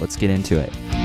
let's 0.00 0.16
get 0.16 0.30
into 0.30 0.58
it. 0.58 1.01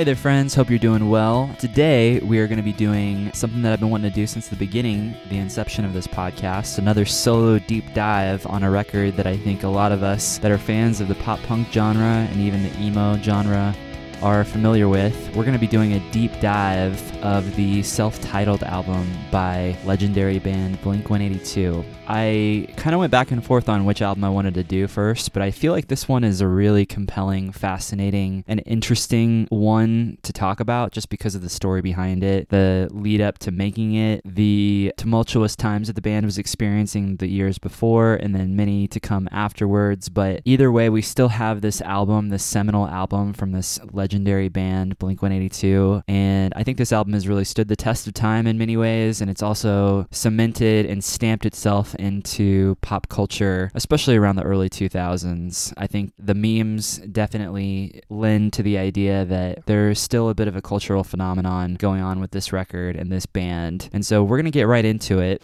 Hey 0.00 0.04
there, 0.04 0.16
friends. 0.16 0.54
Hope 0.54 0.70
you're 0.70 0.78
doing 0.78 1.10
well. 1.10 1.54
Today, 1.58 2.20
we 2.20 2.38
are 2.38 2.46
going 2.46 2.56
to 2.56 2.62
be 2.62 2.72
doing 2.72 3.30
something 3.34 3.60
that 3.60 3.74
I've 3.74 3.80
been 3.80 3.90
wanting 3.90 4.10
to 4.10 4.14
do 4.14 4.26
since 4.26 4.48
the 4.48 4.56
beginning, 4.56 5.14
the 5.28 5.36
inception 5.36 5.84
of 5.84 5.92
this 5.92 6.06
podcast. 6.06 6.78
Another 6.78 7.04
solo 7.04 7.58
deep 7.58 7.84
dive 7.92 8.46
on 8.46 8.62
a 8.62 8.70
record 8.70 9.18
that 9.18 9.26
I 9.26 9.36
think 9.36 9.62
a 9.62 9.68
lot 9.68 9.92
of 9.92 10.02
us 10.02 10.38
that 10.38 10.50
are 10.50 10.56
fans 10.56 11.02
of 11.02 11.08
the 11.08 11.16
pop 11.16 11.38
punk 11.42 11.70
genre 11.70 12.26
and 12.30 12.40
even 12.40 12.62
the 12.62 12.80
emo 12.80 13.18
genre 13.18 13.76
are 14.22 14.42
familiar 14.42 14.88
with. 14.88 15.14
We're 15.36 15.44
going 15.44 15.52
to 15.52 15.58
be 15.58 15.66
doing 15.66 15.92
a 15.92 16.10
deep 16.12 16.32
dive 16.40 16.98
of 17.22 17.54
the 17.56 17.82
self 17.82 18.18
titled 18.22 18.62
album 18.62 19.06
by 19.30 19.76
legendary 19.84 20.38
band 20.38 20.80
Blink 20.80 21.10
182. 21.10 21.84
I 22.12 22.66
kind 22.76 22.92
of 22.92 22.98
went 22.98 23.12
back 23.12 23.30
and 23.30 23.44
forth 23.44 23.68
on 23.68 23.84
which 23.84 24.02
album 24.02 24.24
I 24.24 24.30
wanted 24.30 24.54
to 24.54 24.64
do 24.64 24.88
first, 24.88 25.32
but 25.32 25.42
I 25.42 25.52
feel 25.52 25.72
like 25.72 25.86
this 25.86 26.08
one 26.08 26.24
is 26.24 26.40
a 26.40 26.48
really 26.48 26.84
compelling, 26.84 27.52
fascinating, 27.52 28.42
and 28.48 28.60
interesting 28.66 29.46
one 29.48 30.18
to 30.24 30.32
talk 30.32 30.58
about 30.58 30.90
just 30.90 31.08
because 31.08 31.36
of 31.36 31.42
the 31.42 31.48
story 31.48 31.80
behind 31.80 32.24
it, 32.24 32.48
the 32.48 32.88
lead 32.90 33.20
up 33.20 33.38
to 33.38 33.52
making 33.52 33.94
it, 33.94 34.22
the 34.24 34.92
tumultuous 34.96 35.54
times 35.54 35.86
that 35.86 35.92
the 35.92 36.02
band 36.02 36.26
was 36.26 36.36
experiencing 36.36 37.14
the 37.18 37.28
years 37.28 37.58
before, 37.58 38.14
and 38.14 38.34
then 38.34 38.56
many 38.56 38.88
to 38.88 38.98
come 38.98 39.28
afterwards. 39.30 40.08
But 40.08 40.42
either 40.44 40.72
way, 40.72 40.88
we 40.88 41.02
still 41.02 41.28
have 41.28 41.60
this 41.60 41.80
album, 41.80 42.30
this 42.30 42.42
seminal 42.42 42.88
album 42.88 43.34
from 43.34 43.52
this 43.52 43.78
legendary 43.92 44.48
band, 44.48 44.98
Blink 44.98 45.22
182. 45.22 46.02
And 46.08 46.52
I 46.56 46.64
think 46.64 46.76
this 46.76 46.92
album 46.92 47.12
has 47.12 47.28
really 47.28 47.44
stood 47.44 47.68
the 47.68 47.76
test 47.76 48.08
of 48.08 48.14
time 48.14 48.48
in 48.48 48.58
many 48.58 48.76
ways, 48.76 49.20
and 49.20 49.30
it's 49.30 49.44
also 49.44 50.08
cemented 50.10 50.86
and 50.86 51.04
stamped 51.04 51.46
itself 51.46 51.94
into 52.00 52.76
pop 52.80 53.08
culture, 53.08 53.70
especially 53.74 54.16
around 54.16 54.36
the 54.36 54.42
early 54.42 54.68
2000s. 54.68 55.72
I 55.76 55.86
think 55.86 56.12
the 56.18 56.34
memes 56.34 56.98
definitely 56.98 58.02
lend 58.08 58.52
to 58.54 58.62
the 58.62 58.78
idea 58.78 59.24
that 59.26 59.66
there's 59.66 60.00
still 60.00 60.28
a 60.28 60.34
bit 60.34 60.48
of 60.48 60.56
a 60.56 60.62
cultural 60.62 61.04
phenomenon 61.04 61.74
going 61.74 62.00
on 62.00 62.20
with 62.20 62.30
this 62.32 62.52
record 62.52 62.96
and 62.96 63.12
this 63.12 63.26
band. 63.26 63.88
And 63.92 64.04
so 64.04 64.24
we're 64.24 64.38
going 64.38 64.44
to 64.46 64.50
get 64.50 64.66
right 64.66 64.84
into 64.84 65.20
it. 65.20 65.42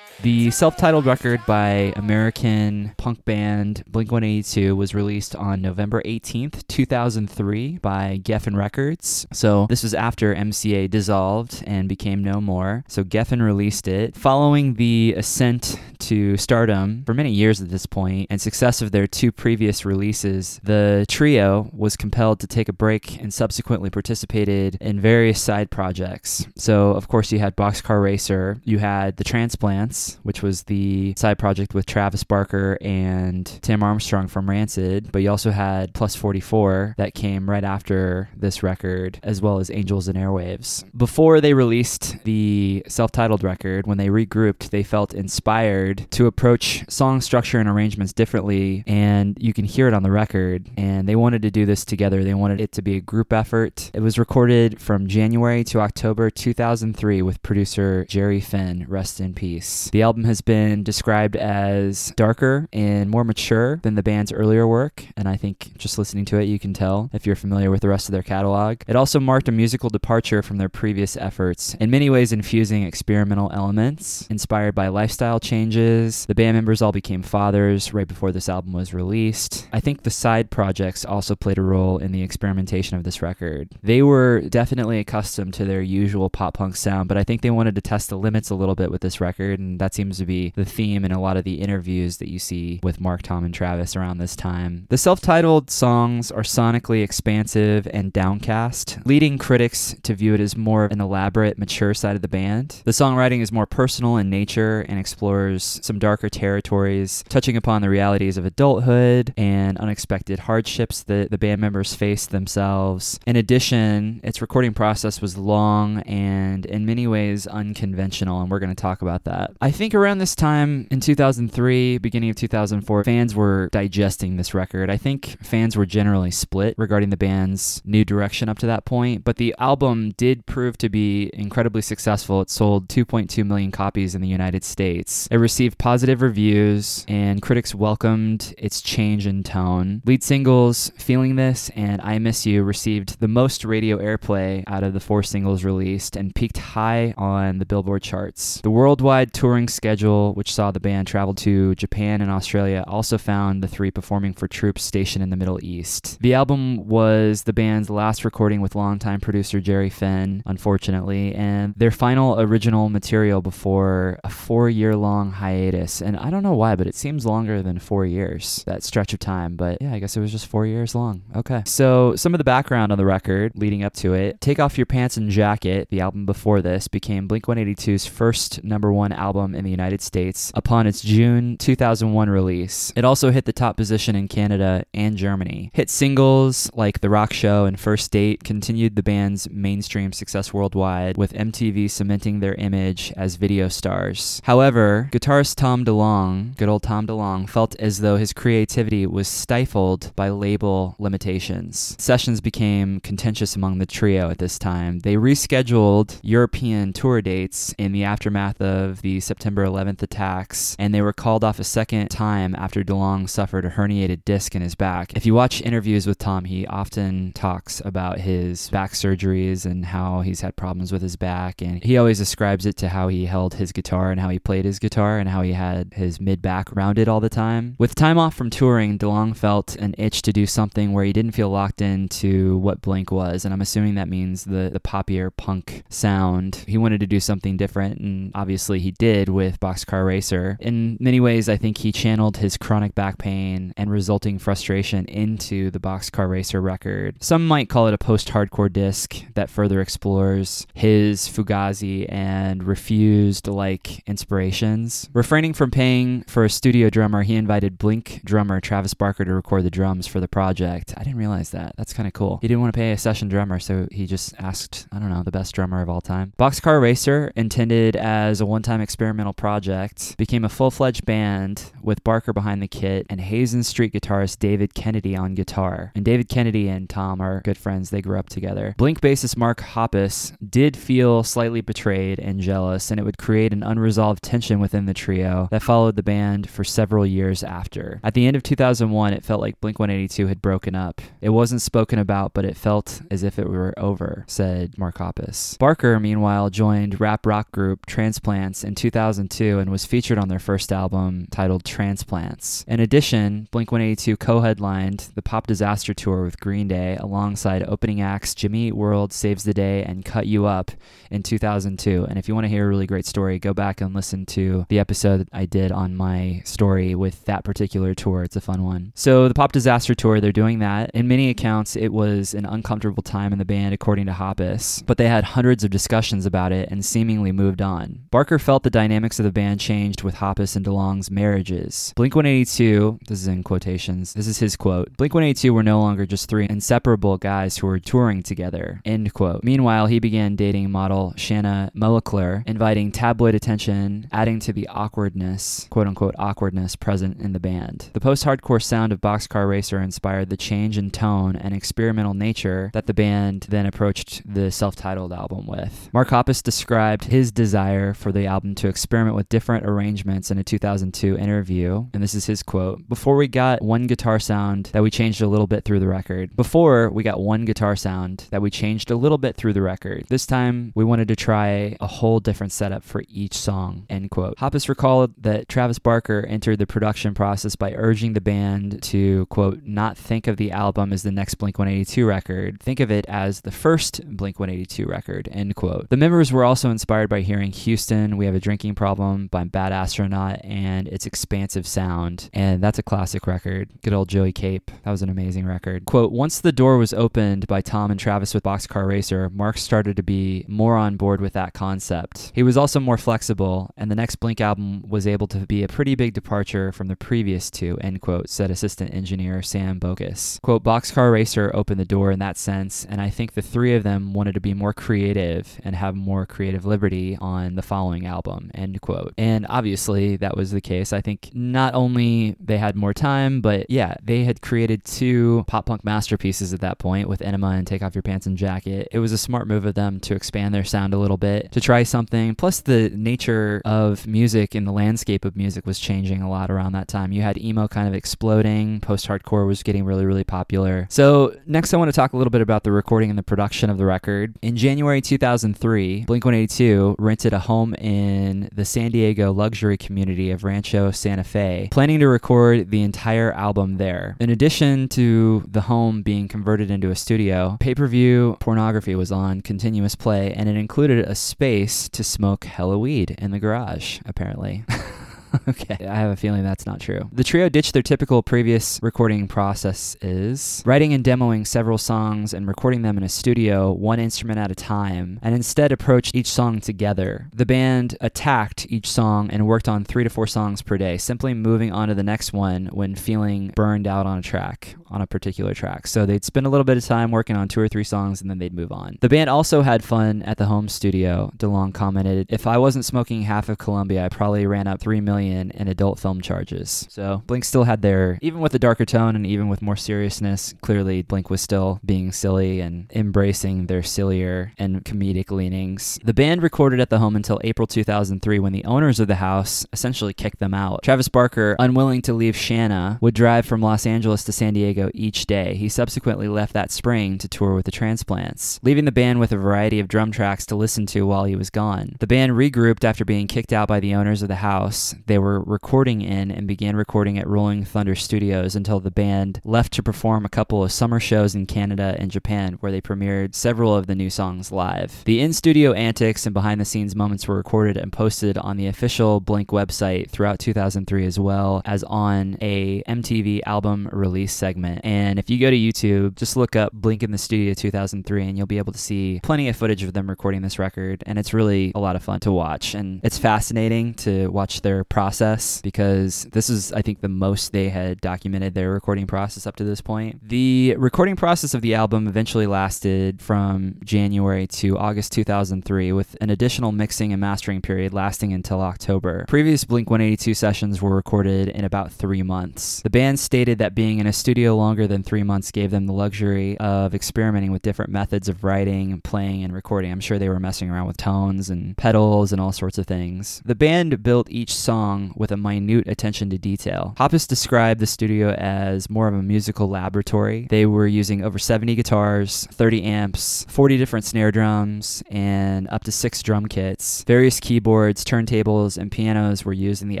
The 0.22 0.50
self 0.50 0.76
titled 0.76 1.06
record 1.06 1.40
by 1.46 1.94
American 1.96 2.92
punk 2.98 3.24
band 3.24 3.82
Blink 3.86 4.12
182 4.12 4.76
was 4.76 4.94
released 4.94 5.34
on 5.34 5.62
November 5.62 6.02
18th, 6.02 6.66
2003, 6.68 7.78
by 7.78 8.20
Geffen 8.22 8.54
Records. 8.54 9.26
So, 9.32 9.66
this 9.70 9.82
was 9.82 9.94
after 9.94 10.34
MCA 10.34 10.90
dissolved 10.90 11.64
and 11.66 11.88
became 11.88 12.22
no 12.22 12.38
more. 12.38 12.84
So, 12.86 13.02
Geffen 13.02 13.40
released 13.40 13.88
it. 13.88 14.14
Following 14.14 14.74
the 14.74 15.14
ascent 15.16 15.80
to 16.00 16.36
stardom 16.36 17.02
for 17.06 17.14
many 17.14 17.30
years 17.30 17.62
at 17.62 17.70
this 17.70 17.86
point 17.86 18.26
and 18.30 18.40
success 18.40 18.82
of 18.82 18.90
their 18.90 19.06
two 19.06 19.32
previous 19.32 19.86
releases, 19.86 20.60
the 20.62 21.06
trio 21.08 21.70
was 21.72 21.96
compelled 21.96 22.40
to 22.40 22.46
take 22.46 22.68
a 22.68 22.74
break 22.74 23.18
and 23.22 23.32
subsequently 23.32 23.88
participated 23.88 24.76
in 24.82 25.00
various 25.00 25.40
side 25.40 25.70
projects. 25.70 26.46
So, 26.56 26.90
of 26.90 27.08
course, 27.08 27.32
you 27.32 27.38
had 27.38 27.56
Boxcar 27.56 28.02
Racer, 28.02 28.60
you 28.64 28.80
had 28.80 29.16
The 29.16 29.24
Transplants 29.24 30.09
which 30.22 30.42
was 30.42 30.64
the 30.64 31.14
side 31.16 31.38
project 31.38 31.74
with 31.74 31.86
Travis 31.86 32.24
Barker 32.24 32.78
and 32.80 33.46
Tim 33.62 33.82
Armstrong 33.82 34.28
from 34.28 34.48
Rancid. 34.48 35.12
But 35.12 35.22
you 35.22 35.30
also 35.30 35.50
had 35.50 35.94
Plus 35.94 36.14
44 36.14 36.94
that 36.98 37.14
came 37.14 37.48
right 37.48 37.64
after 37.64 38.28
this 38.36 38.62
record, 38.62 39.18
as 39.22 39.40
well 39.40 39.58
as 39.58 39.70
Angels 39.70 40.08
and 40.08 40.18
Airwaves. 40.18 40.84
Before 40.96 41.40
they 41.40 41.54
released 41.54 42.22
the 42.24 42.82
self 42.88 43.12
titled 43.12 43.42
record, 43.42 43.86
when 43.86 43.98
they 43.98 44.08
regrouped, 44.08 44.70
they 44.70 44.82
felt 44.82 45.14
inspired 45.14 46.10
to 46.12 46.26
approach 46.26 46.84
song 46.90 47.20
structure 47.20 47.58
and 47.58 47.68
arrangements 47.68 48.12
differently, 48.12 48.84
and 48.86 49.36
you 49.40 49.52
can 49.52 49.64
hear 49.64 49.88
it 49.88 49.94
on 49.94 50.02
the 50.02 50.10
record. 50.10 50.70
And 50.76 51.08
they 51.08 51.16
wanted 51.16 51.42
to 51.42 51.50
do 51.50 51.66
this 51.66 51.84
together, 51.84 52.24
they 52.24 52.34
wanted 52.34 52.60
it 52.60 52.72
to 52.72 52.82
be 52.82 52.96
a 52.96 53.00
group 53.00 53.32
effort. 53.32 53.90
It 53.94 54.00
was 54.00 54.18
recorded 54.18 54.80
from 54.80 55.06
January 55.06 55.64
to 55.64 55.80
October 55.80 56.30
2003 56.30 57.22
with 57.22 57.42
producer 57.42 58.04
Jerry 58.08 58.40
Finn, 58.40 58.86
rest 58.88 59.20
in 59.20 59.34
peace. 59.34 59.90
The 59.90 59.99
the 60.00 60.04
album 60.04 60.24
has 60.24 60.40
been 60.40 60.82
described 60.82 61.36
as 61.36 62.10
darker 62.16 62.66
and 62.72 63.10
more 63.10 63.22
mature 63.22 63.80
than 63.82 63.96
the 63.96 64.02
band's 64.02 64.32
earlier 64.32 64.66
work, 64.66 65.04
and 65.14 65.28
I 65.28 65.36
think 65.36 65.76
just 65.76 65.98
listening 65.98 66.24
to 66.24 66.38
it, 66.38 66.44
you 66.44 66.58
can 66.58 66.72
tell 66.72 67.10
if 67.12 67.26
you're 67.26 67.36
familiar 67.36 67.70
with 67.70 67.82
the 67.82 67.88
rest 67.90 68.08
of 68.08 68.12
their 68.12 68.22
catalog. 68.22 68.78
It 68.88 68.96
also 68.96 69.20
marked 69.20 69.50
a 69.50 69.52
musical 69.52 69.90
departure 69.90 70.40
from 70.40 70.56
their 70.56 70.70
previous 70.70 71.18
efforts, 71.18 71.74
in 71.74 71.90
many 71.90 72.08
ways 72.08 72.32
infusing 72.32 72.82
experimental 72.82 73.52
elements 73.52 74.26
inspired 74.30 74.74
by 74.74 74.88
lifestyle 74.88 75.38
changes. 75.38 76.24
The 76.24 76.34
band 76.34 76.56
members 76.56 76.80
all 76.80 76.92
became 76.92 77.22
fathers 77.22 77.92
right 77.92 78.08
before 78.08 78.32
this 78.32 78.48
album 78.48 78.72
was 78.72 78.94
released. 78.94 79.68
I 79.70 79.80
think 79.80 80.04
the 80.04 80.10
side 80.10 80.50
projects 80.50 81.04
also 81.04 81.36
played 81.36 81.58
a 81.58 81.62
role 81.62 81.98
in 81.98 82.10
the 82.10 82.22
experimentation 82.22 82.96
of 82.96 83.04
this 83.04 83.20
record. 83.20 83.68
They 83.82 84.00
were 84.00 84.40
definitely 84.48 84.98
accustomed 84.98 85.52
to 85.54 85.66
their 85.66 85.82
usual 85.82 86.30
pop 86.30 86.54
punk 86.54 86.76
sound, 86.76 87.06
but 87.06 87.18
I 87.18 87.24
think 87.24 87.42
they 87.42 87.50
wanted 87.50 87.74
to 87.74 87.82
test 87.82 88.08
the 88.08 88.16
limits 88.16 88.48
a 88.48 88.54
little 88.54 88.74
bit 88.74 88.90
with 88.90 89.02
this 89.02 89.20
record, 89.20 89.58
and 89.60 89.78
that's 89.78 89.89
that 89.90 89.96
seems 89.96 90.18
to 90.18 90.24
be 90.26 90.52
the 90.54 90.64
theme 90.64 91.04
in 91.04 91.10
a 91.10 91.20
lot 91.20 91.36
of 91.36 91.42
the 91.42 91.60
interviews 91.60 92.18
that 92.18 92.30
you 92.30 92.38
see 92.38 92.78
with 92.84 93.00
Mark, 93.00 93.22
Tom, 93.22 93.44
and 93.44 93.52
Travis 93.52 93.96
around 93.96 94.18
this 94.18 94.36
time. 94.36 94.86
The 94.88 94.96
self 94.96 95.20
titled 95.20 95.68
songs 95.68 96.30
are 96.30 96.42
sonically 96.42 97.02
expansive 97.02 97.88
and 97.92 98.12
downcast, 98.12 98.98
leading 99.04 99.36
critics 99.36 99.96
to 100.04 100.14
view 100.14 100.32
it 100.34 100.40
as 100.40 100.56
more 100.56 100.84
of 100.84 100.92
an 100.92 101.00
elaborate, 101.00 101.58
mature 101.58 101.92
side 101.92 102.14
of 102.14 102.22
the 102.22 102.28
band. 102.28 102.82
The 102.84 102.92
songwriting 102.92 103.40
is 103.40 103.50
more 103.50 103.66
personal 103.66 104.16
in 104.16 104.30
nature 104.30 104.82
and 104.88 104.96
explores 104.96 105.80
some 105.82 105.98
darker 105.98 106.28
territories, 106.28 107.24
touching 107.28 107.56
upon 107.56 107.82
the 107.82 107.90
realities 107.90 108.36
of 108.36 108.44
adulthood 108.44 109.34
and 109.36 109.76
unexpected 109.78 110.40
hardships 110.40 111.02
that 111.04 111.32
the 111.32 111.38
band 111.38 111.60
members 111.60 111.94
face 111.94 112.26
themselves. 112.26 113.18
In 113.26 113.34
addition, 113.34 114.20
its 114.22 114.40
recording 114.40 114.72
process 114.72 115.20
was 115.20 115.36
long 115.36 115.98
and 116.02 116.64
in 116.64 116.86
many 116.86 117.08
ways 117.08 117.48
unconventional, 117.48 118.40
and 118.40 118.48
we're 118.48 118.60
going 118.60 118.70
to 118.70 118.80
talk 118.80 119.02
about 119.02 119.24
that. 119.24 119.50
I 119.60 119.72
think 119.80 119.94
around 119.94 120.18
this 120.18 120.34
time 120.34 120.86
in 120.90 121.00
2003, 121.00 121.96
beginning 121.96 122.28
of 122.28 122.36
2004, 122.36 123.02
fans 123.02 123.34
were 123.34 123.70
digesting 123.72 124.36
this 124.36 124.52
record. 124.52 124.90
I 124.90 124.98
think 124.98 125.38
fans 125.42 125.74
were 125.74 125.86
generally 125.86 126.30
split 126.30 126.74
regarding 126.76 127.08
the 127.08 127.16
band's 127.16 127.80
new 127.86 128.04
direction 128.04 128.50
up 128.50 128.58
to 128.58 128.66
that 128.66 128.84
point, 128.84 129.24
but 129.24 129.36
the 129.36 129.54
album 129.58 130.10
did 130.18 130.44
prove 130.44 130.76
to 130.76 130.90
be 130.90 131.30
incredibly 131.32 131.80
successful. 131.80 132.42
It 132.42 132.50
sold 132.50 132.88
2.2 132.90 133.42
million 133.46 133.70
copies 133.70 134.14
in 134.14 134.20
the 134.20 134.28
United 134.28 134.64
States. 134.64 135.26
It 135.30 135.38
received 135.38 135.78
positive 135.78 136.20
reviews, 136.20 137.06
and 137.08 137.40
critics 137.40 137.74
welcomed 137.74 138.54
its 138.58 138.82
change 138.82 139.26
in 139.26 139.42
tone. 139.42 140.02
Lead 140.04 140.22
singles 140.22 140.92
Feeling 140.98 141.36
This 141.36 141.70
and 141.74 142.02
I 142.02 142.18
Miss 142.18 142.44
You 142.44 142.64
received 142.64 143.18
the 143.18 143.28
most 143.28 143.64
radio 143.64 143.96
airplay 143.96 144.62
out 144.66 144.82
of 144.82 144.92
the 144.92 145.00
four 145.00 145.22
singles 145.22 145.64
released 145.64 146.16
and 146.16 146.34
peaked 146.34 146.58
high 146.58 147.14
on 147.16 147.56
the 147.56 147.64
Billboard 147.64 148.02
charts. 148.02 148.60
The 148.60 148.70
worldwide 148.70 149.32
touring 149.32 149.69
schedule, 149.70 150.34
which 150.34 150.52
saw 150.52 150.70
the 150.70 150.80
band 150.80 151.06
travel 151.06 151.34
to 151.34 151.74
Japan 151.74 152.20
and 152.20 152.30
Australia, 152.30 152.84
also 152.86 153.18
found 153.18 153.62
the 153.62 153.68
three 153.68 153.90
performing 153.90 154.32
for 154.32 154.48
troops 154.48 154.82
stationed 154.82 155.22
in 155.22 155.30
the 155.30 155.36
Middle 155.36 155.62
East. 155.64 156.18
The 156.20 156.34
album 156.34 156.88
was 156.88 157.44
the 157.44 157.52
band's 157.52 157.90
last 157.90 158.24
recording 158.24 158.60
with 158.60 158.74
longtime 158.74 159.20
producer 159.20 159.60
Jerry 159.60 159.90
Finn, 159.90 160.42
unfortunately, 160.46 161.34
and 161.34 161.74
their 161.76 161.90
final 161.90 162.40
original 162.40 162.88
material 162.88 163.40
before 163.40 164.18
a 164.24 164.30
four 164.30 164.68
year 164.68 164.96
long 164.96 165.32
hiatus. 165.32 166.00
And 166.00 166.16
I 166.16 166.30
don't 166.30 166.42
know 166.42 166.54
why, 166.54 166.76
but 166.76 166.86
it 166.86 166.94
seems 166.94 167.26
longer 167.26 167.62
than 167.62 167.78
four 167.78 168.06
years, 168.06 168.64
that 168.66 168.82
stretch 168.82 169.12
of 169.12 169.18
time. 169.20 169.56
But 169.56 169.78
yeah, 169.80 169.92
I 169.92 169.98
guess 169.98 170.16
it 170.16 170.20
was 170.20 170.32
just 170.32 170.46
four 170.46 170.66
years 170.66 170.94
long. 170.94 171.22
Okay. 171.36 171.62
So, 171.66 172.14
some 172.16 172.34
of 172.34 172.38
the 172.38 172.44
background 172.44 172.92
on 172.92 172.98
the 172.98 173.04
record 173.04 173.52
leading 173.54 173.84
up 173.84 173.94
to 173.94 174.14
it 174.14 174.40
Take 174.40 174.58
Off 174.58 174.78
Your 174.78 174.86
Pants 174.86 175.16
and 175.16 175.30
Jacket, 175.30 175.88
the 175.90 176.00
album 176.00 176.26
before 176.26 176.62
this, 176.62 176.88
became 176.88 177.26
Blink 177.26 177.46
182's 177.46 178.06
first 178.06 178.62
number 178.64 178.92
one 178.92 179.12
album 179.12 179.54
in 179.60 179.64
the 179.64 179.70
United 179.70 180.00
States 180.00 180.50
upon 180.54 180.86
its 180.86 181.02
June 181.02 181.56
2001 181.58 182.30
release. 182.30 182.92
It 182.96 183.04
also 183.04 183.30
hit 183.30 183.44
the 183.44 183.52
top 183.52 183.76
position 183.76 184.16
in 184.16 184.26
Canada 184.26 184.84
and 184.94 185.16
Germany. 185.16 185.70
Hit 185.74 185.90
singles 185.90 186.70
like 186.74 187.00
The 187.00 187.10
Rock 187.10 187.32
Show 187.32 187.66
and 187.66 187.78
First 187.78 188.10
Date 188.10 188.42
continued 188.42 188.96
the 188.96 189.02
band's 189.02 189.48
mainstream 189.50 190.12
success 190.12 190.52
worldwide, 190.52 191.16
with 191.18 191.34
MTV 191.34 191.90
cementing 191.90 192.40
their 192.40 192.54
image 192.54 193.12
as 193.16 193.36
video 193.36 193.68
stars. 193.68 194.40
However, 194.44 195.10
guitarist 195.12 195.56
Tom 195.56 195.84
DeLonge, 195.84 196.56
good 196.56 196.68
old 196.68 196.82
Tom 196.82 197.06
DeLonge, 197.06 197.48
felt 197.50 197.76
as 197.76 198.00
though 198.00 198.16
his 198.16 198.32
creativity 198.32 199.06
was 199.06 199.28
stifled 199.28 200.16
by 200.16 200.30
label 200.30 200.96
limitations. 200.98 201.94
Sessions 201.98 202.40
became 202.40 203.00
contentious 203.00 203.54
among 203.54 203.78
the 203.78 203.86
trio 203.86 204.30
at 204.30 204.38
this 204.38 204.58
time. 204.58 205.00
They 205.00 205.16
rescheduled 205.16 206.18
European 206.22 206.94
tour 206.94 207.20
dates 207.20 207.74
in 207.76 207.92
the 207.92 208.04
aftermath 208.04 208.60
of 208.62 209.02
the 209.02 209.20
September 209.20 209.49
11th 209.56 210.02
attacks, 210.02 210.76
and 210.78 210.94
they 210.94 211.02
were 211.02 211.12
called 211.12 211.44
off 211.44 211.58
a 211.58 211.64
second 211.64 212.08
time 212.08 212.54
after 212.54 212.82
DeLonge 212.82 213.28
suffered 213.28 213.64
a 213.64 213.70
herniated 213.70 214.24
disc 214.24 214.54
in 214.54 214.62
his 214.62 214.74
back. 214.74 215.12
If 215.16 215.26
you 215.26 215.34
watch 215.34 215.62
interviews 215.62 216.06
with 216.06 216.18
Tom, 216.18 216.44
he 216.44 216.66
often 216.66 217.32
talks 217.32 217.80
about 217.84 218.20
his 218.20 218.68
back 218.70 218.92
surgeries 218.92 219.64
and 219.64 219.84
how 219.86 220.20
he's 220.20 220.40
had 220.40 220.56
problems 220.56 220.92
with 220.92 221.02
his 221.02 221.16
back, 221.16 221.62
and 221.62 221.82
he 221.82 221.96
always 221.96 222.20
ascribes 222.20 222.66
it 222.66 222.76
to 222.78 222.88
how 222.88 223.08
he 223.08 223.26
held 223.26 223.54
his 223.54 223.72
guitar 223.72 224.10
and 224.10 224.20
how 224.20 224.28
he 224.28 224.38
played 224.38 224.64
his 224.64 224.78
guitar 224.78 225.18
and 225.18 225.28
how 225.28 225.42
he 225.42 225.52
had 225.52 225.92
his 225.94 226.20
mid 226.20 226.42
back 226.42 226.74
rounded 226.74 227.08
all 227.08 227.20
the 227.20 227.28
time. 227.28 227.76
With 227.78 227.94
time 227.94 228.18
off 228.18 228.34
from 228.34 228.50
touring, 228.50 228.98
DeLonge 228.98 229.36
felt 229.36 229.76
an 229.76 229.94
itch 229.98 230.22
to 230.22 230.32
do 230.32 230.46
something 230.46 230.92
where 230.92 231.04
he 231.04 231.12
didn't 231.12 231.32
feel 231.32 231.50
locked 231.50 231.80
into 231.80 232.58
what 232.58 232.82
Blink 232.82 233.10
was, 233.10 233.44
and 233.44 233.54
I'm 233.54 233.60
assuming 233.60 233.94
that 233.94 234.08
means 234.08 234.44
the, 234.44 234.70
the 234.72 234.80
poppier 234.80 235.30
punk 235.36 235.82
sound. 235.88 236.64
He 236.66 236.78
wanted 236.78 237.00
to 237.00 237.06
do 237.06 237.20
something 237.20 237.56
different, 237.56 238.00
and 238.00 238.32
obviously 238.34 238.80
he 238.80 238.92
did 238.92 239.28
with 239.40 239.58
Boxcar 239.58 240.06
Racer. 240.06 240.58
In 240.60 240.98
many 241.00 241.18
ways, 241.18 241.48
I 241.48 241.56
think 241.56 241.78
he 241.78 241.92
channeled 241.92 242.36
his 242.36 242.58
chronic 242.58 242.94
back 242.94 243.16
pain 243.16 243.72
and 243.74 243.90
resulting 243.90 244.38
frustration 244.38 245.06
into 245.06 245.70
the 245.70 245.78
Boxcar 245.78 246.28
Racer 246.28 246.60
record. 246.60 247.16
Some 247.22 247.48
might 247.48 247.70
call 247.70 247.86
it 247.86 247.94
a 247.94 247.98
post 247.98 248.28
hardcore 248.28 248.70
disc 248.70 249.16
that 249.34 249.48
further 249.48 249.80
explores 249.80 250.66
his 250.74 251.26
Fugazi 251.26 252.04
and 252.12 252.64
Refused 252.64 253.48
like 253.48 254.06
inspirations. 254.06 255.08
Refraining 255.14 255.54
from 255.54 255.70
paying 255.70 256.22
for 256.24 256.44
a 256.44 256.50
studio 256.50 256.90
drummer, 256.90 257.22
he 257.22 257.34
invited 257.34 257.78
Blink 257.78 258.20
drummer 258.22 258.60
Travis 258.60 258.92
Barker 258.92 259.24
to 259.24 259.32
record 259.32 259.64
the 259.64 259.70
drums 259.70 260.06
for 260.06 260.20
the 260.20 260.28
project. 260.28 260.92
I 260.98 261.02
didn't 261.02 261.18
realize 261.18 261.48
that. 261.50 261.74
That's 261.78 261.94
kind 261.94 262.06
of 262.06 262.12
cool. 262.12 262.40
He 262.42 262.48
didn't 262.48 262.60
want 262.60 262.74
to 262.74 262.78
pay 262.78 262.92
a 262.92 262.98
session 262.98 263.28
drummer, 263.28 263.58
so 263.58 263.88
he 263.90 264.06
just 264.06 264.34
asked, 264.38 264.86
I 264.92 264.98
don't 264.98 265.08
know, 265.08 265.22
the 265.22 265.30
best 265.30 265.54
drummer 265.54 265.80
of 265.80 265.88
all 265.88 266.02
time. 266.02 266.34
Boxcar 266.38 266.78
Racer, 266.78 267.32
intended 267.36 267.96
as 267.96 268.42
a 268.42 268.46
one 268.46 268.62
time 268.62 268.82
experimental 269.20 269.32
project, 269.34 270.16
became 270.16 270.44
a 270.44 270.48
full 270.48 270.70
fledged 270.70 271.04
band 271.04 271.72
with 271.82 272.02
Barker 272.04 272.32
behind 272.32 272.62
the 272.62 272.68
kit 272.68 273.06
and 273.10 273.20
Hazen 273.20 273.62
Street 273.62 273.92
guitarist 273.92 274.38
David 274.38 274.72
Kennedy 274.72 275.14
on 275.14 275.34
guitar. 275.34 275.92
And 275.94 276.04
David 276.04 276.28
Kennedy 276.28 276.68
and 276.68 276.88
Tom 276.88 277.20
are 277.20 277.42
good 277.42 277.58
friends, 277.58 277.90
they 277.90 278.00
grew 278.00 278.18
up 278.18 278.30
together. 278.30 278.74
Blink 278.78 279.00
bassist 279.00 279.36
Mark 279.36 279.60
Hoppus 279.60 280.32
did 280.48 280.76
feel 280.76 281.22
slightly 281.22 281.60
betrayed 281.60 282.18
and 282.18 282.40
jealous, 282.40 282.90
and 282.90 282.98
it 282.98 283.02
would 283.02 283.18
create 283.18 283.52
an 283.52 283.62
unresolved 283.62 284.22
tension 284.22 284.58
within 284.58 284.86
the 284.86 284.94
trio 284.94 285.48
that 285.50 285.62
followed 285.62 285.96
the 285.96 286.02
band 286.02 286.48
for 286.48 286.64
several 286.64 287.04
years 287.04 287.42
after. 287.42 288.00
At 288.02 288.14
the 288.14 288.26
end 288.26 288.36
of 288.36 288.42
2001, 288.42 289.12
it 289.12 289.24
felt 289.24 289.42
like 289.42 289.60
Blink 289.60 289.78
182 289.78 290.28
had 290.28 290.40
broken 290.40 290.74
up. 290.74 291.02
It 291.20 291.30
wasn't 291.30 291.62
spoken 291.62 291.98
about, 291.98 292.32
but 292.32 292.46
it 292.46 292.56
felt 292.56 293.02
as 293.10 293.22
if 293.22 293.38
it 293.38 293.48
were 293.48 293.74
over, 293.76 294.24
said 294.26 294.78
Mark 294.78 294.96
Hoppus. 294.96 295.58
Barker, 295.58 296.00
meanwhile, 296.00 296.48
joined 296.48 297.00
rap 297.00 297.26
rock 297.26 297.52
group 297.52 297.84
Transplants 297.84 298.64
in 298.64 298.74
2002 299.10 299.58
and 299.58 299.70
was 299.70 299.84
featured 299.84 300.18
on 300.18 300.28
their 300.28 300.38
first 300.38 300.72
album 300.72 301.26
titled 301.30 301.64
Transplants. 301.64 302.64
In 302.68 302.78
addition, 302.78 303.48
Blink 303.50 303.72
182 303.72 304.16
co 304.16 304.40
headlined 304.40 305.10
the 305.14 305.22
Pop 305.22 305.46
Disaster 305.46 305.92
Tour 305.92 306.22
with 306.22 306.38
Green 306.38 306.68
Day 306.68 306.96
alongside 307.00 307.64
opening 307.66 308.00
acts 308.00 308.34
Jimmy 308.34 308.68
Eat 308.68 308.76
World, 308.76 309.12
Saves 309.12 309.42
the 309.42 309.54
Day, 309.54 309.82
and 309.82 310.04
Kut 310.04 310.26
U 310.26 310.46
Up 310.46 310.70
in 311.10 311.22
2002. 311.22 312.04
And 312.04 312.18
if 312.18 312.28
you 312.28 312.34
want 312.34 312.44
to 312.44 312.48
hear 312.48 312.66
a 312.66 312.68
really 312.68 312.86
great 312.86 313.06
story, 313.06 313.38
go 313.38 313.52
back 313.52 313.80
and 313.80 313.94
listen 313.94 314.26
to 314.26 314.64
the 314.68 314.78
episode 314.78 315.28
I 315.32 315.46
did 315.46 315.72
on 315.72 315.96
my 315.96 316.42
story 316.44 316.94
with 316.94 317.24
that 317.24 317.42
particular 317.42 317.94
tour. 317.94 318.22
It's 318.22 318.36
a 318.36 318.40
fun 318.40 318.62
one. 318.62 318.92
So, 318.94 319.26
the 319.26 319.34
Pop 319.34 319.52
Disaster 319.52 319.94
Tour, 319.94 320.20
they're 320.20 320.30
doing 320.30 320.60
that. 320.60 320.90
In 320.94 321.08
many 321.08 321.30
accounts, 321.30 321.74
it 321.74 321.88
was 321.88 322.34
an 322.34 322.46
uncomfortable 322.46 323.02
time 323.02 323.32
in 323.32 323.38
the 323.38 323.44
band, 323.44 323.74
according 323.74 324.06
to 324.06 324.12
Hoppus, 324.12 324.84
but 324.86 324.98
they 324.98 325.08
had 325.08 325.24
hundreds 325.24 325.64
of 325.64 325.70
discussions 325.70 326.26
about 326.26 326.52
it 326.52 326.68
and 326.70 326.84
seemingly 326.84 327.32
moved 327.32 327.60
on. 327.60 328.00
Barker 328.10 328.38
felt 328.38 328.62
the 328.62 328.70
dynamics 329.00 329.18
of 329.18 329.24
the 329.24 329.32
band 329.32 329.58
changed 329.58 330.02
with 330.02 330.16
Hoppus 330.16 330.56
and 330.56 330.66
DeLonge's 330.66 331.10
marriages. 331.10 331.94
Blink 331.96 332.14
182, 332.14 332.98
this 333.08 333.22
is 333.22 333.28
in 333.28 333.42
quotations, 333.42 334.12
this 334.12 334.26
is 334.26 334.40
his 334.40 334.56
quote 334.56 334.94
Blink 334.98 335.14
182 335.14 335.54
were 335.54 335.62
no 335.62 335.80
longer 335.80 336.04
just 336.04 336.28
three 336.28 336.46
inseparable 336.50 337.16
guys 337.16 337.56
who 337.56 337.66
were 337.66 337.78
touring 337.78 338.22
together. 338.22 338.82
End 338.84 339.14
quote. 339.14 339.42
Meanwhile, 339.42 339.86
he 339.86 340.00
began 340.00 340.36
dating 340.36 340.70
model 340.70 341.14
Shanna 341.16 341.72
Moakler, 341.74 342.46
inviting 342.46 342.92
tabloid 342.92 343.34
attention, 343.34 344.06
adding 344.12 344.38
to 344.40 344.52
the 344.52 344.68
awkwardness, 344.68 345.66
quote 345.70 345.86
unquote, 345.86 346.14
awkwardness 346.18 346.76
present 346.76 347.18
in 347.18 347.32
the 347.32 347.40
band. 347.40 347.88
The 347.94 348.00
post 348.00 348.26
hardcore 348.26 348.62
sound 348.62 348.92
of 348.92 349.00
Boxcar 349.00 349.48
Racer 349.48 349.80
inspired 349.80 350.28
the 350.28 350.36
change 350.36 350.76
in 350.76 350.90
tone 350.90 351.36
and 351.36 351.54
experimental 351.54 352.12
nature 352.12 352.70
that 352.74 352.86
the 352.86 352.92
band 352.92 353.46
then 353.48 353.64
approached 353.64 354.22
the 354.30 354.50
self 354.50 354.76
titled 354.76 355.14
album 355.14 355.46
with. 355.46 355.88
Mark 355.94 356.08
Hoppus 356.10 356.42
described 356.42 357.04
his 357.04 357.32
desire 357.32 357.94
for 357.94 358.12
the 358.12 358.26
album 358.26 358.54
to 358.56 358.68
experiment 358.90 359.14
with 359.14 359.28
different 359.28 359.64
arrangements 359.64 360.32
in 360.32 360.38
a 360.38 360.42
2002 360.42 361.16
interview, 361.16 361.86
and 361.94 362.02
this 362.02 362.12
is 362.12 362.26
his 362.26 362.42
quote 362.42 362.88
Before 362.88 363.14
we 363.14 363.28
got 363.28 363.62
one 363.62 363.86
guitar 363.86 364.18
sound 364.18 364.70
that 364.72 364.82
we 364.82 364.90
changed 364.90 365.22
a 365.22 365.28
little 365.28 365.46
bit 365.46 365.64
through 365.64 365.78
the 365.78 365.86
record. 365.86 366.34
Before 366.34 366.90
we 366.90 367.04
got 367.04 367.20
one 367.20 367.44
guitar 367.44 367.76
sound 367.76 368.26
that 368.30 368.42
we 368.42 368.50
changed 368.50 368.90
a 368.90 368.96
little 368.96 369.16
bit 369.16 369.36
through 369.36 369.52
the 369.52 369.62
record. 369.62 370.06
This 370.08 370.26
time 370.26 370.72
we 370.74 370.82
wanted 370.82 371.06
to 371.06 371.14
try 371.14 371.76
a 371.80 371.86
whole 371.86 372.18
different 372.18 372.52
setup 372.52 372.82
for 372.82 373.04
each 373.08 373.34
song. 373.34 373.86
End 373.88 374.10
quote. 374.10 374.36
Hoppus 374.38 374.68
recalled 374.68 375.14
that 375.18 375.48
Travis 375.48 375.78
Barker 375.78 376.26
entered 376.28 376.58
the 376.58 376.66
production 376.66 377.14
process 377.14 377.54
by 377.54 377.72
urging 377.74 378.14
the 378.14 378.20
band 378.20 378.82
to, 378.82 379.26
quote, 379.26 379.60
not 379.62 379.96
think 379.98 380.26
of 380.26 380.36
the 380.36 380.50
album 380.50 380.92
as 380.92 381.04
the 381.04 381.12
next 381.12 381.36
Blink 381.36 381.60
182 381.60 382.04
record. 382.04 382.60
Think 382.60 382.80
of 382.80 382.90
it 382.90 383.06
as 383.06 383.42
the 383.42 383.52
first 383.52 384.00
Blink 384.16 384.40
182 384.40 384.84
record, 384.84 385.28
end 385.30 385.54
quote. 385.54 385.88
The 385.90 385.96
members 385.96 386.32
were 386.32 386.42
also 386.42 386.72
inspired 386.72 387.08
by 387.08 387.20
hearing 387.20 387.52
Houston, 387.52 388.16
We 388.16 388.26
Have 388.26 388.34
a 388.34 388.40
Drinking 388.40 388.74
Problem 388.80 389.26
by 389.26 389.44
Bad 389.44 389.72
Astronaut 389.72 390.42
and 390.42 390.88
its 390.88 391.04
expansive 391.04 391.66
sound. 391.66 392.30
And 392.32 392.64
that's 392.64 392.78
a 392.78 392.82
classic 392.82 393.26
record. 393.26 393.68
Good 393.82 393.92
old 393.92 394.08
Joey 394.08 394.32
Cape. 394.32 394.70
That 394.84 394.90
was 394.90 395.02
an 395.02 395.10
amazing 395.10 395.44
record. 395.44 395.84
Quote, 395.84 396.12
once 396.12 396.40
the 396.40 396.50
door 396.50 396.78
was 396.78 396.94
opened 396.94 397.46
by 397.46 397.60
Tom 397.60 397.90
and 397.90 398.00
Travis 398.00 398.32
with 398.32 398.42
Boxcar 398.42 398.88
Racer, 398.88 399.28
Mark 399.28 399.58
started 399.58 399.98
to 399.98 400.02
be 400.02 400.46
more 400.48 400.78
on 400.78 400.96
board 400.96 401.20
with 401.20 401.34
that 401.34 401.52
concept. 401.52 402.32
He 402.34 402.42
was 402.42 402.56
also 402.56 402.80
more 402.80 402.96
flexible, 402.96 403.70
and 403.76 403.90
the 403.90 403.94
next 403.94 404.16
Blink 404.16 404.40
album 404.40 404.82
was 404.88 405.06
able 405.06 405.26
to 405.26 405.40
be 405.40 405.62
a 405.62 405.68
pretty 405.68 405.94
big 405.94 406.14
departure 406.14 406.72
from 406.72 406.86
the 406.86 406.96
previous 406.96 407.50
two, 407.50 407.76
end 407.82 408.00
quote, 408.00 408.30
said 408.30 408.50
assistant 408.50 408.94
engineer 408.94 409.42
Sam 409.42 409.78
Boukas. 409.78 410.40
Quote, 410.40 410.64
Boxcar 410.64 411.12
Racer 411.12 411.50
opened 411.52 411.80
the 411.80 411.84
door 411.84 412.10
in 412.10 412.18
that 412.20 412.38
sense, 412.38 412.86
and 412.86 413.02
I 413.02 413.10
think 413.10 413.34
the 413.34 413.42
three 413.42 413.74
of 413.74 413.82
them 413.82 414.14
wanted 414.14 414.32
to 414.32 414.40
be 414.40 414.54
more 414.54 414.72
creative 414.72 415.60
and 415.64 415.76
have 415.76 415.94
more 415.94 416.24
creative 416.24 416.64
liberty 416.64 417.18
on 417.20 417.56
the 417.56 417.62
following 417.62 418.06
album, 418.06 418.50
end 418.70 418.80
quote. 418.80 419.14
And 419.18 419.46
obviously 419.48 420.16
that 420.16 420.36
was 420.36 420.50
the 420.50 420.60
case. 420.60 420.92
I 420.92 421.00
think 421.00 421.30
not 421.34 421.74
only 421.74 422.36
they 422.40 422.58
had 422.58 422.76
more 422.76 422.94
time, 422.94 423.40
but 423.40 423.68
yeah, 423.68 423.94
they 424.02 424.24
had 424.24 424.40
created 424.40 424.84
two 424.84 425.44
pop 425.46 425.66
punk 425.66 425.84
masterpieces 425.84 426.52
at 426.54 426.60
that 426.60 426.78
point 426.78 427.08
with 427.08 427.22
Enema 427.22 427.50
and 427.50 427.66
Take 427.66 427.82
Off 427.82 427.94
Your 427.94 428.02
Pants 428.02 428.26
and 428.26 428.36
Jacket. 428.36 428.88
It 428.92 428.98
was 428.98 429.12
a 429.12 429.18
smart 429.18 429.48
move 429.48 429.64
of 429.64 429.74
them 429.74 430.00
to 430.00 430.14
expand 430.14 430.54
their 430.54 430.64
sound 430.64 430.94
a 430.94 430.98
little 430.98 431.16
bit, 431.16 431.52
to 431.52 431.60
try 431.60 431.82
something. 431.82 432.34
Plus, 432.34 432.60
the 432.60 432.90
nature 432.90 433.60
of 433.64 434.06
music 434.06 434.54
and 434.54 434.66
the 434.66 434.72
landscape 434.72 435.24
of 435.24 435.36
music 435.36 435.66
was 435.66 435.78
changing 435.78 436.22
a 436.22 436.30
lot 436.30 436.50
around 436.50 436.72
that 436.72 436.88
time. 436.88 437.12
You 437.12 437.22
had 437.22 437.38
emo 437.38 437.68
kind 437.68 437.88
of 437.88 437.94
exploding, 437.94 438.80
post 438.80 439.06
hardcore 439.06 439.46
was 439.46 439.62
getting 439.62 439.84
really, 439.84 440.06
really 440.06 440.24
popular. 440.24 440.86
So, 440.90 441.34
next, 441.46 441.74
I 441.74 441.76
want 441.76 441.88
to 441.88 441.96
talk 441.96 442.12
a 442.12 442.16
little 442.16 442.30
bit 442.30 442.40
about 442.40 442.64
the 442.64 442.72
recording 442.72 443.10
and 443.10 443.18
the 443.18 443.22
production 443.22 443.70
of 443.70 443.78
the 443.78 443.86
record. 443.86 444.36
In 444.42 444.56
January 444.56 445.00
2003, 445.00 446.04
Blink 446.04 446.24
182 446.24 446.96
rented 446.98 447.32
a 447.32 447.38
home 447.38 447.74
in 447.74 448.48
the 448.52 448.59
San 448.64 448.90
Diego 448.90 449.32
luxury 449.32 449.76
community 449.76 450.30
of 450.30 450.44
Rancho 450.44 450.90
Santa 450.90 451.24
Fe, 451.24 451.68
planning 451.70 452.00
to 452.00 452.08
record 452.08 452.70
the 452.70 452.82
entire 452.82 453.32
album 453.32 453.76
there. 453.76 454.16
In 454.20 454.30
addition 454.30 454.88
to 454.90 455.44
the 455.48 455.62
home 455.62 456.02
being 456.02 456.28
converted 456.28 456.70
into 456.70 456.90
a 456.90 456.96
studio, 456.96 457.56
pay 457.60 457.74
per 457.74 457.86
view 457.86 458.36
pornography 458.40 458.94
was 458.94 459.12
on 459.12 459.40
continuous 459.40 459.94
play, 459.94 460.32
and 460.32 460.48
it 460.48 460.56
included 460.56 461.04
a 461.04 461.14
space 461.14 461.88
to 461.90 462.04
smoke 462.04 462.44
hella 462.44 462.78
weed 462.78 463.16
in 463.18 463.30
the 463.30 463.38
garage, 463.38 464.00
apparently. 464.04 464.64
okay. 465.48 465.86
I 465.86 465.94
have 465.94 466.10
a 466.10 466.16
feeling 466.16 466.42
that's 466.42 466.66
not 466.66 466.80
true. 466.80 467.08
The 467.12 467.24
trio 467.24 467.48
ditched 467.48 467.72
their 467.72 467.82
typical 467.82 468.22
previous 468.22 468.78
recording 468.82 469.28
process 469.28 469.96
is 470.00 470.62
writing 470.66 470.92
and 470.92 471.04
demoing 471.04 471.46
several 471.46 471.78
songs 471.78 472.34
and 472.34 472.46
recording 472.46 472.82
them 472.82 472.96
in 472.96 473.04
a 473.04 473.08
studio, 473.08 473.72
one 473.72 474.00
instrument 474.00 474.38
at 474.38 474.50
a 474.50 474.54
time, 474.54 475.18
and 475.22 475.34
instead 475.34 475.72
approached 475.72 476.14
each 476.14 476.26
song 476.26 476.60
together. 476.60 477.28
The 477.32 477.46
band 477.46 477.96
attacked 478.00 478.66
each 478.70 478.90
song 478.90 479.30
and 479.30 479.46
worked 479.46 479.68
on 479.68 479.84
three 479.84 480.04
to 480.04 480.10
four 480.10 480.26
songs 480.26 480.62
per 480.62 480.76
day, 480.78 480.98
simply 480.98 481.34
moving 481.34 481.72
on 481.72 481.88
to 481.88 481.94
the 481.94 482.02
next 482.02 482.32
one 482.32 482.66
when 482.72 482.94
feeling 482.94 483.52
burned 483.54 483.86
out 483.86 484.06
on 484.06 484.18
a 484.18 484.22
track, 484.22 484.74
on 484.88 485.00
a 485.00 485.06
particular 485.06 485.54
track. 485.54 485.86
So 485.86 486.06
they'd 486.06 486.24
spend 486.24 486.46
a 486.46 486.50
little 486.50 486.64
bit 486.64 486.76
of 486.76 486.84
time 486.84 487.10
working 487.10 487.36
on 487.36 487.48
two 487.48 487.60
or 487.60 487.68
three 487.68 487.84
songs 487.84 488.20
and 488.20 488.30
then 488.30 488.38
they'd 488.38 488.54
move 488.54 488.72
on. 488.72 488.98
The 489.00 489.08
band 489.08 489.30
also 489.30 489.62
had 489.62 489.84
fun 489.84 490.22
at 490.22 490.38
the 490.38 490.46
home 490.46 490.68
studio. 490.68 491.32
DeLonge 491.36 491.74
commented, 491.74 492.26
If 492.30 492.46
I 492.46 492.58
wasn't 492.58 492.84
smoking 492.84 493.22
half 493.22 493.48
of 493.48 493.58
Colombia, 493.58 494.04
I 494.04 494.08
probably 494.08 494.46
ran 494.46 494.66
up 494.66 494.80
three 494.80 495.00
million 495.00 495.19
million 495.20 495.50
in 495.52 495.68
adult 495.68 495.98
film 495.98 496.20
charges. 496.20 496.86
So 496.90 497.22
Blink 497.26 497.44
still 497.44 497.64
had 497.64 497.82
their, 497.82 498.18
even 498.22 498.40
with 498.40 498.52
the 498.52 498.58
darker 498.58 498.84
tone 498.84 499.16
and 499.16 499.26
even 499.26 499.48
with 499.48 499.62
more 499.62 499.76
seriousness, 499.76 500.54
clearly 500.60 501.02
Blink 501.02 501.30
was 501.30 501.40
still 501.40 501.80
being 501.84 502.12
silly 502.12 502.60
and 502.60 502.90
embracing 502.94 503.66
their 503.66 503.82
sillier 503.82 504.52
and 504.58 504.84
comedic 504.84 505.30
leanings. 505.30 505.98
The 506.04 506.14
band 506.14 506.42
recorded 506.42 506.80
at 506.80 506.90
the 506.90 506.98
home 506.98 507.16
until 507.16 507.40
April 507.44 507.66
2003 507.66 508.38
when 508.38 508.52
the 508.52 508.64
owners 508.64 509.00
of 509.00 509.08
the 509.08 509.16
house 509.16 509.66
essentially 509.72 510.14
kicked 510.14 510.38
them 510.38 510.54
out. 510.54 510.82
Travis 510.82 511.08
Barker, 511.08 511.56
unwilling 511.58 512.02
to 512.02 512.12
leave 512.12 512.36
Shanna, 512.36 512.98
would 513.00 513.14
drive 513.14 513.46
from 513.46 513.60
Los 513.60 513.86
Angeles 513.86 514.24
to 514.24 514.32
San 514.32 514.54
Diego 514.54 514.90
each 514.94 515.26
day. 515.26 515.54
He 515.54 515.68
subsequently 515.68 516.28
left 516.28 516.52
that 516.54 516.70
spring 516.70 517.18
to 517.18 517.28
tour 517.28 517.54
with 517.54 517.66
the 517.66 517.70
Transplants, 517.70 518.60
leaving 518.62 518.84
the 518.84 518.92
band 518.92 519.20
with 519.20 519.32
a 519.32 519.36
variety 519.36 519.80
of 519.80 519.88
drum 519.88 520.10
tracks 520.12 520.46
to 520.46 520.56
listen 520.56 520.86
to 520.86 521.06
while 521.06 521.24
he 521.24 521.36
was 521.36 521.50
gone. 521.50 521.96
The 522.00 522.06
band 522.06 522.32
regrouped 522.32 522.84
after 522.84 523.04
being 523.04 523.26
kicked 523.26 523.52
out 523.52 523.68
by 523.68 523.80
the 523.80 523.94
owners 523.94 524.22
of 524.22 524.28
the 524.28 524.36
house. 524.36 524.94
They 525.10 525.18
were 525.18 525.40
recording 525.40 526.02
in 526.02 526.30
and 526.30 526.46
began 526.46 526.76
recording 526.76 527.18
at 527.18 527.26
Rolling 527.26 527.64
Thunder 527.64 527.96
Studios 527.96 528.54
until 528.54 528.78
the 528.78 528.92
band 528.92 529.40
left 529.44 529.72
to 529.72 529.82
perform 529.82 530.24
a 530.24 530.28
couple 530.28 530.62
of 530.62 530.70
summer 530.70 531.00
shows 531.00 531.34
in 531.34 531.46
Canada 531.46 531.96
and 531.98 532.12
Japan, 532.12 532.58
where 532.60 532.70
they 532.70 532.80
premiered 532.80 533.34
several 533.34 533.74
of 533.74 533.88
the 533.88 533.96
new 533.96 534.08
songs 534.08 534.52
live. 534.52 535.02
The 535.06 535.20
in 535.20 535.32
studio 535.32 535.72
antics 535.72 536.26
and 536.26 536.32
behind 536.32 536.60
the 536.60 536.64
scenes 536.64 536.94
moments 536.94 537.26
were 537.26 537.34
recorded 537.34 537.76
and 537.76 537.92
posted 537.92 538.38
on 538.38 538.56
the 538.56 538.68
official 538.68 539.18
Blink 539.18 539.48
website 539.48 540.10
throughout 540.10 540.38
2003 540.38 541.04
as 541.04 541.18
well 541.18 541.60
as 541.64 541.82
on 541.82 542.38
a 542.40 542.84
MTV 542.84 543.40
album 543.46 543.88
release 543.90 544.32
segment. 544.32 544.80
And 544.84 545.18
if 545.18 545.28
you 545.28 545.40
go 545.40 545.50
to 545.50 545.56
YouTube, 545.56 546.14
just 546.14 546.36
look 546.36 546.54
up 546.54 546.72
Blink 546.72 547.02
in 547.02 547.10
the 547.10 547.18
Studio 547.18 547.52
2003 547.54 548.28
and 548.28 548.38
you'll 548.38 548.46
be 548.46 548.58
able 548.58 548.72
to 548.74 548.78
see 548.78 549.18
plenty 549.24 549.48
of 549.48 549.56
footage 549.56 549.82
of 549.82 549.92
them 549.92 550.08
recording 550.08 550.42
this 550.42 550.60
record. 550.60 551.02
And 551.04 551.18
it's 551.18 551.34
really 551.34 551.72
a 551.74 551.80
lot 551.80 551.96
of 551.96 552.04
fun 552.04 552.20
to 552.20 552.30
watch. 552.30 552.74
And 552.74 553.00
it's 553.02 553.18
fascinating 553.18 553.94
to 553.94 554.28
watch 554.28 554.60
their 554.60 554.84
process 555.00 555.62
because 555.62 556.24
this 556.32 556.50
is, 556.50 556.74
I 556.74 556.82
think, 556.82 557.00
the 557.00 557.08
most 557.08 557.52
they 557.52 557.70
had 557.70 558.02
documented 558.02 558.52
their 558.52 558.70
recording 558.70 559.06
process 559.06 559.46
up 559.46 559.56
to 559.56 559.64
this 559.64 559.80
point. 559.80 560.28
The 560.28 560.76
recording 560.76 561.16
process 561.16 561.54
of 561.54 561.62
the 561.62 561.74
album 561.74 562.06
eventually 562.06 562.46
lasted 562.46 563.22
from 563.22 563.76
January 563.82 564.46
to 564.60 564.76
August 564.76 565.12
2003, 565.12 565.92
with 565.92 566.18
an 566.20 566.28
additional 566.28 566.70
mixing 566.70 567.14
and 567.14 567.20
mastering 567.20 567.62
period 567.62 567.94
lasting 567.94 568.34
until 568.34 568.60
October. 568.60 569.24
Previous 569.26 569.64
Blink 569.64 569.88
182 569.88 570.34
sessions 570.34 570.82
were 570.82 570.94
recorded 570.94 571.48
in 571.48 571.64
about 571.64 571.90
three 571.90 572.22
months. 572.22 572.82
The 572.82 572.90
band 572.90 573.18
stated 573.18 573.56
that 573.56 573.74
being 573.74 574.00
in 574.00 574.06
a 574.06 574.12
studio 574.12 574.54
longer 574.54 574.86
than 574.86 575.02
three 575.02 575.22
months 575.22 575.50
gave 575.50 575.70
them 575.70 575.86
the 575.86 575.94
luxury 575.94 576.58
of 576.58 576.94
experimenting 576.94 577.52
with 577.52 577.62
different 577.62 577.90
methods 577.90 578.28
of 578.28 578.44
writing, 578.44 579.00
playing, 579.00 579.44
and 579.44 579.54
recording. 579.54 579.90
I'm 579.90 580.00
sure 580.00 580.18
they 580.18 580.28
were 580.28 580.38
messing 580.38 580.68
around 580.68 580.88
with 580.88 580.98
tones 580.98 581.48
and 581.48 581.74
pedals 581.78 582.32
and 582.32 582.40
all 582.40 582.52
sorts 582.52 582.76
of 582.76 582.86
things. 582.86 583.40
The 583.46 583.54
band 583.54 584.02
built 584.02 584.30
each 584.30 584.54
song 584.54 584.89
song 584.90 585.12
with 585.16 585.30
a 585.30 585.36
minute 585.36 585.86
attention 585.86 586.30
to 586.30 586.38
detail. 586.38 586.94
Hoppus 586.98 587.26
described 587.26 587.80
the 587.80 587.86
studio 587.86 588.30
as 588.30 588.90
more 588.90 589.06
of 589.08 589.14
a 589.14 589.22
musical 589.22 589.68
laboratory. 589.68 590.46
They 590.50 590.66
were 590.66 590.86
using 590.86 591.22
over 591.24 591.38
70 591.38 591.74
guitars, 591.76 592.48
30 592.52 592.82
amps, 592.82 593.46
40 593.48 593.78
different 593.78 594.04
snare 594.04 594.32
drums, 594.32 595.02
and 595.10 595.68
up 595.68 595.84
to 595.84 595.92
six 595.92 596.22
drum 596.22 596.46
kits. 596.46 597.04
Various 597.04 597.38
keyboards, 597.40 598.04
turntables, 598.04 598.78
and 598.78 598.90
pianos 598.90 599.44
were 599.44 599.52
used 599.52 599.82
in 599.82 599.88
the 599.88 600.00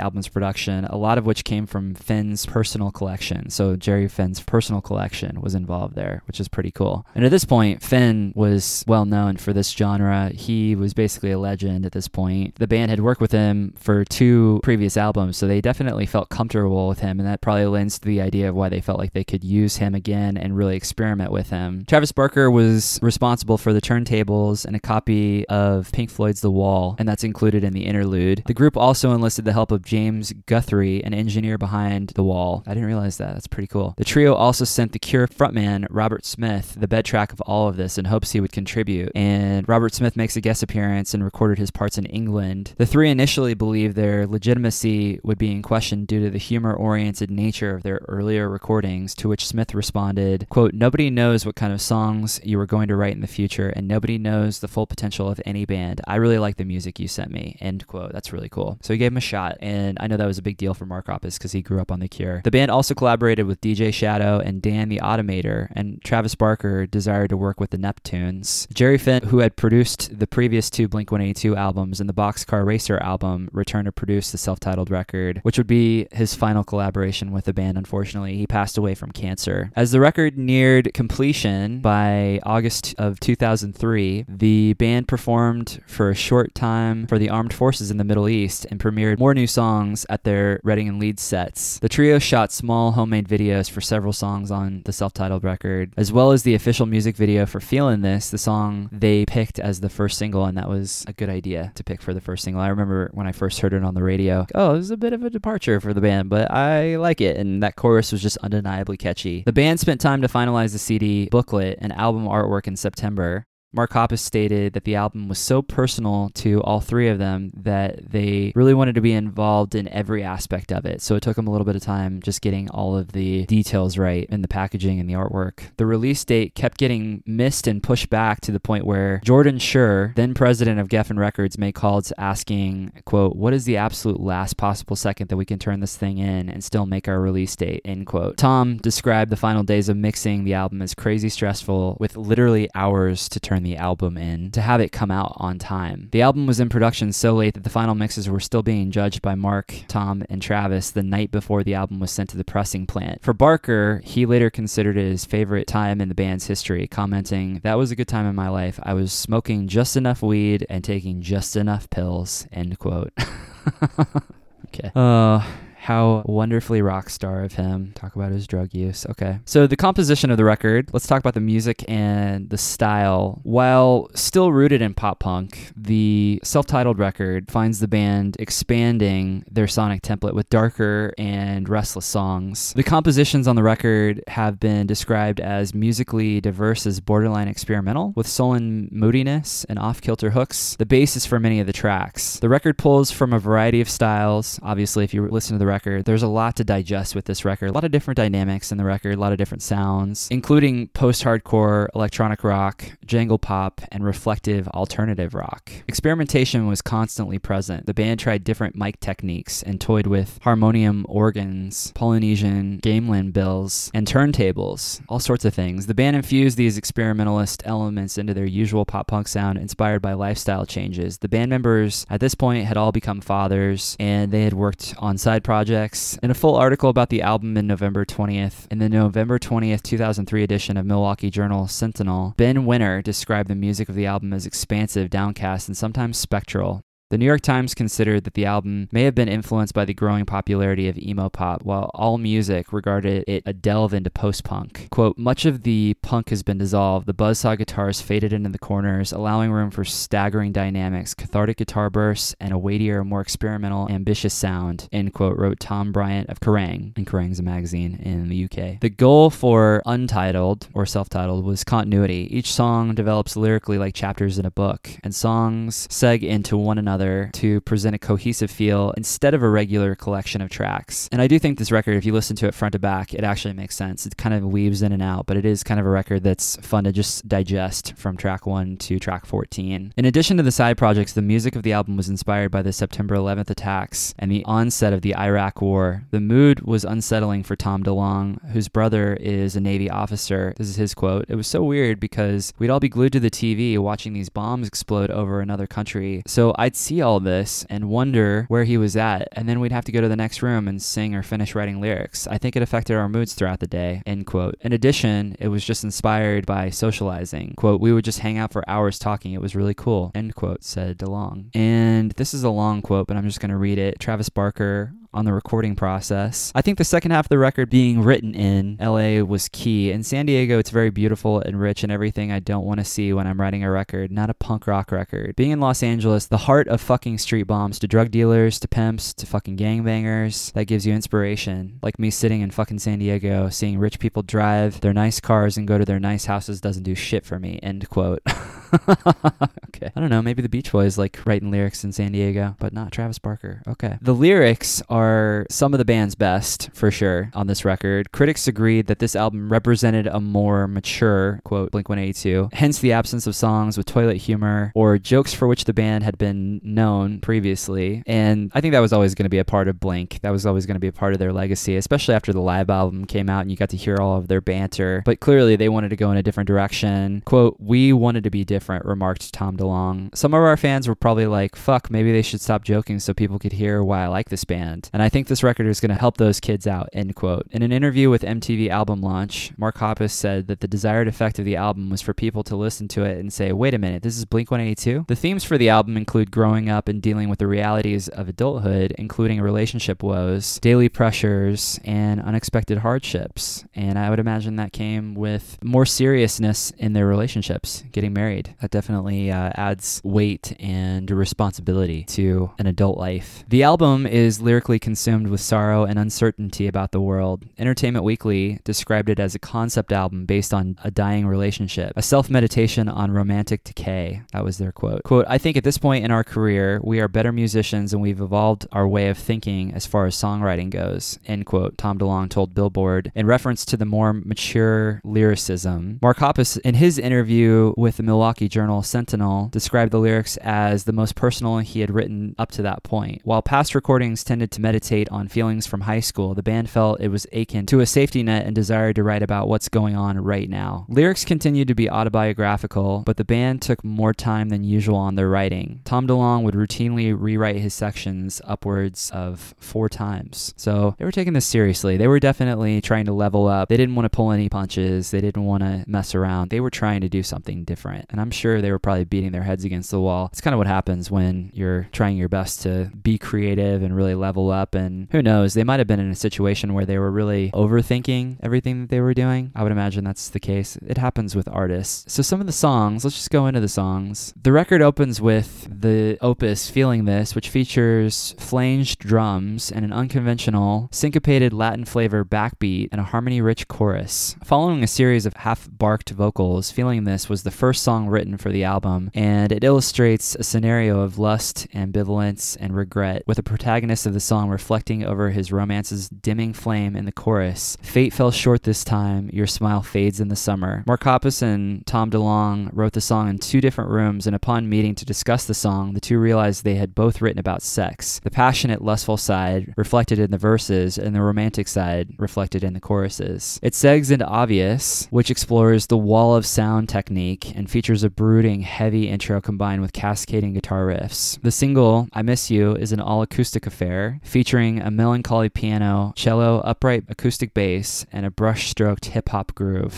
album's 0.00 0.28
production, 0.28 0.84
a 0.86 0.96
lot 0.96 1.18
of 1.18 1.26
which 1.26 1.44
came 1.44 1.66
from 1.66 1.94
Finn's 1.94 2.46
personal 2.46 2.90
collection. 2.90 3.50
So 3.50 3.76
Jerry 3.76 4.08
Finn's 4.08 4.40
personal 4.40 4.80
collection 4.80 5.40
was 5.40 5.54
involved 5.54 5.94
there, 5.94 6.22
which 6.26 6.40
is 6.40 6.48
pretty 6.48 6.70
cool. 6.72 7.06
And 7.14 7.24
at 7.24 7.30
this 7.30 7.44
point, 7.44 7.82
Finn 7.82 8.32
was 8.34 8.84
well 8.88 9.04
known 9.04 9.36
for 9.36 9.52
this 9.52 9.70
genre. 9.70 10.30
He 10.30 10.74
was 10.74 10.94
basically 10.94 11.30
a 11.30 11.38
legend 11.38 11.86
at 11.86 11.92
this 11.92 12.08
point. 12.08 12.56
The 12.56 12.66
band 12.66 12.90
had 12.90 13.00
worked 13.00 13.20
with 13.20 13.32
him 13.32 13.74
for 13.76 14.04
two 14.04 14.60
previous 14.62 14.79
previous 14.80 14.96
albums, 14.96 15.36
so 15.36 15.46
they 15.46 15.60
definitely 15.60 16.06
felt 16.06 16.30
comfortable 16.30 16.88
with 16.88 17.00
him, 17.00 17.20
and 17.20 17.28
that 17.28 17.42
probably 17.42 17.66
lends 17.66 17.98
to 17.98 18.06
the 18.06 18.18
idea 18.18 18.48
of 18.48 18.54
why 18.54 18.70
they 18.70 18.80
felt 18.80 18.98
like 18.98 19.12
they 19.12 19.22
could 19.22 19.44
use 19.44 19.76
him 19.76 19.94
again 19.94 20.38
and 20.38 20.56
really 20.56 20.74
experiment 20.74 21.30
with 21.30 21.50
him. 21.50 21.84
Travis 21.86 22.12
Barker 22.12 22.50
was 22.50 22.98
responsible 23.02 23.58
for 23.58 23.74
the 23.74 23.80
turntables 23.82 24.64
and 24.64 24.74
a 24.74 24.80
copy 24.80 25.46
of 25.48 25.92
Pink 25.92 26.08
Floyd's 26.08 26.40
The 26.40 26.50
Wall, 26.50 26.96
and 26.98 27.06
that's 27.06 27.24
included 27.24 27.62
in 27.62 27.74
the 27.74 27.84
interlude. 27.84 28.42
The 28.46 28.54
group 28.54 28.74
also 28.74 29.12
enlisted 29.12 29.44
the 29.44 29.52
help 29.52 29.70
of 29.70 29.84
James 29.84 30.32
Guthrie, 30.46 31.04
an 31.04 31.12
engineer 31.12 31.58
behind 31.58 32.12
The 32.14 32.24
Wall. 32.24 32.62
I 32.66 32.70
didn't 32.72 32.86
realize 32.86 33.18
that. 33.18 33.34
That's 33.34 33.48
pretty 33.48 33.66
cool. 33.66 33.92
The 33.98 34.04
trio 34.04 34.32
also 34.32 34.64
sent 34.64 34.92
The 34.92 34.98
Cure 34.98 35.28
frontman 35.28 35.88
Robert 35.90 36.24
Smith 36.24 36.74
the 36.80 36.88
bed 36.88 37.04
track 37.04 37.34
of 37.34 37.42
all 37.42 37.68
of 37.68 37.76
this 37.76 37.98
in 37.98 38.06
hopes 38.06 38.32
he 38.32 38.40
would 38.40 38.52
contribute, 38.52 39.12
and 39.14 39.68
Robert 39.68 39.92
Smith 39.92 40.16
makes 40.16 40.36
a 40.36 40.40
guest 40.40 40.62
appearance 40.62 41.12
and 41.12 41.22
recorded 41.22 41.58
his 41.58 41.70
parts 41.70 41.98
in 41.98 42.06
England. 42.06 42.72
The 42.78 42.86
three 42.86 43.10
initially 43.10 43.52
believed 43.52 43.94
their 43.94 44.26
legitimacy 44.70 45.20
would 45.24 45.38
be 45.38 45.50
in 45.50 45.62
question 45.62 46.04
due 46.04 46.20
to 46.24 46.30
the 46.30 46.38
humor-oriented 46.38 47.30
nature 47.30 47.74
of 47.74 47.82
their 47.82 48.00
earlier 48.08 48.48
recordings, 48.48 49.14
to 49.16 49.28
which 49.28 49.46
Smith 49.46 49.74
responded, 49.74 50.46
quote, 50.48 50.74
Nobody 50.74 51.10
knows 51.10 51.44
what 51.44 51.56
kind 51.56 51.72
of 51.72 51.80
songs 51.80 52.40
you 52.44 52.58
are 52.60 52.66
going 52.66 52.88
to 52.88 52.96
write 52.96 53.14
in 53.14 53.20
the 53.20 53.26
future, 53.26 53.70
and 53.70 53.88
nobody 53.88 54.18
knows 54.18 54.60
the 54.60 54.68
full 54.68 54.86
potential 54.86 55.28
of 55.28 55.40
any 55.44 55.64
band. 55.64 56.00
I 56.06 56.16
really 56.16 56.38
like 56.38 56.56
the 56.56 56.64
music 56.64 57.00
you 57.00 57.08
sent 57.08 57.30
me, 57.30 57.56
end 57.60 57.86
quote. 57.86 58.12
That's 58.12 58.32
really 58.32 58.48
cool. 58.48 58.78
So 58.82 58.94
he 58.94 58.98
gave 58.98 59.12
him 59.12 59.16
a 59.16 59.20
shot, 59.20 59.58
and 59.60 59.98
I 60.00 60.06
know 60.06 60.16
that 60.16 60.26
was 60.26 60.38
a 60.38 60.42
big 60.42 60.56
deal 60.56 60.74
for 60.74 60.86
Mark 60.86 61.06
Hoppus 61.06 61.38
because 61.38 61.52
he 61.52 61.62
grew 61.62 61.80
up 61.80 61.90
on 61.90 62.00
The 62.00 62.08
Cure. 62.08 62.42
The 62.44 62.50
band 62.50 62.70
also 62.70 62.94
collaborated 62.94 63.46
with 63.46 63.60
DJ 63.60 63.92
Shadow 63.92 64.38
and 64.38 64.62
Dan 64.62 64.88
the 64.88 65.00
Automator, 65.02 65.68
and 65.72 66.02
Travis 66.04 66.34
Barker 66.34 66.86
desired 66.86 67.30
to 67.30 67.36
work 67.36 67.58
with 67.58 67.70
the 67.70 67.78
Neptunes. 67.78 68.72
Jerry 68.72 68.98
Finn, 68.98 69.24
who 69.24 69.38
had 69.38 69.56
produced 69.56 70.18
the 70.18 70.26
previous 70.26 70.70
two 70.70 70.88
Blink-182 70.88 71.56
albums 71.56 72.00
and 72.00 72.08
the 72.08 72.14
Boxcar 72.14 72.64
Racer 72.64 72.98
album, 72.98 73.48
returned 73.52 73.86
to 73.86 73.92
produce 73.92 74.30
the 74.30 74.38
self 74.38 74.59
self-titled 74.60 74.90
record, 74.90 75.40
which 75.42 75.56
would 75.56 75.66
be 75.66 76.06
his 76.12 76.34
final 76.34 76.62
collaboration 76.62 77.32
with 77.32 77.46
the 77.46 77.52
band. 77.52 77.78
Unfortunately, 77.78 78.36
he 78.36 78.46
passed 78.46 78.76
away 78.76 78.94
from 78.94 79.10
cancer. 79.10 79.70
As 79.74 79.90
the 79.90 80.00
record 80.00 80.36
neared 80.36 80.92
completion 80.92 81.80
by 81.80 82.40
August 82.42 82.94
of 82.98 83.18
2003, 83.20 84.26
the 84.28 84.74
band 84.74 85.08
performed 85.08 85.80
for 85.86 86.10
a 86.10 86.14
short 86.14 86.54
time 86.54 87.06
for 87.06 87.18
the 87.18 87.30
armed 87.30 87.54
forces 87.54 87.90
in 87.90 87.96
the 87.96 88.04
Middle 88.04 88.28
East 88.28 88.66
and 88.70 88.78
premiered 88.78 89.18
more 89.18 89.32
new 89.32 89.46
songs 89.46 90.04
at 90.10 90.24
their 90.24 90.60
Reading 90.62 90.88
and 90.88 91.00
Leeds 91.00 91.22
sets. 91.22 91.78
The 91.78 91.88
trio 91.88 92.18
shot 92.18 92.52
small 92.52 92.92
homemade 92.92 93.28
videos 93.28 93.70
for 93.70 93.80
several 93.80 94.12
songs 94.12 94.50
on 94.50 94.82
the 94.84 94.92
self-titled 94.92 95.42
record, 95.42 95.94
as 95.96 96.12
well 96.12 96.32
as 96.32 96.42
the 96.42 96.54
official 96.54 96.84
music 96.84 97.16
video 97.16 97.46
for 97.46 97.60
Feeling 97.60 98.02
This, 98.02 98.28
the 98.28 98.38
song 98.38 98.90
they 98.92 99.24
picked 99.24 99.58
as 99.58 99.80
the 99.80 99.88
first 99.88 100.18
single, 100.18 100.44
and 100.44 100.58
that 100.58 100.68
was 100.68 101.04
a 101.08 101.14
good 101.14 101.30
idea 101.30 101.72
to 101.76 101.84
pick 101.84 102.02
for 102.02 102.12
the 102.12 102.20
first 102.20 102.44
single. 102.44 102.62
I 102.62 102.68
remember 102.68 103.10
when 103.14 103.26
I 103.26 103.32
first 103.32 103.60
heard 103.60 103.72
it 103.72 103.82
on 103.82 103.94
the 103.94 104.02
radio, 104.02 104.39
oh, 104.54 104.76
this 104.76 104.84
is 104.84 104.90
a 104.90 104.96
bit 104.96 105.12
of 105.12 105.24
a 105.24 105.30
departure 105.30 105.80
for 105.80 105.92
the 105.94 106.00
band, 106.00 106.30
but 106.30 106.50
I 106.50 106.96
like 106.96 107.20
it. 107.20 107.36
And 107.36 107.62
that 107.62 107.76
chorus 107.76 108.12
was 108.12 108.22
just 108.22 108.38
undeniably 108.38 108.96
catchy. 108.96 109.42
The 109.44 109.52
band 109.52 109.80
spent 109.80 110.00
time 110.00 110.22
to 110.22 110.28
finalize 110.28 110.72
the 110.72 110.78
CD 110.78 111.28
booklet 111.30 111.78
and 111.80 111.92
album 111.92 112.26
artwork 112.26 112.66
in 112.66 112.76
September. 112.76 113.46
Mark 113.72 113.92
Hoppus 113.92 114.18
stated 114.18 114.72
that 114.72 114.82
the 114.82 114.96
album 114.96 115.28
was 115.28 115.38
so 115.38 115.62
personal 115.62 116.30
to 116.34 116.60
all 116.62 116.80
three 116.80 117.08
of 117.08 117.18
them 117.18 117.52
that 117.54 118.10
they 118.10 118.52
really 118.56 118.74
wanted 118.74 118.96
to 118.96 119.00
be 119.00 119.12
involved 119.12 119.76
in 119.76 119.86
every 119.88 120.24
aspect 120.24 120.72
of 120.72 120.84
it. 120.84 121.00
So 121.00 121.14
it 121.14 121.22
took 121.22 121.36
them 121.36 121.46
a 121.46 121.52
little 121.52 121.64
bit 121.64 121.76
of 121.76 121.82
time 121.82 122.20
just 122.20 122.40
getting 122.40 122.68
all 122.70 122.96
of 122.96 123.12
the 123.12 123.46
details 123.46 123.96
right 123.96 124.26
in 124.28 124.42
the 124.42 124.48
packaging 124.48 124.98
and 124.98 125.08
the 125.08 125.14
artwork. 125.14 125.70
The 125.76 125.86
release 125.86 126.24
date 126.24 126.56
kept 126.56 126.78
getting 126.78 127.22
missed 127.26 127.68
and 127.68 127.80
pushed 127.80 128.10
back 128.10 128.40
to 128.40 128.52
the 128.52 128.58
point 128.58 128.86
where 128.86 129.20
Jordan 129.24 129.58
Schur, 129.58 130.16
then 130.16 130.34
president 130.34 130.80
of 130.80 130.88
Geffen 130.88 131.18
Records, 131.18 131.56
made 131.56 131.76
calls 131.76 132.12
asking, 132.18 132.92
quote, 133.04 133.36
what 133.36 133.54
is 133.54 133.66
the 133.66 133.76
absolute 133.76 134.20
last 134.20 134.56
possible 134.56 134.96
second 134.96 135.28
that 135.28 135.36
we 135.36 135.44
can 135.44 135.60
turn 135.60 135.78
this 135.78 135.96
thing 135.96 136.18
in 136.18 136.48
and 136.48 136.64
still 136.64 136.86
make 136.86 137.06
our 137.06 137.20
release 137.20 137.54
date, 137.54 137.82
end 137.84 138.06
quote. 138.06 138.36
Tom 138.36 138.78
described 138.78 139.30
the 139.30 139.36
final 139.36 139.62
days 139.62 139.88
of 139.88 139.96
mixing 139.96 140.42
the 140.42 140.54
album 140.54 140.82
as 140.82 140.92
crazy 140.92 141.28
stressful 141.28 141.96
with 142.00 142.16
literally 142.16 142.68
hours 142.74 143.28
to 143.28 143.38
turn 143.38 143.59
turn 143.60 143.64
the 143.64 143.76
album 143.76 144.16
in 144.16 144.50
to 144.52 144.60
have 144.60 144.80
it 144.80 144.92
come 144.92 145.10
out 145.10 145.34
on 145.36 145.58
time. 145.58 146.08
The 146.12 146.22
album 146.22 146.46
was 146.46 146.60
in 146.60 146.68
production 146.68 147.12
so 147.12 147.34
late 147.34 147.54
that 147.54 147.64
the 147.64 147.70
final 147.70 147.94
mixes 147.94 148.28
were 148.28 148.40
still 148.40 148.62
being 148.62 148.90
judged 148.90 149.20
by 149.20 149.34
Mark, 149.34 149.74
Tom, 149.88 150.22
and 150.30 150.40
Travis 150.40 150.90
the 150.90 151.02
night 151.02 151.30
before 151.30 151.62
the 151.62 151.74
album 151.74 152.00
was 152.00 152.10
sent 152.10 152.30
to 152.30 152.36
the 152.36 152.44
pressing 152.44 152.86
plant. 152.86 153.22
For 153.22 153.32
Barker, 153.32 154.00
he 154.04 154.24
later 154.24 154.50
considered 154.50 154.96
it 154.96 155.10
his 155.10 155.24
favorite 155.24 155.66
time 155.66 156.00
in 156.00 156.08
the 156.08 156.14
band's 156.14 156.46
history, 156.46 156.86
commenting, 156.86 157.60
That 157.62 157.78
was 157.78 157.90
a 157.90 157.96
good 157.96 158.08
time 158.08 158.26
in 158.26 158.34
my 158.34 158.48
life. 158.48 158.80
I 158.82 158.94
was 158.94 159.12
smoking 159.12 159.68
just 159.68 159.96
enough 159.96 160.22
weed 160.22 160.66
and 160.70 160.82
taking 160.82 161.20
just 161.20 161.56
enough 161.56 161.90
pills. 161.90 162.46
End 162.52 162.78
quote. 162.78 163.12
okay. 164.68 164.90
Uh, 164.94 165.44
how 165.80 166.22
wonderfully 166.26 166.82
rock 166.82 167.08
star 167.08 167.42
of 167.42 167.54
him. 167.54 167.92
Talk 167.94 168.14
about 168.14 168.32
his 168.32 168.46
drug 168.46 168.74
use. 168.74 169.06
Okay. 169.06 169.38
So, 169.46 169.66
the 169.66 169.76
composition 169.76 170.30
of 170.30 170.36
the 170.36 170.44
record, 170.44 170.90
let's 170.92 171.06
talk 171.06 171.20
about 171.20 171.34
the 171.34 171.40
music 171.40 171.84
and 171.88 172.50
the 172.50 172.58
style. 172.58 173.40
While 173.44 174.08
still 174.14 174.52
rooted 174.52 174.82
in 174.82 174.92
pop 174.92 175.20
punk, 175.20 175.72
the 175.74 176.40
self 176.44 176.66
titled 176.66 176.98
record 176.98 177.50
finds 177.50 177.80
the 177.80 177.88
band 177.88 178.36
expanding 178.38 179.44
their 179.50 179.66
sonic 179.66 180.02
template 180.02 180.34
with 180.34 180.50
darker 180.50 181.14
and 181.16 181.68
restless 181.68 182.06
songs. 182.06 182.74
The 182.74 182.82
compositions 182.82 183.48
on 183.48 183.56
the 183.56 183.62
record 183.62 184.22
have 184.28 184.60
been 184.60 184.86
described 184.86 185.40
as 185.40 185.74
musically 185.74 186.40
diverse 186.40 186.86
as 186.86 187.00
borderline 187.00 187.48
experimental, 187.48 188.12
with 188.16 188.26
sullen 188.26 188.88
moodiness 188.92 189.64
and 189.64 189.78
off 189.78 190.02
kilter 190.02 190.30
hooks. 190.30 190.76
The 190.76 190.86
basis 190.86 191.24
for 191.24 191.40
many 191.40 191.58
of 191.60 191.66
the 191.66 191.72
tracks. 191.72 192.38
The 192.38 192.48
record 192.50 192.76
pulls 192.76 193.10
from 193.10 193.32
a 193.32 193.38
variety 193.38 193.80
of 193.80 193.88
styles. 193.88 194.60
Obviously, 194.62 195.04
if 195.04 195.14
you 195.14 195.26
listen 195.26 195.54
to 195.54 195.58
the 195.58 195.69
record. 195.70 196.04
There's 196.04 196.24
a 196.24 196.28
lot 196.28 196.56
to 196.56 196.64
digest 196.64 197.14
with 197.14 197.26
this 197.26 197.44
record. 197.44 197.70
A 197.70 197.72
lot 197.72 197.84
of 197.84 197.92
different 197.92 198.16
dynamics 198.16 198.72
in 198.72 198.78
the 198.78 198.84
record, 198.84 199.14
a 199.16 199.20
lot 199.20 199.30
of 199.30 199.38
different 199.38 199.62
sounds, 199.62 200.28
including 200.30 200.88
post 200.88 201.22
hardcore, 201.22 201.86
electronic 201.94 202.42
rock, 202.42 202.84
jangle 203.06 203.38
pop, 203.38 203.80
and 203.92 204.04
reflective 204.04 204.66
alternative 204.68 205.32
rock. 205.32 205.70
Experimentation 205.86 206.66
was 206.66 206.82
constantly 206.82 207.38
present. 207.38 207.86
The 207.86 207.94
band 207.94 208.18
tried 208.18 208.42
different 208.42 208.74
mic 208.74 208.98
techniques 208.98 209.62
and 209.62 209.80
toyed 209.80 210.08
with 210.08 210.38
harmonium 210.42 211.06
organs, 211.08 211.92
Polynesian 211.94 212.80
gamelan 212.82 213.32
bills, 213.32 213.90
and 213.94 214.06
turntables, 214.08 215.00
all 215.08 215.20
sorts 215.20 215.44
of 215.44 215.54
things. 215.54 215.86
The 215.86 215.94
band 215.94 216.16
infused 216.16 216.56
these 216.56 216.76
experimentalist 216.76 217.62
elements 217.64 218.18
into 218.18 218.34
their 218.34 218.44
usual 218.44 218.84
pop 218.84 219.06
punk 219.06 219.28
sound 219.28 219.56
inspired 219.56 220.02
by 220.02 220.14
lifestyle 220.14 220.66
changes. 220.66 221.18
The 221.18 221.28
band 221.28 221.50
members 221.50 222.06
at 222.10 222.18
this 222.18 222.34
point 222.34 222.66
had 222.66 222.76
all 222.76 222.90
become 222.90 223.20
fathers 223.20 223.96
and 224.00 224.32
they 224.32 224.42
had 224.42 224.54
worked 224.54 224.94
on 224.98 225.16
side 225.16 225.44
projects 225.44 225.59
projects. 225.60 226.18
In 226.22 226.30
a 226.30 226.34
full 226.34 226.56
article 226.56 226.88
about 226.88 227.10
the 227.10 227.20
album 227.20 227.54
in 227.54 227.66
November 227.66 228.06
20th, 228.06 228.66
in 228.70 228.78
the 228.78 228.88
November 228.88 229.38
20th, 229.38 229.82
2003 229.82 230.42
edition 230.42 230.78
of 230.78 230.86
Milwaukee 230.86 231.28
Journal 231.28 231.68
Sentinel, 231.68 232.32
Ben 232.38 232.64
Winter 232.64 233.02
described 233.02 233.50
the 233.50 233.54
music 233.54 233.90
of 233.90 233.94
the 233.94 234.06
album 234.06 234.32
as 234.32 234.46
expansive, 234.46 235.10
downcast, 235.10 235.68
and 235.68 235.76
sometimes 235.76 236.16
spectral. 236.16 236.82
The 237.10 237.18
New 237.18 237.24
York 237.24 237.40
Times 237.40 237.74
considered 237.74 238.22
that 238.22 238.34
the 238.34 238.46
album 238.46 238.88
may 238.92 239.02
have 239.02 239.16
been 239.16 239.28
influenced 239.28 239.74
by 239.74 239.84
the 239.84 239.92
growing 239.92 240.24
popularity 240.24 240.88
of 240.88 240.96
emo 240.96 241.28
pop, 241.28 241.64
while 241.64 241.90
AllMusic 241.92 242.66
regarded 242.72 243.24
it 243.26 243.42
a 243.44 243.52
delve 243.52 243.92
into 243.92 244.10
post 244.10 244.44
punk. 244.44 244.86
Quote, 244.92 245.18
much 245.18 245.44
of 245.44 245.64
the 245.64 245.96
punk 246.02 246.28
has 246.28 246.44
been 246.44 246.58
dissolved, 246.58 247.06
the 247.06 247.12
buzzsaw 247.12 247.58
guitars 247.58 248.00
faded 248.00 248.32
into 248.32 248.48
the 248.50 248.60
corners, 248.60 249.10
allowing 249.10 249.50
room 249.50 249.72
for 249.72 249.84
staggering 249.84 250.52
dynamics, 250.52 251.12
cathartic 251.12 251.56
guitar 251.56 251.90
bursts, 251.90 252.36
and 252.38 252.52
a 252.52 252.58
weightier, 252.58 253.02
more 253.02 253.20
experimental, 253.20 253.90
ambitious 253.90 254.32
sound, 254.32 254.88
end 254.92 255.12
quote, 255.12 255.36
wrote 255.36 255.58
Tom 255.58 255.90
Bryant 255.90 256.28
of 256.28 256.38
Kerrang, 256.38 256.92
and 256.96 257.08
Kerrang's 257.08 257.40
a 257.40 257.42
magazine 257.42 257.98
in 258.04 258.28
the 258.28 258.44
UK. 258.44 258.78
The 258.78 258.88
goal 258.88 259.30
for 259.30 259.82
Untitled, 259.84 260.68
or 260.74 260.86
self 260.86 261.08
titled, 261.08 261.44
was 261.44 261.64
continuity. 261.64 262.28
Each 262.30 262.52
song 262.52 262.94
develops 262.94 263.36
lyrically 263.36 263.78
like 263.78 263.96
chapters 263.96 264.38
in 264.38 264.46
a 264.46 264.50
book, 264.52 264.88
and 265.02 265.12
songs 265.12 265.88
seg 265.88 266.22
into 266.22 266.56
one 266.56 266.78
another 266.78 266.99
to 267.32 267.60
present 267.62 267.94
a 267.94 267.98
cohesive 267.98 268.50
feel 268.50 268.92
instead 268.96 269.34
of 269.34 269.42
a 269.42 269.48
regular 269.48 269.94
collection 269.94 270.40
of 270.40 270.50
tracks. 270.50 271.08
And 271.12 271.22
I 271.22 271.26
do 271.26 271.38
think 271.38 271.58
this 271.58 271.72
record, 271.72 271.96
if 271.96 272.04
you 272.04 272.12
listen 272.12 272.36
to 272.36 272.46
it 272.46 272.54
front 272.54 272.72
to 272.72 272.78
back, 272.78 273.14
it 273.14 273.24
actually 273.24 273.54
makes 273.54 273.76
sense. 273.76 274.06
It 274.06 274.16
kind 274.16 274.34
of 274.34 274.44
weaves 274.44 274.82
in 274.82 274.92
and 274.92 275.02
out, 275.02 275.26
but 275.26 275.36
it 275.36 275.44
is 275.44 275.64
kind 275.64 275.80
of 275.80 275.86
a 275.86 275.90
record 275.90 276.22
that's 276.22 276.56
fun 276.56 276.84
to 276.84 276.92
just 276.92 277.28
digest 277.28 277.94
from 277.96 278.16
track 278.16 278.46
1 278.46 278.76
to 278.76 278.98
track 278.98 279.26
14. 279.26 279.92
In 279.96 280.04
addition 280.04 280.36
to 280.36 280.42
the 280.42 280.52
side 280.52 280.76
projects, 280.76 281.12
the 281.12 281.22
music 281.22 281.56
of 281.56 281.62
the 281.62 281.72
album 281.72 281.96
was 281.96 282.08
inspired 282.08 282.50
by 282.50 282.62
the 282.62 282.72
September 282.72 283.14
11th 283.14 283.50
attacks 283.50 284.14
and 284.18 284.30
the 284.30 284.44
onset 284.44 284.92
of 284.92 285.02
the 285.02 285.16
Iraq 285.16 285.60
War. 285.60 286.04
The 286.10 286.20
mood 286.20 286.60
was 286.60 286.84
unsettling 286.84 287.42
for 287.42 287.56
Tom 287.56 287.82
DeLonge, 287.82 288.50
whose 288.52 288.68
brother 288.68 289.14
is 289.14 289.56
a 289.56 289.60
Navy 289.60 289.88
officer. 289.88 290.54
This 290.56 290.68
is 290.68 290.76
his 290.76 290.94
quote. 290.94 291.26
It 291.28 291.36
was 291.36 291.46
so 291.46 291.62
weird 291.62 292.00
because 292.00 292.52
we'd 292.58 292.70
all 292.70 292.80
be 292.80 292.88
glued 292.88 293.12
to 293.12 293.20
the 293.20 293.30
TV 293.30 293.78
watching 293.78 294.12
these 294.12 294.28
bombs 294.28 294.66
explode 294.66 295.10
over 295.10 295.40
another 295.40 295.66
country. 295.66 296.22
So 296.26 296.54
I'd 296.58 296.76
see 296.76 296.89
see 296.90 297.00
all 297.00 297.20
this 297.20 297.64
and 297.70 297.88
wonder 297.88 298.46
where 298.48 298.64
he 298.64 298.76
was 298.76 298.96
at, 298.96 299.28
and 299.32 299.48
then 299.48 299.60
we'd 299.60 299.70
have 299.70 299.84
to 299.84 299.92
go 299.92 300.00
to 300.00 300.08
the 300.08 300.16
next 300.16 300.42
room 300.42 300.66
and 300.66 300.82
sing 300.82 301.14
or 301.14 301.22
finish 301.22 301.54
writing 301.54 301.80
lyrics. 301.80 302.26
I 302.26 302.36
think 302.36 302.56
it 302.56 302.62
affected 302.62 302.96
our 302.96 303.08
moods 303.08 303.32
throughout 303.32 303.60
the 303.60 303.68
day. 303.68 304.02
End 304.06 304.26
quote. 304.26 304.56
In 304.62 304.72
addition, 304.72 305.36
it 305.38 305.46
was 305.46 305.64
just 305.64 305.84
inspired 305.84 306.46
by 306.46 306.68
socializing. 306.70 307.54
Quote, 307.56 307.80
we 307.80 307.92
would 307.92 308.04
just 308.04 308.18
hang 308.18 308.38
out 308.38 308.52
for 308.52 308.68
hours 308.68 308.98
talking. 308.98 309.32
It 309.34 309.40
was 309.40 309.54
really 309.54 309.74
cool. 309.74 310.10
End 310.16 310.34
quote, 310.34 310.64
said 310.64 310.98
DeLonge. 310.98 311.54
And 311.54 312.10
this 312.12 312.34
is 312.34 312.42
a 312.42 312.50
long 312.50 312.82
quote, 312.82 313.06
but 313.06 313.16
I'm 313.16 313.24
just 313.24 313.38
going 313.38 313.52
to 313.52 313.56
read 313.56 313.78
it. 313.78 314.00
Travis 314.00 314.28
Barker 314.28 314.92
on 315.12 315.24
the 315.24 315.32
recording 315.32 315.74
process. 315.74 316.52
I 316.54 316.62
think 316.62 316.78
the 316.78 316.84
second 316.84 317.10
half 317.10 317.26
of 317.26 317.28
the 317.28 317.38
record 317.38 317.70
being 317.70 318.02
written 318.02 318.34
in 318.34 318.76
LA 318.80 319.22
was 319.24 319.48
key. 319.48 319.90
In 319.90 320.02
San 320.02 320.26
Diego, 320.26 320.58
it's 320.58 320.70
very 320.70 320.90
beautiful 320.90 321.40
and 321.40 321.60
rich 321.60 321.82
and 321.82 321.90
everything 321.90 322.30
I 322.30 322.40
don't 322.40 322.64
want 322.64 322.80
to 322.80 322.84
see 322.84 323.12
when 323.12 323.26
I'm 323.26 323.40
writing 323.40 323.64
a 323.64 323.70
record, 323.70 324.10
not 324.12 324.30
a 324.30 324.34
punk 324.34 324.66
rock 324.66 324.92
record. 324.92 325.36
Being 325.36 325.50
in 325.50 325.60
Los 325.60 325.82
Angeles, 325.82 326.26
the 326.26 326.38
heart 326.38 326.68
of 326.68 326.80
fucking 326.80 327.18
street 327.18 327.44
bombs 327.44 327.78
to 327.80 327.88
drug 327.88 328.10
dealers, 328.10 328.60
to 328.60 328.68
pimps, 328.68 329.12
to 329.14 329.26
fucking 329.26 329.56
gangbangers, 329.56 330.52
that 330.52 330.66
gives 330.66 330.86
you 330.86 330.94
inspiration. 330.94 331.78
Like 331.82 331.98
me 331.98 332.10
sitting 332.10 332.40
in 332.40 332.50
fucking 332.50 332.78
San 332.78 332.98
Diego, 332.98 333.48
seeing 333.48 333.78
rich 333.78 333.98
people 333.98 334.22
drive 334.22 334.80
their 334.80 334.92
nice 334.92 335.20
cars 335.20 335.56
and 335.56 335.66
go 335.66 335.78
to 335.78 335.84
their 335.84 336.00
nice 336.00 336.26
houses 336.26 336.60
doesn't 336.60 336.84
do 336.84 336.94
shit 336.94 337.24
for 337.24 337.38
me. 337.38 337.58
End 337.62 337.88
quote. 337.88 338.22
okay. 339.68 339.90
I 339.94 340.00
don't 340.00 340.10
know. 340.10 340.22
Maybe 340.22 340.42
the 340.42 340.48
Beach 340.48 340.70
Boys 340.72 340.98
like 340.98 341.18
writing 341.24 341.50
lyrics 341.50 341.84
in 341.84 341.92
San 341.92 342.12
Diego, 342.12 342.56
but 342.58 342.72
not 342.72 342.92
Travis 342.92 343.18
Barker. 343.18 343.62
Okay. 343.66 343.98
The 344.00 344.14
lyrics 344.14 344.82
are 344.88 345.46
some 345.50 345.74
of 345.74 345.78
the 345.78 345.84
band's 345.84 346.14
best, 346.14 346.70
for 346.72 346.90
sure, 346.90 347.30
on 347.34 347.46
this 347.46 347.64
record. 347.64 348.12
Critics 348.12 348.46
agreed 348.46 348.86
that 348.86 348.98
this 348.98 349.16
album 349.16 349.50
represented 349.50 350.06
a 350.06 350.20
more 350.20 350.66
mature, 350.66 351.40
quote, 351.44 351.72
Blink 351.72 351.88
182, 351.88 352.50
hence 352.52 352.78
the 352.78 352.92
absence 352.92 353.26
of 353.26 353.34
songs 353.34 353.76
with 353.76 353.86
toilet 353.86 354.18
humor 354.18 354.72
or 354.74 354.98
jokes 354.98 355.34
for 355.34 355.48
which 355.48 355.64
the 355.64 355.74
band 355.74 356.04
had 356.04 356.18
been 356.18 356.60
known 356.62 357.20
previously. 357.20 358.02
And 358.06 358.50
I 358.54 358.60
think 358.60 358.72
that 358.72 358.80
was 358.80 358.92
always 358.92 359.14
going 359.14 359.24
to 359.24 359.30
be 359.30 359.38
a 359.38 359.44
part 359.44 359.68
of 359.68 359.80
Blink. 359.80 360.20
That 360.22 360.30
was 360.30 360.46
always 360.46 360.66
going 360.66 360.76
to 360.76 360.80
be 360.80 360.88
a 360.88 360.92
part 360.92 361.12
of 361.12 361.18
their 361.18 361.32
legacy, 361.32 361.76
especially 361.76 362.14
after 362.14 362.32
the 362.32 362.40
live 362.40 362.70
album 362.70 363.04
came 363.04 363.28
out 363.28 363.42
and 363.42 363.50
you 363.50 363.56
got 363.56 363.70
to 363.70 363.76
hear 363.76 363.96
all 363.96 364.16
of 364.16 364.28
their 364.28 364.40
banter. 364.40 365.02
But 365.04 365.20
clearly 365.20 365.56
they 365.56 365.68
wanted 365.68 365.88
to 365.90 365.96
go 365.96 366.10
in 366.10 366.16
a 366.16 366.22
different 366.22 366.46
direction. 366.46 367.22
Quote, 367.24 367.56
we 367.58 367.92
wanted 367.92 368.24
to 368.24 368.30
be 368.30 368.44
different 368.44 368.59
different, 368.60 368.84
remarked 368.84 369.32
Tom 369.32 369.56
DeLonge. 369.56 370.14
Some 370.14 370.34
of 370.34 370.42
our 370.42 370.56
fans 370.58 370.86
were 370.86 370.94
probably 370.94 371.26
like, 371.26 371.56
fuck, 371.56 371.90
maybe 371.90 372.12
they 372.12 372.20
should 372.20 372.42
stop 372.42 372.62
joking 372.62 373.00
so 373.00 373.14
people 373.14 373.38
could 373.38 373.52
hear 373.52 373.82
why 373.82 374.04
I 374.04 374.08
like 374.08 374.28
this 374.28 374.44
band. 374.44 374.90
And 374.92 375.02
I 375.02 375.08
think 375.08 375.28
this 375.28 375.42
record 375.42 375.66
is 375.66 375.80
going 375.80 375.88
to 375.88 375.94
help 375.94 376.18
those 376.18 376.40
kids 376.40 376.66
out, 376.66 376.90
end 376.92 377.16
quote. 377.16 377.46
In 377.52 377.62
an 377.62 377.72
interview 377.72 378.10
with 378.10 378.20
MTV 378.20 378.68
Album 378.68 379.00
Launch, 379.00 379.52
Mark 379.56 379.78
Hoppus 379.78 380.10
said 380.10 380.46
that 380.48 380.60
the 380.60 380.68
desired 380.68 381.08
effect 381.08 381.38
of 381.38 381.46
the 381.46 381.56
album 381.56 381.88
was 381.88 382.02
for 382.02 382.12
people 382.12 382.42
to 382.44 382.54
listen 382.54 382.86
to 382.88 383.02
it 383.02 383.16
and 383.16 383.32
say, 383.32 383.50
wait 383.50 383.72
a 383.72 383.78
minute, 383.78 384.02
this 384.02 384.18
is 384.18 384.26
Blink 384.26 384.50
182? 384.50 385.06
The 385.08 385.16
themes 385.16 385.42
for 385.42 385.56
the 385.56 385.70
album 385.70 385.96
include 385.96 386.30
growing 386.30 386.68
up 386.68 386.86
and 386.86 387.00
dealing 387.00 387.30
with 387.30 387.38
the 387.38 387.46
realities 387.46 388.08
of 388.08 388.28
adulthood, 388.28 388.94
including 388.98 389.40
relationship 389.40 390.02
woes, 390.02 390.58
daily 390.58 390.90
pressures, 390.90 391.80
and 391.82 392.20
unexpected 392.20 392.78
hardships. 392.78 393.64
And 393.74 393.98
I 393.98 394.10
would 394.10 394.18
imagine 394.18 394.56
that 394.56 394.74
came 394.74 395.14
with 395.14 395.56
more 395.64 395.86
seriousness 395.86 396.72
in 396.72 396.92
their 396.92 397.06
relationships, 397.06 397.84
getting 397.92 398.12
married. 398.12 398.49
That 398.60 398.70
definitely 398.70 399.30
uh, 399.30 399.52
adds 399.54 400.00
weight 400.04 400.56
and 400.60 401.10
responsibility 401.10 402.04
to 402.04 402.50
an 402.58 402.66
adult 402.66 402.98
life. 402.98 403.44
The 403.48 403.62
album 403.62 404.06
is 404.06 404.40
lyrically 404.40 404.78
consumed 404.78 405.28
with 405.28 405.40
sorrow 405.40 405.84
and 405.84 405.98
uncertainty 405.98 406.66
about 406.66 406.92
the 406.92 407.00
world. 407.00 407.44
Entertainment 407.58 408.04
Weekly 408.04 408.60
described 408.64 409.08
it 409.08 409.20
as 409.20 409.34
a 409.34 409.38
concept 409.38 409.92
album 409.92 410.26
based 410.26 410.52
on 410.52 410.78
a 410.84 410.90
dying 410.90 411.26
relationship, 411.26 411.92
a 411.96 412.02
self 412.02 412.30
meditation 412.30 412.88
on 412.88 413.10
romantic 413.10 413.64
decay. 413.64 414.22
That 414.32 414.44
was 414.44 414.58
their 414.58 414.72
quote. 414.72 415.02
Quote, 415.04 415.26
I 415.28 415.38
think 415.38 415.56
at 415.56 415.64
this 415.64 415.78
point 415.78 416.04
in 416.04 416.10
our 416.10 416.24
career, 416.24 416.80
we 416.82 417.00
are 417.00 417.08
better 417.08 417.32
musicians 417.32 417.92
and 417.92 418.02
we've 418.02 418.20
evolved 418.20 418.66
our 418.72 418.86
way 418.86 419.08
of 419.08 419.18
thinking 419.18 419.72
as 419.72 419.86
far 419.86 420.06
as 420.06 420.16
songwriting 420.16 420.70
goes. 420.70 421.18
End 421.26 421.46
quote, 421.46 421.78
Tom 421.78 421.98
DeLonge 421.98 422.30
told 422.30 422.54
Billboard 422.54 423.12
in 423.14 423.26
reference 423.26 423.64
to 423.66 423.76
the 423.76 423.84
more 423.84 424.12
mature 424.12 425.00
lyricism. 425.04 425.98
Mark 426.02 426.18
Hoppus, 426.18 426.58
in 426.58 426.74
his 426.74 426.98
interview 426.98 427.74
with 427.76 427.96
the 427.96 428.02
Milwaukee 428.02 428.39
Journal 428.48 428.82
Sentinel 428.82 429.48
described 429.48 429.92
the 429.92 429.98
lyrics 429.98 430.36
as 430.38 430.84
the 430.84 430.92
most 430.92 431.14
personal 431.14 431.58
he 431.58 431.80
had 431.80 431.90
written 431.90 432.34
up 432.38 432.50
to 432.52 432.62
that 432.62 432.82
point. 432.82 433.20
While 433.24 433.42
past 433.42 433.74
recordings 433.74 434.24
tended 434.24 434.50
to 434.52 434.60
meditate 434.60 435.08
on 435.10 435.28
feelings 435.28 435.66
from 435.66 435.82
high 435.82 436.00
school, 436.00 436.34
the 436.34 436.42
band 436.42 436.70
felt 436.70 437.00
it 437.00 437.08
was 437.08 437.26
akin 437.32 437.66
to 437.66 437.80
a 437.80 437.86
safety 437.86 438.22
net 438.22 438.46
and 438.46 438.54
desired 438.54 438.96
to 438.96 439.02
write 439.02 439.22
about 439.22 439.48
what's 439.48 439.68
going 439.68 439.96
on 439.96 440.18
right 440.18 440.48
now. 440.48 440.86
Lyrics 440.88 441.24
continued 441.24 441.68
to 441.68 441.74
be 441.74 441.90
autobiographical, 441.90 443.02
but 443.06 443.16
the 443.16 443.24
band 443.24 443.62
took 443.62 443.84
more 443.84 444.14
time 444.14 444.48
than 444.48 444.64
usual 444.64 444.96
on 444.96 445.14
their 445.14 445.28
writing. 445.28 445.80
Tom 445.84 446.06
DeLonge 446.06 446.42
would 446.42 446.54
routinely 446.54 447.14
rewrite 447.18 447.56
his 447.56 447.74
sections 447.74 448.40
upwards 448.44 449.10
of 449.12 449.54
four 449.58 449.88
times. 449.88 450.54
So 450.56 450.94
they 450.98 451.04
were 451.04 451.12
taking 451.12 451.32
this 451.32 451.46
seriously. 451.46 451.96
They 451.96 452.08
were 452.08 452.20
definitely 452.20 452.80
trying 452.80 453.06
to 453.06 453.12
level 453.12 453.46
up. 453.46 453.68
They 453.68 453.76
didn't 453.76 453.94
want 453.94 454.04
to 454.06 454.16
pull 454.16 454.32
any 454.32 454.48
punches, 454.48 455.10
they 455.10 455.20
didn't 455.20 455.44
want 455.44 455.62
to 455.62 455.84
mess 455.86 456.14
around. 456.14 456.50
They 456.50 456.60
were 456.60 456.70
trying 456.70 457.00
to 457.02 457.08
do 457.08 457.22
something 457.22 457.64
different. 457.64 458.06
And 458.10 458.20
I'm 458.20 458.29
sure 458.30 458.60
they 458.60 458.70
were 458.70 458.78
probably 458.78 459.04
beating 459.04 459.32
their 459.32 459.42
heads 459.42 459.64
against 459.64 459.90
the 459.90 460.00
wall. 460.00 460.28
It's 460.32 460.40
kind 460.40 460.54
of 460.54 460.58
what 460.58 460.66
happens 460.66 461.10
when 461.10 461.50
you're 461.54 461.88
trying 461.92 462.16
your 462.16 462.28
best 462.28 462.62
to 462.62 462.90
be 463.02 463.18
creative 463.18 463.82
and 463.82 463.96
really 463.96 464.14
level 464.14 464.50
up. 464.50 464.74
And 464.74 465.08
who 465.10 465.22
knows, 465.22 465.54
they 465.54 465.64
might 465.64 465.80
have 465.80 465.86
been 465.86 466.00
in 466.00 466.10
a 466.10 466.14
situation 466.16 466.74
where 466.74 466.86
they 466.86 466.98
were 466.98 467.10
really 467.10 467.50
overthinking 467.52 468.38
everything 468.42 468.80
that 468.80 468.90
they 468.90 469.00
were 469.00 469.14
doing. 469.14 469.52
I 469.54 469.62
would 469.62 469.72
imagine 469.72 470.04
that's 470.04 470.28
the 470.28 470.40
case. 470.40 470.76
It 470.86 470.98
happens 470.98 471.34
with 471.34 471.48
artists. 471.48 472.12
So 472.12 472.22
some 472.22 472.40
of 472.40 472.46
the 472.46 472.52
songs, 472.52 473.04
let's 473.04 473.16
just 473.16 473.30
go 473.30 473.46
into 473.46 473.60
the 473.60 473.68
songs. 473.68 474.34
The 474.40 474.52
record 474.52 474.82
opens 474.82 475.20
with 475.20 475.68
the 475.80 476.18
opus 476.20 476.70
Feeling 476.70 477.04
This, 477.04 477.34
which 477.34 477.48
features 477.48 478.34
flanged 478.38 479.00
drums 479.00 479.70
and 479.70 479.84
an 479.84 479.92
unconventional, 479.92 480.88
syncopated 480.92 481.52
Latin 481.52 481.84
flavor 481.84 482.24
backbeat 482.24 482.88
and 482.92 483.00
a 483.00 483.04
harmony 483.04 483.40
rich 483.40 483.68
chorus. 483.68 484.36
Following 484.44 484.82
a 484.82 484.86
series 484.86 485.26
of 485.26 485.34
half 485.34 485.68
barked 485.70 486.10
vocals, 486.10 486.70
Feeling 486.70 487.04
This 487.04 487.28
was 487.28 487.42
the 487.42 487.50
first 487.50 487.82
song 487.82 488.06
written 488.06 488.19
for 488.38 488.50
the 488.50 488.64
album, 488.64 489.10
and 489.14 489.52
it 489.52 489.64
illustrates 489.64 490.34
a 490.34 490.42
scenario 490.42 491.00
of 491.00 491.18
lust, 491.18 491.66
ambivalence, 491.74 492.56
and 492.60 492.74
regret, 492.74 493.22
with 493.26 493.36
the 493.36 493.42
protagonist 493.42 494.06
of 494.06 494.14
the 494.14 494.20
song 494.20 494.48
reflecting 494.48 495.04
over 495.04 495.30
his 495.30 495.52
romance's 495.52 496.08
dimming 496.08 496.52
flame 496.52 496.96
in 496.96 497.04
the 497.04 497.12
chorus. 497.12 497.76
Fate 497.82 498.12
fell 498.12 498.30
short 498.30 498.62
this 498.62 498.84
time, 498.84 499.30
your 499.32 499.46
smile 499.46 499.82
fades 499.82 500.20
in 500.20 500.28
the 500.28 500.36
summer. 500.36 500.84
Mark 500.86 501.02
Hoppus 501.02 501.42
and 501.42 501.86
Tom 501.86 502.10
DeLonge 502.10 502.70
wrote 502.72 502.92
the 502.92 503.00
song 503.00 503.28
in 503.28 503.38
two 503.38 503.60
different 503.60 503.90
rooms, 503.90 504.26
and 504.26 504.36
upon 504.36 504.68
meeting 504.68 504.94
to 504.94 505.04
discuss 505.04 505.44
the 505.44 505.54
song, 505.54 505.94
the 505.94 506.00
two 506.00 506.18
realized 506.18 506.64
they 506.64 506.74
had 506.76 506.94
both 506.94 507.20
written 507.20 507.38
about 507.38 507.62
sex. 507.62 508.20
The 508.22 508.30
passionate, 508.30 508.82
lustful 508.82 509.16
side 509.16 509.74
reflected 509.76 510.18
in 510.18 510.30
the 510.30 510.38
verses, 510.38 510.98
and 510.98 511.14
the 511.14 511.22
romantic 511.22 511.68
side 511.68 512.14
reflected 512.18 512.62
in 512.64 512.74
the 512.74 512.80
choruses. 512.80 513.58
It 513.62 513.72
segs 513.72 514.10
into 514.10 514.26
Obvious, 514.26 515.06
which 515.10 515.30
explores 515.30 515.86
the 515.86 515.98
wall 515.98 516.34
of 516.34 516.46
sound 516.46 516.88
technique 516.88 517.52
and 517.54 517.70
features 517.70 517.99
a 518.04 518.10
brooding, 518.10 518.62
heavy 518.62 519.08
intro 519.08 519.40
combined 519.40 519.82
with 519.82 519.92
cascading 519.92 520.54
guitar 520.54 520.86
riffs. 520.86 521.40
The 521.42 521.50
single, 521.50 522.08
I 522.12 522.22
Miss 522.22 522.50
You, 522.50 522.74
is 522.74 522.92
an 522.92 523.00
all 523.00 523.22
acoustic 523.22 523.66
affair, 523.66 524.20
featuring 524.22 524.80
a 524.80 524.90
melancholy 524.90 525.48
piano, 525.48 526.12
cello, 526.16 526.60
upright 526.60 527.04
acoustic 527.08 527.54
bass, 527.54 528.06
and 528.12 528.26
a 528.26 528.30
brush 528.30 528.68
stroked 528.68 529.06
hip 529.06 529.28
hop 529.28 529.54
groove. 529.54 529.94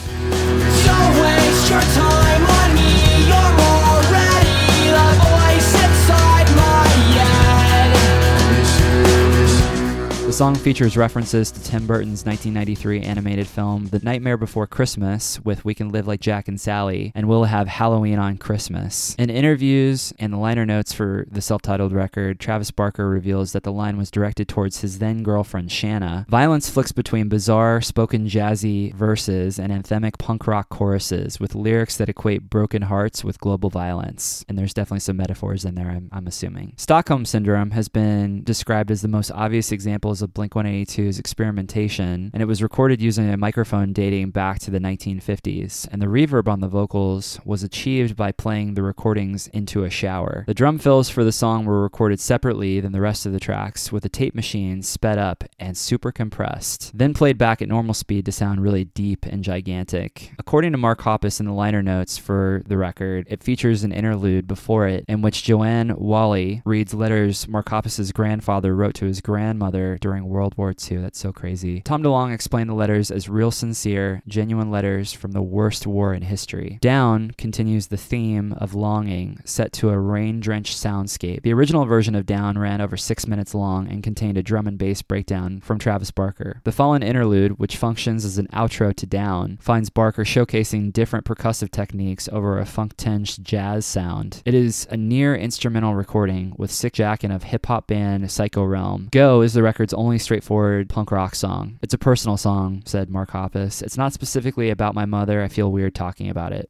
The 10.33 10.39
song 10.39 10.55
features 10.55 10.97
references 10.97 11.51
to 11.51 11.63
Tim 11.63 11.87
Burton's 11.87 12.25
1993 12.25 13.03
animated 13.03 13.47
film 13.47 13.89
The 13.89 13.99
Nightmare 13.99 14.39
Before 14.39 14.67
Christmas 14.67 15.39
with 15.45 15.63
We 15.63 15.75
Can 15.75 15.91
Live 15.91 16.07
Like 16.09 16.21
Jack 16.21 16.49
and 16.49 16.59
Sally, 16.59 17.13
and 17.15 17.29
We'll 17.29 17.45
have 17.45 17.69
Halloween 17.69 18.19
on 18.19 18.39
Christmas. 18.39 19.15
In 19.19 19.29
interviews 19.29 20.15
and 20.19 20.33
the 20.33 20.39
liner 20.39 20.65
notes 20.65 20.95
for 20.95 21.27
the 21.31 21.43
self 21.43 21.61
titled 21.61 21.93
record, 21.93 22.41
Travis 22.41 22.71
Barker 22.71 23.11
reveals 23.11 23.53
that 23.53 23.63
the 23.63 23.73
line 23.73 23.99
was 23.99 24.11
directed 24.11 24.49
towards 24.49 24.81
his 24.81 25.01
then 25.01 25.23
girlfriend 25.23 25.71
Shanna. 25.71 26.25
Violence 26.31 26.71
flicks 26.71 26.93
between 26.93 27.29
bizarre, 27.29 27.83
spoken 27.83 28.27
jazzy 28.27 28.95
verses 28.95 29.59
and 29.59 29.71
anthemic 29.71 30.17
punk 30.17 30.47
rock 30.47 30.71
choruses 30.71 31.41
with 31.41 31.55
lyrics 31.55 31.99
that 31.99 32.09
equate 32.09 32.49
broken 32.49 32.81
hearts 32.81 33.23
with 33.23 33.39
global 33.39 33.69
violence. 33.69 34.47
And 34.49 34.57
there's 34.57 34.73
definitely 34.73 35.01
some 35.01 35.19
metaphors 35.19 35.67
in 35.67 35.75
there, 35.75 35.91
I'm, 35.91 36.09
I'm 36.11 36.27
assuming. 36.27 36.73
Stockholm 36.79 37.27
Syndrome 37.27 37.73
has 37.73 37.89
been 37.89 38.43
described 38.45 38.91
as 38.91 39.03
the 39.03 39.09
most 39.09 39.31
obvious 39.33 39.71
examples 39.71 40.22
of 40.23 40.33
Blink 40.33 40.55
182's 40.55 41.19
experimentation, 41.19 42.31
and 42.33 42.43
it 42.43 42.47
was 42.47 42.63
recorded 42.63 43.03
using 43.03 43.29
a 43.29 43.37
microphone 43.37 43.93
dating 43.93 44.31
back 44.31 44.59
to 44.61 44.71
the 44.71 44.79
1950s. 44.79 45.89
And 45.91 46.01
the 46.01 46.07
reverb 46.07 46.49
on 46.49 46.61
the 46.61 46.69
vocals 46.69 47.41
was 47.45 47.63
achieved 47.63 48.17
by 48.17 48.33
playing 48.33 48.75
the 48.75 48.83
recordings 48.83 49.49
into 49.49 49.85
a 49.85 49.91
shower. 49.91 50.45
The 50.47 50.55
drum 50.55 50.79
fills 50.79 51.09
for 51.09 51.25
the 51.25 51.33
song 51.33 51.65
were 51.65 51.83
recorded 51.83 52.21
separately 52.21 52.81
than 52.81 52.93
the 52.93 53.01
rest 53.01 53.27
of 53.27 53.33
the 53.33 53.41
tracks, 53.41 53.91
with 53.91 54.05
a 54.05 54.09
tape 54.09 54.35
machine 54.35 54.83
sped 54.83 55.19
up 55.19 55.45
and 55.59 55.77
super 55.77 56.13
compressed, 56.13 56.93
then 56.95 57.15
played 57.15 57.39
back 57.39 57.61
at 57.61 57.69
normal 57.69 57.95
speed 57.95 58.25
to 58.27 58.33
sound 58.33 58.63
really 58.63 58.85
deep 58.85 59.27
and 59.27 59.43
gigantic. 59.43 60.33
According 60.39 60.73
to 60.73 60.79
Mark 60.79 61.01
Hoppus 61.01 61.41
in 61.41 61.47
the 61.47 61.53
liner 61.53 61.83
notes 61.83 62.19
for 62.19 62.63
the 62.67 62.77
record, 62.77 63.27
it 63.29 63.43
features 63.43 63.83
an 63.85 63.93
interlude 63.93 64.47
before 64.47 64.87
it 64.87 65.05
in 65.09 65.23
which 65.23 65.43
Joanne 65.43 65.91
Whalley 65.91 66.63
reads 66.65 66.95
letters 66.95 67.49
Mark 67.49 67.69
Hoppus's 67.69 68.13
grandfather 68.13 68.75
wrote 68.75 68.95
to 68.95 69.07
his 69.07 69.21
grandmother 69.21 69.99
during 70.01 70.12
World 70.21 70.55
War 70.57 70.73
II. 70.73 70.99
That's 70.99 71.19
so 71.19 71.33
crazy. 71.33 71.81
Tom 71.81 72.03
DeLonge 72.03 72.35
explained 72.35 72.71
the 72.71 72.75
letters 72.75 73.11
as 73.11 73.29
real 73.29 73.51
sincere, 73.51 74.23
genuine 74.29 74.71
letters 74.71 75.13
from 75.13 75.33
the 75.33 75.43
worst 75.43 75.87
war 75.87 76.13
in 76.13 76.23
history. 76.23 76.79
Down 76.81 77.33
continues 77.39 77.87
the 77.87 77.97
theme 77.97 78.53
of 78.59 78.75
longing 78.75 79.41
set 79.45 79.73
to 79.75 79.91
a 79.91 79.99
rain-drenched 79.99 80.77
soundscape. 80.77 81.43
The 81.43 81.53
original 81.53 81.85
version 81.85 82.15
of 82.15 82.27
Down 82.27 82.59
ran 82.59 82.81
over 82.81 82.97
six 82.97 83.27
minutes 83.27 83.55
long 83.55 83.89
and 83.89 84.03
contained 84.03 84.37
a 84.37 84.43
drum 84.43 84.67
and 84.67 84.79
bass 84.79 85.03
breakdown 85.03 85.61
from 85.61 85.79
Travis 85.79 86.11
Barker. 86.11 86.61
The 86.65 86.73
following 86.73 87.03
interlude, 87.03 87.59
which 87.59 87.77
functions 87.77 88.25
as 88.25 88.39
an 88.39 88.49
outro 88.53 88.95
to 88.97 89.07
Down, 89.07 89.59
finds 89.61 89.91
Barker 89.91 90.25
showcasing 90.25 90.93
different 90.93 91.25
percussive 91.25 91.71
techniques 91.71 92.29
over 92.33 92.59
a 92.59 92.67
funk-tinged 92.67 93.45
jazz 93.45 93.87
sound. 93.87 94.43
It 94.45 94.55
is 94.55 94.87
a 94.91 94.97
near 94.97 95.35
instrumental 95.35 95.95
recording 95.95 96.55
with 96.59 96.71
Sick 96.71 96.95
Jacken 96.95 97.35
of 97.35 97.45
hip-hop 97.45 97.87
band 97.87 98.31
Psycho 98.31 98.65
Realm. 98.65 99.09
Go 99.11 99.43
is 99.43 99.55
the 99.55 99.63
record's 99.63 99.93
only 100.03 100.19
straightforward 100.19 100.89
punk 100.89 101.11
rock 101.13 101.35
song. 101.35 101.79
It's 101.81 101.95
a 101.95 101.99
personal 101.99 102.37
song, 102.37 102.83
said 102.85 103.09
Mark 103.09 103.31
Hoppus. 103.31 103.83
It's 103.83 103.97
not 103.97 104.13
specifically 104.13 104.71
about 104.71 104.95
my 104.95 105.05
mother. 105.05 105.43
I 105.43 105.49
feel 105.49 105.71
weird 105.71 105.95
talking 105.95 106.29
about 106.29 106.53
it. 106.53 106.67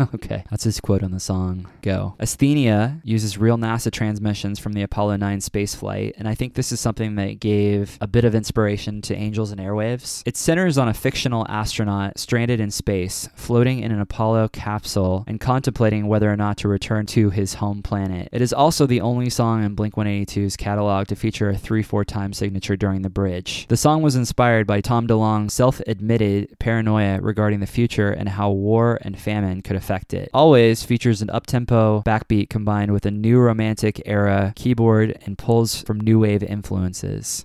okay, 0.14 0.44
that's 0.50 0.64
his 0.64 0.80
quote 0.80 1.02
on 1.02 1.10
the 1.10 1.20
song. 1.20 1.66
Go. 1.82 2.14
Asthenia 2.18 3.00
uses 3.04 3.38
real 3.38 3.56
NASA 3.56 3.90
transmissions 3.90 4.58
from 4.58 4.72
the 4.72 4.82
Apollo 4.82 5.16
9 5.16 5.40
space 5.40 5.74
flight, 5.74 6.14
and 6.18 6.28
I 6.28 6.34
think 6.34 6.54
this 6.54 6.72
is 6.72 6.80
something 6.80 7.14
that 7.16 7.40
gave 7.40 7.96
a 8.00 8.06
bit 8.06 8.24
of 8.24 8.34
inspiration 8.34 9.00
to 9.02 9.14
Angels 9.14 9.50
and 9.50 9.60
Airwaves. 9.60 10.22
It 10.26 10.36
centers 10.36 10.78
on 10.78 10.88
a 10.88 10.94
fictional 10.94 11.46
astronaut 11.48 12.18
stranded 12.18 12.60
in 12.60 12.70
space, 12.70 13.28
floating 13.34 13.80
in 13.80 13.92
an 13.92 14.00
Apollo 14.00 14.48
capsule 14.48 15.24
and 15.26 15.40
contemplating 15.40 16.06
whether 16.06 16.30
or 16.30 16.36
not 16.36 16.56
to 16.58 16.68
return 16.68 17.06
to 17.06 17.30
his 17.30 17.54
home 17.54 17.82
planet. 17.82 18.28
It 18.32 18.42
is 18.42 18.52
also 18.52 18.86
the 18.86 19.00
only 19.00 19.30
song 19.30 19.64
in 19.64 19.74
Blink 19.74 19.94
182's 19.94 20.56
catalog 20.56 21.06
to 21.08 21.16
feature 21.16 21.50
a 21.50 21.56
3 21.56 21.82
4 21.82 22.04
time 22.04 22.32
signature 22.32 22.63
during 22.72 23.02
the 23.02 23.10
bridge. 23.10 23.66
The 23.68 23.76
song 23.76 24.00
was 24.00 24.16
inspired 24.16 24.66
by 24.66 24.80
Tom 24.80 25.06
DeLonge's 25.06 25.52
self 25.52 25.80
admitted 25.86 26.56
paranoia 26.58 27.20
regarding 27.20 27.60
the 27.60 27.66
future 27.66 28.10
and 28.10 28.28
how 28.30 28.50
war 28.50 28.98
and 29.02 29.18
famine 29.18 29.60
could 29.60 29.76
affect 29.76 30.14
it. 30.14 30.30
Always 30.32 30.82
features 30.82 31.20
an 31.20 31.28
uptempo 31.28 32.02
backbeat 32.04 32.48
combined 32.48 32.92
with 32.92 33.04
a 33.04 33.10
new 33.10 33.38
romantic 33.38 34.02
era 34.06 34.54
keyboard 34.56 35.18
and 35.26 35.36
pulls 35.36 35.82
from 35.82 36.00
new 36.00 36.20
wave 36.20 36.42
influences. 36.42 37.44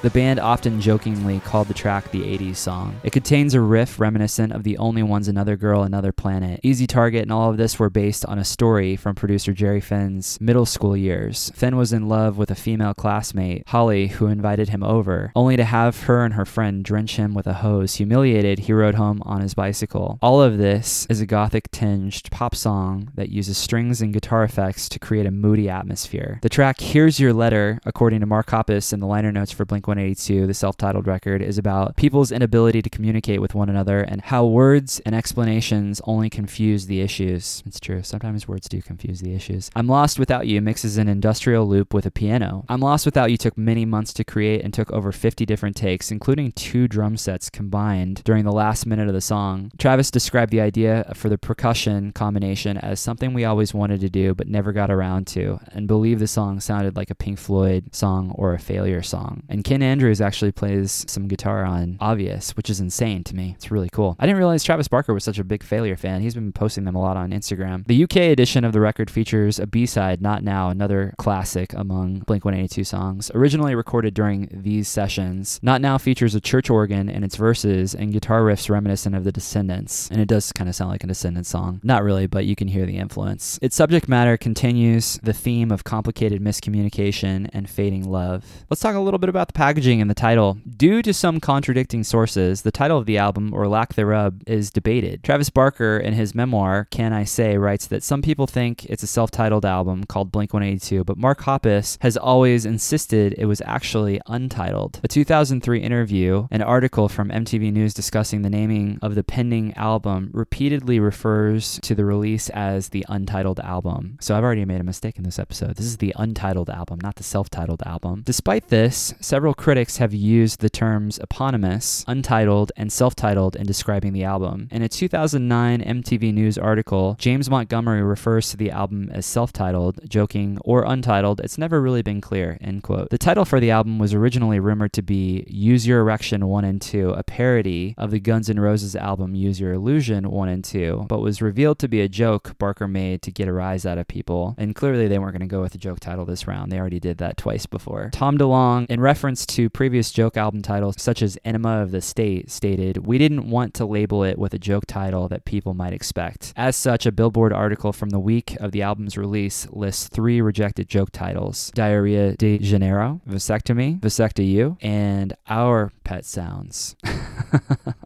The 0.00 0.10
band 0.10 0.38
often 0.38 0.80
jokingly 0.80 1.40
called 1.40 1.66
the 1.66 1.74
track 1.74 2.12
the 2.12 2.22
80s 2.22 2.54
song. 2.54 3.00
It 3.02 3.10
contains 3.10 3.54
a 3.54 3.60
riff 3.60 3.98
reminiscent 3.98 4.52
of 4.52 4.62
The 4.62 4.78
Only 4.78 5.02
One's 5.02 5.26
Another 5.26 5.56
Girl, 5.56 5.82
Another 5.82 6.12
Planet. 6.12 6.60
Easy 6.62 6.86
Target 6.86 7.22
and 7.22 7.32
all 7.32 7.50
of 7.50 7.56
this 7.56 7.80
were 7.80 7.90
based 7.90 8.24
on 8.24 8.38
a 8.38 8.44
story 8.44 8.94
from 8.94 9.16
producer 9.16 9.52
Jerry 9.52 9.80
Finn's 9.80 10.40
middle 10.40 10.66
school 10.66 10.96
years. 10.96 11.50
Finn 11.56 11.76
was 11.76 11.92
in 11.92 12.08
love 12.08 12.38
with 12.38 12.48
a 12.52 12.54
female 12.54 12.94
classmate, 12.94 13.64
Holly, 13.66 14.06
who 14.06 14.28
invited 14.28 14.68
him 14.68 14.84
over. 14.84 15.32
Only 15.34 15.56
to 15.56 15.64
have 15.64 16.02
her 16.02 16.24
and 16.24 16.34
her 16.34 16.44
friend 16.44 16.84
drench 16.84 17.16
him 17.16 17.34
with 17.34 17.48
a 17.48 17.54
hose. 17.54 17.96
Humiliated, 17.96 18.60
he 18.60 18.72
rode 18.72 18.94
home 18.94 19.20
on 19.24 19.40
his 19.40 19.54
bicycle. 19.54 20.20
All 20.22 20.40
of 20.40 20.58
this 20.58 21.08
is 21.10 21.20
a 21.20 21.26
gothic 21.26 21.72
tinged 21.72 22.30
pop 22.30 22.54
song 22.54 23.10
that 23.16 23.30
uses 23.30 23.58
strings 23.58 24.00
and 24.00 24.14
guitar 24.14 24.44
effects 24.44 24.88
to 24.90 25.00
create 25.00 25.26
a 25.26 25.32
moody 25.32 25.68
atmosphere. 25.68 26.38
The 26.42 26.48
track 26.48 26.80
Here's 26.80 27.18
Your 27.18 27.32
Letter, 27.32 27.80
according 27.84 28.20
to 28.20 28.26
Mark 28.26 28.46
Hoppus 28.50 28.92
in 28.92 29.00
the 29.00 29.06
liner 29.08 29.32
notes 29.32 29.50
for 29.50 29.64
Blink 29.64 29.87
182, 29.88 30.46
the 30.46 30.54
self 30.54 30.76
titled 30.76 31.06
record, 31.06 31.42
is 31.42 31.58
about 31.58 31.96
people's 31.96 32.30
inability 32.30 32.82
to 32.82 32.90
communicate 32.90 33.40
with 33.40 33.54
one 33.54 33.68
another 33.68 34.00
and 34.00 34.20
how 34.20 34.46
words 34.46 35.00
and 35.00 35.14
explanations 35.14 36.00
only 36.04 36.30
confuse 36.30 36.86
the 36.86 37.00
issues. 37.00 37.62
It's 37.66 37.80
true, 37.80 38.02
sometimes 38.02 38.46
words 38.46 38.68
do 38.68 38.80
confuse 38.82 39.20
the 39.20 39.34
issues. 39.34 39.70
I'm 39.74 39.88
Lost 39.88 40.18
Without 40.18 40.46
You 40.46 40.60
mixes 40.60 40.98
an 40.98 41.08
industrial 41.08 41.66
loop 41.66 41.94
with 41.94 42.06
a 42.06 42.10
piano. 42.10 42.64
I'm 42.68 42.80
Lost 42.80 43.06
Without 43.06 43.30
You 43.30 43.38
took 43.38 43.56
many 43.56 43.84
months 43.84 44.12
to 44.12 44.24
create 44.24 44.62
and 44.62 44.72
took 44.72 44.92
over 44.92 45.10
50 45.10 45.46
different 45.46 45.74
takes, 45.74 46.10
including 46.10 46.52
two 46.52 46.86
drum 46.86 47.16
sets 47.16 47.48
combined 47.50 48.22
during 48.24 48.44
the 48.44 48.52
last 48.52 48.86
minute 48.86 49.08
of 49.08 49.14
the 49.14 49.20
song. 49.20 49.72
Travis 49.78 50.10
described 50.10 50.52
the 50.52 50.60
idea 50.60 51.10
for 51.14 51.28
the 51.30 51.38
percussion 51.38 52.12
combination 52.12 52.76
as 52.76 53.00
something 53.00 53.32
we 53.32 53.44
always 53.44 53.72
wanted 53.72 54.00
to 54.00 54.10
do 54.10 54.34
but 54.34 54.48
never 54.48 54.72
got 54.72 54.90
around 54.90 55.26
to, 55.28 55.58
and 55.72 55.88
believed 55.88 56.20
the 56.20 56.26
song 56.26 56.60
sounded 56.60 56.94
like 56.94 57.10
a 57.10 57.14
Pink 57.14 57.38
Floyd 57.38 57.94
song 57.94 58.32
or 58.34 58.52
a 58.52 58.58
Failure 58.58 59.02
song. 59.02 59.42
And 59.48 59.64
Ken 59.64 59.77
Andrews 59.82 60.20
actually 60.20 60.52
plays 60.52 61.04
some 61.08 61.28
guitar 61.28 61.64
on 61.64 61.96
Obvious, 62.00 62.56
which 62.56 62.70
is 62.70 62.80
insane 62.80 63.24
to 63.24 63.34
me. 63.34 63.54
It's 63.56 63.70
really 63.70 63.88
cool. 63.92 64.16
I 64.18 64.26
didn't 64.26 64.38
realize 64.38 64.64
Travis 64.64 64.88
Barker 64.88 65.14
was 65.14 65.24
such 65.24 65.38
a 65.38 65.44
big 65.44 65.62
Failure 65.62 65.96
fan. 65.96 66.20
He's 66.20 66.34
been 66.34 66.52
posting 66.52 66.84
them 66.84 66.94
a 66.94 67.00
lot 67.00 67.16
on 67.16 67.30
Instagram. 67.30 67.86
The 67.86 68.02
UK 68.04 68.16
edition 68.16 68.64
of 68.64 68.72
the 68.72 68.80
record 68.80 69.10
features 69.10 69.58
a 69.58 69.66
B 69.66 69.86
side, 69.86 70.22
Not 70.22 70.42
Now, 70.42 70.70
another 70.70 71.14
classic 71.18 71.72
among 71.72 72.20
Blink 72.20 72.44
182 72.44 72.84
songs. 72.84 73.30
Originally 73.34 73.74
recorded 73.74 74.14
during 74.14 74.48
these 74.52 74.88
sessions, 74.88 75.58
Not 75.62 75.80
Now 75.80 75.98
features 75.98 76.34
a 76.34 76.40
church 76.40 76.70
organ 76.70 77.08
in 77.08 77.24
its 77.24 77.36
verses 77.36 77.94
and 77.94 78.12
guitar 78.12 78.42
riffs 78.42 78.70
reminiscent 78.70 79.14
of 79.14 79.24
the 79.24 79.32
Descendents. 79.32 80.08
And 80.10 80.20
it 80.20 80.28
does 80.28 80.52
kind 80.52 80.68
of 80.68 80.76
sound 80.76 80.90
like 80.90 81.04
a 81.04 81.06
Descendents 81.06 81.48
song. 81.48 81.80
Not 81.82 82.02
really, 82.02 82.26
but 82.26 82.44
you 82.44 82.56
can 82.56 82.68
hear 82.68 82.86
the 82.86 82.96
influence. 82.96 83.58
Its 83.62 83.76
subject 83.76 84.08
matter 84.08 84.36
continues 84.36 85.18
the 85.22 85.32
theme 85.32 85.70
of 85.70 85.84
complicated 85.84 86.42
miscommunication 86.42 87.48
and 87.52 87.68
fading 87.68 88.08
love. 88.10 88.44
Let's 88.70 88.80
talk 88.80 88.94
a 88.94 89.00
little 89.00 89.18
bit 89.18 89.28
about 89.28 89.48
the 89.48 89.52
packaging 89.68 90.00
and 90.00 90.08
the 90.08 90.14
title. 90.14 90.56
Due 90.78 91.02
to 91.02 91.12
some 91.12 91.40
contradicting 91.40 92.02
sources, 92.02 92.62
the 92.62 92.70
title 92.70 92.96
of 92.96 93.04
the 93.04 93.18
album, 93.18 93.52
or 93.52 93.68
lack 93.68 93.92
thereof, 93.92 94.32
is 94.46 94.70
debated. 94.70 95.22
Travis 95.22 95.50
Barker, 95.50 95.98
in 95.98 96.14
his 96.14 96.34
memoir, 96.34 96.86
Can 96.90 97.12
I 97.12 97.24
Say, 97.24 97.58
writes 97.58 97.86
that 97.88 98.02
some 98.02 98.22
people 98.22 98.46
think 98.46 98.86
it's 98.86 99.02
a 99.02 99.06
self 99.06 99.30
titled 99.30 99.66
album 99.66 100.04
called 100.04 100.32
Blink 100.32 100.54
182, 100.54 101.04
but 101.04 101.18
Mark 101.18 101.40
Hoppus 101.40 101.98
has 102.00 102.16
always 102.16 102.64
insisted 102.64 103.34
it 103.36 103.44
was 103.44 103.60
actually 103.66 104.18
untitled. 104.26 105.00
A 105.04 105.08
2003 105.08 105.80
interview, 105.80 106.48
an 106.50 106.62
article 106.62 107.10
from 107.10 107.28
MTV 107.28 107.70
News 107.70 107.92
discussing 107.92 108.40
the 108.40 108.48
naming 108.48 108.98
of 109.02 109.16
the 109.16 109.22
pending 109.22 109.74
album, 109.74 110.30
repeatedly 110.32 110.98
refers 110.98 111.78
to 111.82 111.94
the 111.94 112.06
release 112.06 112.48
as 112.50 112.88
the 112.88 113.04
untitled 113.10 113.60
album. 113.60 114.16
So 114.22 114.34
I've 114.34 114.44
already 114.44 114.64
made 114.64 114.80
a 114.80 114.84
mistake 114.84 115.18
in 115.18 115.24
this 115.24 115.38
episode. 115.38 115.76
This 115.76 115.84
is 115.84 115.98
the 115.98 116.14
untitled 116.16 116.70
album, 116.70 117.00
not 117.02 117.16
the 117.16 117.22
self 117.22 117.50
titled 117.50 117.82
album. 117.84 118.22
Despite 118.24 118.68
this, 118.68 119.12
several 119.20 119.52
critics 119.58 119.98
have 119.98 120.14
used 120.14 120.60
the 120.60 120.70
terms 120.70 121.18
eponymous, 121.18 122.04
untitled, 122.06 122.72
and 122.76 122.90
self 122.90 123.14
titled 123.14 123.56
in 123.56 123.66
describing 123.66 124.12
the 124.12 124.24
album. 124.24 124.68
In 124.70 124.82
a 124.82 124.88
2009 124.88 125.82
MTV 125.82 126.32
News 126.32 126.56
article, 126.56 127.16
James 127.18 127.50
Montgomery 127.50 128.02
refers 128.02 128.50
to 128.50 128.56
the 128.56 128.70
album 128.70 129.10
as 129.12 129.26
self 129.26 129.52
titled, 129.52 130.00
joking, 130.08 130.58
or 130.64 130.84
untitled, 130.84 131.40
it's 131.40 131.58
never 131.58 131.82
really 131.82 132.02
been 132.02 132.20
clear, 132.20 132.56
end 132.60 132.84
quote. 132.84 133.10
The 133.10 133.18
title 133.18 133.44
for 133.44 133.60
the 133.60 133.72
album 133.72 133.98
was 133.98 134.14
originally 134.14 134.60
rumored 134.60 134.92
to 134.94 135.02
be 135.02 135.44
Use 135.48 135.86
Your 135.86 136.00
Erection 136.00 136.46
1 136.46 136.64
and 136.64 136.80
2, 136.80 137.10
a 137.10 137.24
parody 137.24 137.94
of 137.98 138.12
the 138.12 138.20
Guns 138.20 138.48
N' 138.48 138.60
Roses 138.60 138.94
album 138.94 139.34
Use 139.34 139.60
Your 139.60 139.72
Illusion 139.72 140.30
1 140.30 140.48
and 140.48 140.64
2, 140.64 141.06
but 141.08 141.20
was 141.20 141.42
revealed 141.42 141.80
to 141.80 141.88
be 141.88 142.00
a 142.00 142.08
joke 142.08 142.56
Barker 142.58 142.86
made 142.86 143.22
to 143.22 143.32
get 143.32 143.48
a 143.48 143.52
rise 143.52 143.84
out 143.84 143.98
of 143.98 144.06
people. 144.06 144.54
And 144.56 144.74
clearly 144.74 145.08
they 145.08 145.18
weren't 145.18 145.32
going 145.32 145.48
to 145.48 145.52
go 145.52 145.60
with 145.60 145.74
a 145.74 145.78
joke 145.78 145.98
title 145.98 146.24
this 146.24 146.46
round. 146.46 146.70
They 146.70 146.78
already 146.78 147.00
did 147.00 147.18
that 147.18 147.36
twice 147.36 147.66
before. 147.66 148.10
Tom 148.12 148.38
DeLonge, 148.38 148.86
in 148.88 149.00
reference 149.00 149.47
to 149.48 149.68
previous 149.70 150.10
joke 150.10 150.36
album 150.36 150.62
titles 150.62 150.96
such 150.98 151.22
as 151.22 151.38
Enema 151.44 151.82
of 151.82 151.90
the 151.90 152.00
State, 152.00 152.50
stated, 152.50 153.06
We 153.06 153.18
didn't 153.18 153.50
want 153.50 153.74
to 153.74 153.86
label 153.86 154.22
it 154.22 154.38
with 154.38 154.54
a 154.54 154.58
joke 154.58 154.86
title 154.86 155.28
that 155.28 155.44
people 155.44 155.74
might 155.74 155.92
expect. 155.92 156.52
As 156.56 156.76
such, 156.76 157.06
a 157.06 157.12
Billboard 157.12 157.52
article 157.52 157.92
from 157.92 158.10
the 158.10 158.18
week 158.18 158.56
of 158.60 158.72
the 158.72 158.82
album's 158.82 159.16
release 159.16 159.66
lists 159.70 160.08
three 160.08 160.40
rejected 160.40 160.88
joke 160.88 161.10
titles 161.12 161.70
Diarrhea 161.74 162.36
de 162.36 162.58
Janeiro, 162.58 163.20
Vasectomy, 163.28 164.00
Vasecta 164.00 164.46
You, 164.46 164.76
and 164.80 165.34
Our 165.48 165.92
Pet 166.04 166.24
Sounds. 166.24 166.96